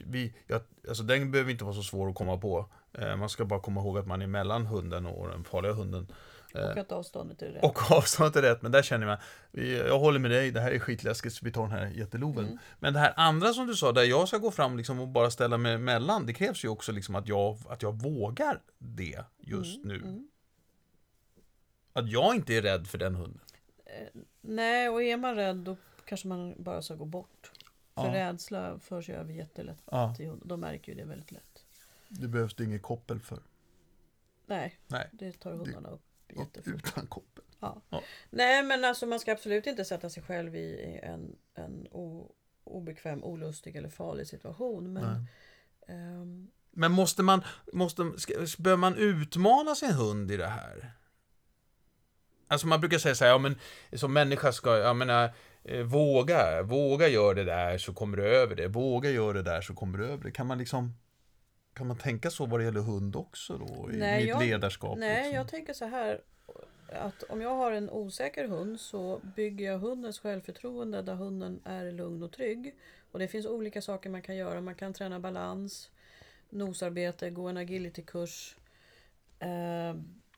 Vi, 0.06 0.34
jag, 0.48 0.62
alltså 0.88 1.04
den 1.04 1.32
behöver 1.32 1.52
inte 1.52 1.64
vara 1.64 1.74
så 1.76 1.84
svår 1.84 2.10
att 2.10 2.16
komma 2.16 2.38
på. 2.38 2.70
Eh, 2.94 3.16
man 3.16 3.30
ska 3.30 3.46
bara 3.46 3.60
komma 3.60 3.82
ihåg 3.82 3.98
att 3.98 4.08
man 4.08 4.22
är 4.22 4.28
mellan 4.28 4.66
hunden 4.66 5.06
och 5.06 5.30
den 5.30 5.44
farliga 5.44 5.74
hunden. 5.74 6.08
Och 6.54 6.78
att 6.78 6.92
avståndet 6.92 7.42
är 7.42 7.52
rätt. 7.52 7.64
Och 7.64 7.92
avståndet 7.92 8.36
är 8.36 8.42
rätt, 8.42 8.62
men 8.62 8.72
där 8.72 8.82
känner 8.82 9.18
vi- 9.52 9.78
jag 9.78 10.00
håller 10.00 10.20
med 10.20 10.32
dig, 10.32 10.52
det 10.52 10.62
här 10.62 10.72
är 10.72 10.80
skitläskigt, 10.80 11.36
så 11.36 11.46
vi 11.46 11.52
tar 11.52 11.62
den 11.62 11.72
här 11.72 11.88
jätteloven. 11.88 12.46
Mm. 12.46 12.58
Men 12.80 12.94
det 12.94 13.00
här 13.00 13.14
andra 13.16 13.54
som 13.54 13.68
du 13.68 13.76
sa, 13.76 13.92
där 13.92 14.04
jag 14.04 14.28
ska 14.28 14.38
gå 14.38 14.52
fram 14.52 14.78
liksom 14.78 15.00
och 15.00 15.08
bara 15.08 15.32
ställa 15.32 15.58
mig 15.58 15.74
emellan, 15.74 16.26
det 16.26 16.34
krävs 16.34 16.66
ju 16.66 16.70
också 16.70 16.92
liksom 16.92 17.16
att 17.16 17.28
jag, 17.28 17.58
att 17.70 17.82
jag 17.82 18.02
vågar 18.02 18.62
det 18.78 19.20
just 19.40 19.84
Mm, 19.86 19.98
nu. 19.98 20.24
Att 21.94 22.10
jag 22.12 22.36
inte 22.36 22.54
är 22.54 22.62
rädd 22.62 22.88
för 22.88 22.98
den 22.98 23.16
hunden. 23.16 23.40
Nej, 24.42 24.90
och 24.90 25.04
är 25.04 25.18
man 25.18 25.36
rädd 25.36 25.56
då 25.58 25.78
kanske 26.06 26.28
man 26.28 26.54
bara 26.64 26.82
ska 26.82 26.96
gå 26.96 27.06
bort. 27.06 27.52
För 27.96 28.04
Ja. 28.06 28.14
rädsla 28.14 28.80
förs 28.80 29.10
ju 29.10 29.14
över 29.14 29.34
jättelätt 29.34 29.84
Ja. 29.92 30.16
till 30.16 30.28
hund. 30.28 30.42
De 30.46 30.60
märker 30.60 30.92
ju 30.92 30.98
det 30.98 31.06
väldigt 31.06 31.32
lätt. 31.32 31.66
Det 32.10 32.28
behövs 32.28 32.56
det 32.56 32.64
inget 32.64 32.82
koppel 32.82 33.20
för. 33.20 33.40
Nej, 34.46 34.80
Nej, 34.88 35.10
det 35.12 35.32
tar 35.40 35.52
hundarna 35.54 35.90
upp 35.90 36.02
jättefort. 36.30 36.74
utan 36.74 37.08
koppel. 37.08 37.44
Ja. 37.60 37.82
Ja. 37.90 38.02
Nej, 38.30 38.64
men 38.64 38.86
alltså 38.86 39.06
man 39.06 39.20
ska 39.20 39.32
absolut 39.32 39.68
inte 39.68 39.86
sätta 39.86 40.10
sig 40.10 40.24
själv 40.24 40.56
i 40.56 41.00
en, 41.04 41.36
en 41.54 41.88
o, 41.92 42.32
obekväm, 42.64 43.24
olustig 43.24 43.76
eller 43.76 43.90
farlig 43.90 44.28
situation. 44.28 44.94
Men 44.94 45.28
ehm, 45.88 46.52
Men 46.72 46.92
måste 46.92 47.24
man, 47.24 47.44
måste, 47.74 48.12
ska, 48.18 48.34
bör 48.58 48.76
man 48.78 48.96
utmana 48.96 49.76
sin 49.76 49.92
hund 49.92 50.32
i 50.32 50.38
det 50.38 50.48
här? 50.48 50.92
Alltså 52.48 52.68
man 52.68 52.80
brukar 52.80 52.98
säga 52.98 53.16
så 53.16 53.24
här, 53.26 53.32
ja 53.32 53.38
men 53.38 53.60
som 53.94 54.14
människa 54.14 54.52
ska, 54.52 54.78
jag 54.78 54.96
menar, 54.96 55.34
våga, 55.86 56.64
våga 56.64 57.08
gör 57.08 57.36
det 57.36 57.44
där 57.44 57.78
så 57.78 57.94
kommer 57.94 58.18
du 58.18 58.24
över 58.28 58.56
det, 58.56 58.68
våga 58.68 59.10
gör 59.10 59.34
det 59.34 59.42
där 59.42 59.62
så 59.62 59.74
kommer 59.74 59.98
du 59.98 60.06
över 60.06 60.24
det. 60.24 60.32
Kan 60.32 60.48
man 60.48 60.58
liksom, 60.58 60.94
kan 61.74 61.88
man 61.88 61.98
tänka 61.98 62.30
så 62.30 62.46
vad 62.46 62.60
det 62.60 62.64
gäller 62.64 62.82
hund 62.82 63.16
också 63.16 63.58
då? 63.58 63.90
I, 63.92 63.98
Nej, 63.98 64.20
I 64.20 64.24
ett 64.24 64.30
jag- 64.30 64.44
ledarskap? 64.44 64.98
nej, 64.98 65.18
liksom? 65.18 65.36
jag 65.36 65.48
tänker 65.48 65.74
så 65.74 65.86
här. 65.86 66.22
Att 66.94 67.24
om 67.30 67.42
jag 67.42 67.56
har 67.56 67.72
en 67.72 67.90
osäker 67.90 68.48
hund 68.48 68.80
så 68.80 69.22
bygger 69.36 69.66
jag 69.66 69.80
hundens 69.80 70.20
självförtroende 70.20 71.02
där 71.02 71.16
hunden 71.16 71.60
är 71.66 71.92
lugn 71.92 72.24
och 72.24 72.32
trygg. 72.32 72.76
Och 73.12 73.20
det 73.20 73.28
finns 73.28 73.46
olika 73.46 73.82
saker 73.82 74.10
man 74.10 74.22
kan 74.22 74.36
göra. 74.36 74.62
Man 74.62 74.76
kan 74.76 74.94
träna 74.94 75.20
balans, 75.20 75.92
nosarbete, 76.50 77.30
gå 77.30 77.48
en 77.48 77.58
agilitykurs. 77.58 78.56
Eh, 79.40 79.96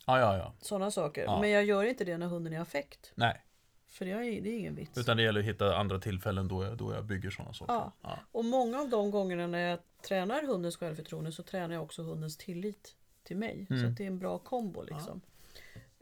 Ja, 0.09 0.19
ja, 0.19 0.37
ja. 0.37 0.53
Sådana 0.61 0.91
saker. 0.91 1.39
Men 1.41 1.49
jag 1.49 1.63
gör 1.65 1.83
inte 1.83 2.03
det 2.05 2.17
när 2.17 2.27
hunden 2.27 2.53
är 2.53 2.59
affekt. 2.59 3.11
Nej, 3.15 3.41
För 3.87 4.05
det 4.05 4.11
är, 4.11 4.41
det 4.41 4.49
är 4.49 4.59
ingen 4.59 4.75
vits. 4.75 4.97
utan 4.97 5.17
det 5.17 5.23
gäller 5.23 5.39
att 5.39 5.45
hitta 5.45 5.77
andra 5.77 5.99
tillfällen 5.99 6.47
då 6.47 6.63
jag, 6.63 6.77
då 6.77 6.93
jag 6.93 7.05
bygger 7.05 7.29
sådana 7.29 7.53
saker. 7.53 7.73
Ja. 7.73 7.91
Ja. 8.01 8.19
Och 8.31 8.45
många 8.45 8.79
av 8.79 8.89
de 8.89 9.11
gångerna 9.11 9.47
när 9.47 9.59
jag 9.69 9.79
tränar 10.07 10.43
hundens 10.43 10.77
självförtroende 10.77 11.31
så 11.31 11.43
tränar 11.43 11.75
jag 11.75 11.83
också 11.83 12.03
hundens 12.03 12.37
tillit 12.37 12.95
till 13.23 13.37
mig. 13.37 13.65
Så 13.67 13.73
Mm. 13.73 13.91
att 13.91 13.97
det 13.97 14.03
är 14.03 14.07
en 14.07 14.19
bra 14.19 14.39
kombo 14.39 14.83
liksom. 14.83 15.21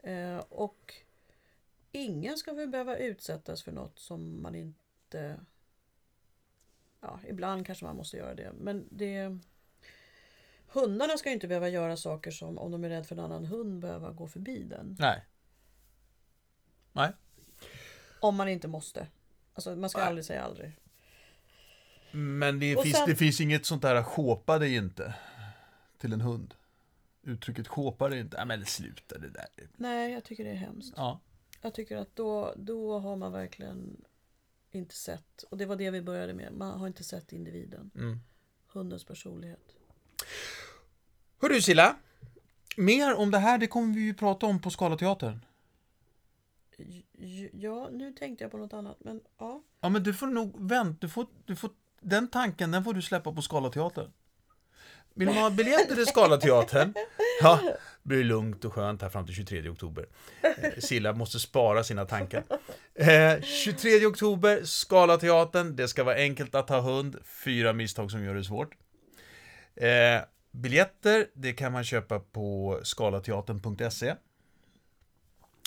Eh, 0.02 0.36
och 0.38 0.94
ingen 1.92 2.36
ska 2.36 2.52
väl 2.52 2.68
behöva 2.68 2.96
utsättas 2.96 3.62
för 3.62 3.72
något 3.72 3.98
som 3.98 4.42
man 4.42 4.54
inte... 4.54 5.40
Ja, 7.00 7.20
ibland 7.26 7.66
kanske 7.66 7.84
man 7.84 7.96
måste 7.96 8.16
göra 8.16 8.34
det. 8.34 8.52
Men 8.60 8.88
det... 8.90 9.38
Hundarna 10.68 11.16
ska 11.16 11.28
ju 11.28 11.34
inte 11.34 11.48
behöva 11.48 11.68
göra 11.68 11.96
saker 11.96 12.30
som 12.30 12.58
om 12.58 12.70
de 12.72 12.84
är 12.84 12.88
rädda 12.88 13.04
för 13.04 13.14
en 13.16 13.24
annan 13.24 13.44
hund 13.44 13.80
behöva 13.80 14.10
gå 14.12 14.26
förbi 14.26 14.62
den. 14.64 14.96
Nej. 14.98 15.24
Nej. 16.92 17.12
Om 18.20 18.36
man 18.36 18.48
inte 18.48 18.68
måste. 18.68 19.06
Alltså 19.54 19.76
man 19.76 19.90
ska 19.90 19.98
Nej. 20.00 20.08
aldrig 20.08 20.24
säga 20.24 20.42
aldrig. 20.42 20.72
Men 22.12 22.60
det 22.60 22.76
Och 22.76 22.82
finns, 22.82 22.96
sen- 22.96 23.08
det 23.08 23.16
finns 23.16 23.40
inget 23.40 23.66
sånt 23.66 23.82
där 23.82 24.02
shoppa 24.02 24.58
dig 24.58 24.74
inte 24.74 25.14
till 25.98 26.12
en 26.12 26.20
hund. 26.20 26.54
Uttrycket 27.22 27.68
shoppa 27.68 28.08
dig 28.08 28.20
inte, 28.20 28.36
ja 28.36 28.44
men 28.44 28.64
sluta 28.66 29.18
det 29.18 29.28
där. 29.30 29.46
Nej, 29.76 30.12
jag 30.12 30.24
tycker 30.24 30.44
det 30.44 30.50
är 30.50 30.54
hemskt. 30.54 30.94
Ja. 30.96 31.20
Jag 31.62 31.74
tycker 31.74 31.96
att 31.96 32.16
då, 32.16 32.54
då 32.56 32.98
har 32.98 33.16
man 33.16 33.32
verkligen 33.32 34.04
inte 34.70 34.94
sett, 34.94 35.42
och 35.42 35.56
det 35.56 35.66
var 35.66 35.76
det 35.76 35.90
vi 35.90 36.02
började 36.02 36.34
med, 36.34 36.52
man 36.52 36.80
har 36.80 36.86
inte 36.86 37.04
sett 37.04 37.32
individen, 37.32 37.90
Mm. 37.94 38.20
hundens 38.66 39.04
personlighet. 39.04 39.76
Hörru 41.42 41.60
Silla, 41.60 41.96
mer 42.76 43.14
om 43.14 43.30
det 43.30 43.38
här 43.38 43.58
det 43.58 43.66
kommer 43.66 43.94
vi 43.94 44.00
ju 44.00 44.14
prata 44.14 44.46
om 44.46 44.60
på 44.60 44.70
Scalateatern. 44.70 45.40
Ja, 47.52 47.88
nu 47.92 48.12
tänkte 48.12 48.44
jag 48.44 48.50
på 48.50 48.58
något 48.58 48.72
annat, 48.72 48.96
men 49.00 49.20
ja. 49.38 49.62
Ja 49.80 49.88
men 49.88 50.02
du 50.02 50.14
får 50.14 50.26
nog 50.26 50.68
vänta, 50.68 50.98
du 51.00 51.08
får, 51.08 51.26
du 51.44 51.56
får, 51.56 51.70
den 52.00 52.28
tanken 52.28 52.70
den 52.70 52.84
får 52.84 52.94
du 52.94 53.02
släppa 53.02 53.32
på 53.32 53.42
Scalateatern. 53.42 54.10
Vill 55.14 55.28
man 55.28 55.36
ha 55.36 55.50
biljetter 55.50 55.94
till 55.94 56.06
Scalateatern? 56.06 56.94
Ja, 57.42 57.60
det 57.62 57.78
blir 58.02 58.24
lugnt 58.24 58.64
och 58.64 58.72
skönt 58.72 59.02
här 59.02 59.08
fram 59.08 59.26
till 59.26 59.34
23 59.34 59.68
oktober. 59.68 60.06
Eh, 60.42 60.70
Silla 60.78 61.12
måste 61.12 61.38
spara 61.38 61.84
sina 61.84 62.04
tankar. 62.04 62.44
Eh, 62.94 63.40
23 63.42 64.06
oktober, 64.06 64.64
Scalateatern. 64.64 65.76
Det 65.76 65.88
ska 65.88 66.04
vara 66.04 66.14
enkelt 66.16 66.54
att 66.54 66.68
ha 66.68 66.80
hund. 66.80 67.16
Fyra 67.44 67.72
misstag 67.72 68.10
som 68.10 68.24
gör 68.24 68.34
det 68.34 68.44
svårt. 68.44 68.74
Eh, 69.74 70.20
biljetter, 70.50 71.26
det 71.34 71.52
kan 71.52 71.72
man 71.72 71.84
köpa 71.84 72.20
på 72.20 72.80
skalateatern.se. 72.82 74.14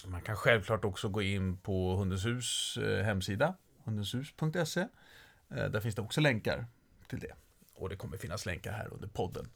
Man 0.10 0.22
kan 0.22 0.36
självklart 0.36 0.86
också 0.86 1.10
gå 1.10 1.22
in 1.22 1.58
på 1.58 1.96
Hundens 1.96 2.26
hus 2.26 2.78
eh, 2.78 3.04
hemsida, 3.06 3.56
hundenshus.se. 3.84 4.82
Eh, 4.82 5.66
där 5.66 5.80
finns 5.80 5.96
det 5.96 6.02
också 6.02 6.22
länkar 6.22 6.66
till 7.08 7.20
det. 7.20 7.34
Och 7.76 7.90
det 7.90 7.96
kommer 7.96 8.18
finnas 8.18 8.46
länkar 8.46 8.72
här 8.72 8.94
under 8.94 9.08
podden. 9.08 9.50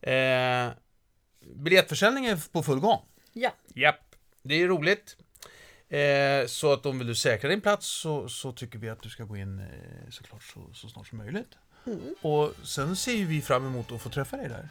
Eh, 0.00 0.72
biljettförsäljning 1.54 2.26
är 2.26 2.52
på 2.52 2.62
full 2.62 2.80
gång. 2.80 3.00
Ja, 3.32 3.50
Japp, 3.74 4.16
det 4.42 4.54
är 4.54 4.68
roligt. 4.68 5.16
Eh, 5.88 6.46
så 6.46 6.72
att 6.72 6.86
om 6.86 6.98
vill 6.98 7.06
du 7.06 7.14
säkra 7.14 7.50
din 7.50 7.60
plats 7.60 7.86
så, 7.86 8.28
så 8.28 8.52
tycker 8.52 8.78
vi 8.78 8.88
att 8.88 9.02
du 9.02 9.08
ska 9.08 9.24
gå 9.24 9.36
in 9.36 9.58
eh, 9.58 10.10
såklart 10.10 10.42
så, 10.42 10.74
så 10.74 10.88
snart 10.88 11.06
som 11.06 11.18
möjligt. 11.18 11.58
Mm. 11.86 12.14
Och 12.22 12.52
sen 12.66 12.96
ser 12.96 13.24
vi 13.24 13.42
fram 13.42 13.66
emot 13.66 13.92
att 13.92 14.02
få 14.02 14.08
träffa 14.08 14.36
dig 14.36 14.48
där. 14.48 14.68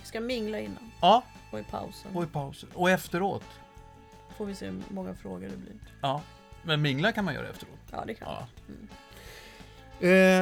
vi 0.00 0.06
ska 0.06 0.20
mingla 0.20 0.58
innan 0.58 0.90
Ja, 1.00 1.24
och 1.50 1.60
i 1.60 1.64
pausen. 1.70 2.16
och 2.16 2.24
i 2.24 2.26
pausen. 2.26 2.68
Och 2.74 2.90
efteråt. 2.90 3.44
Får 4.36 4.46
vi 4.46 4.54
se 4.54 4.66
hur 4.66 4.82
många 4.88 5.14
frågor 5.14 5.48
det 5.48 5.56
blir. 5.56 5.74
Ja, 6.00 6.22
men 6.62 6.82
mingla 6.82 7.12
kan 7.12 7.24
man 7.24 7.34
göra 7.34 7.48
efteråt. 7.48 7.78
Ja, 7.90 8.04
det 8.06 8.14
kan 8.14 8.28
Ja. 8.28 8.46
Mm. 8.68 8.88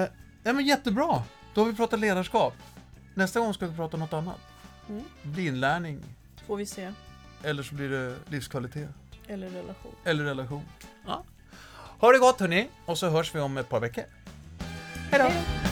Eh, 0.03 0.09
ja, 0.43 0.53
men 0.53 0.65
jättebra. 0.67 1.23
Då 1.55 1.61
har 1.61 1.67
vi 1.71 1.77
pratat 1.77 2.01
ledarskap. 2.01 2.55
Nästa 3.15 3.41
gång 3.41 3.55
ska 3.55 3.67
vi 3.67 3.77
prata 3.77 3.97
något 3.97 4.13
annat. 4.13 4.41
Mm. 4.89 5.05
Bli 5.23 5.47
inlärning. 5.47 6.01
Får 6.47 6.57
vi 6.57 6.67
se. 6.67 6.93
eller 7.43 7.63
så 7.63 7.75
blir 7.75 7.89
det 7.89 8.17
livskvalitet. 8.29 8.89
Eller 9.27 9.51
relation. 9.51 9.95
Eller 10.05 10.25
relation. 10.25 10.63
Ja. 11.07 11.25
Ha 12.01 12.13
det 12.13 12.19
gott 12.19 12.41
hörni, 12.41 12.69
och 12.87 12.99
så 12.99 13.09
hörs 13.09 13.35
vi 13.35 13.41
om 13.41 13.57
ett 13.57 13.69
par 13.69 13.81
veckor. 13.81 14.05
Hej 15.11 15.21
då. 15.21 15.70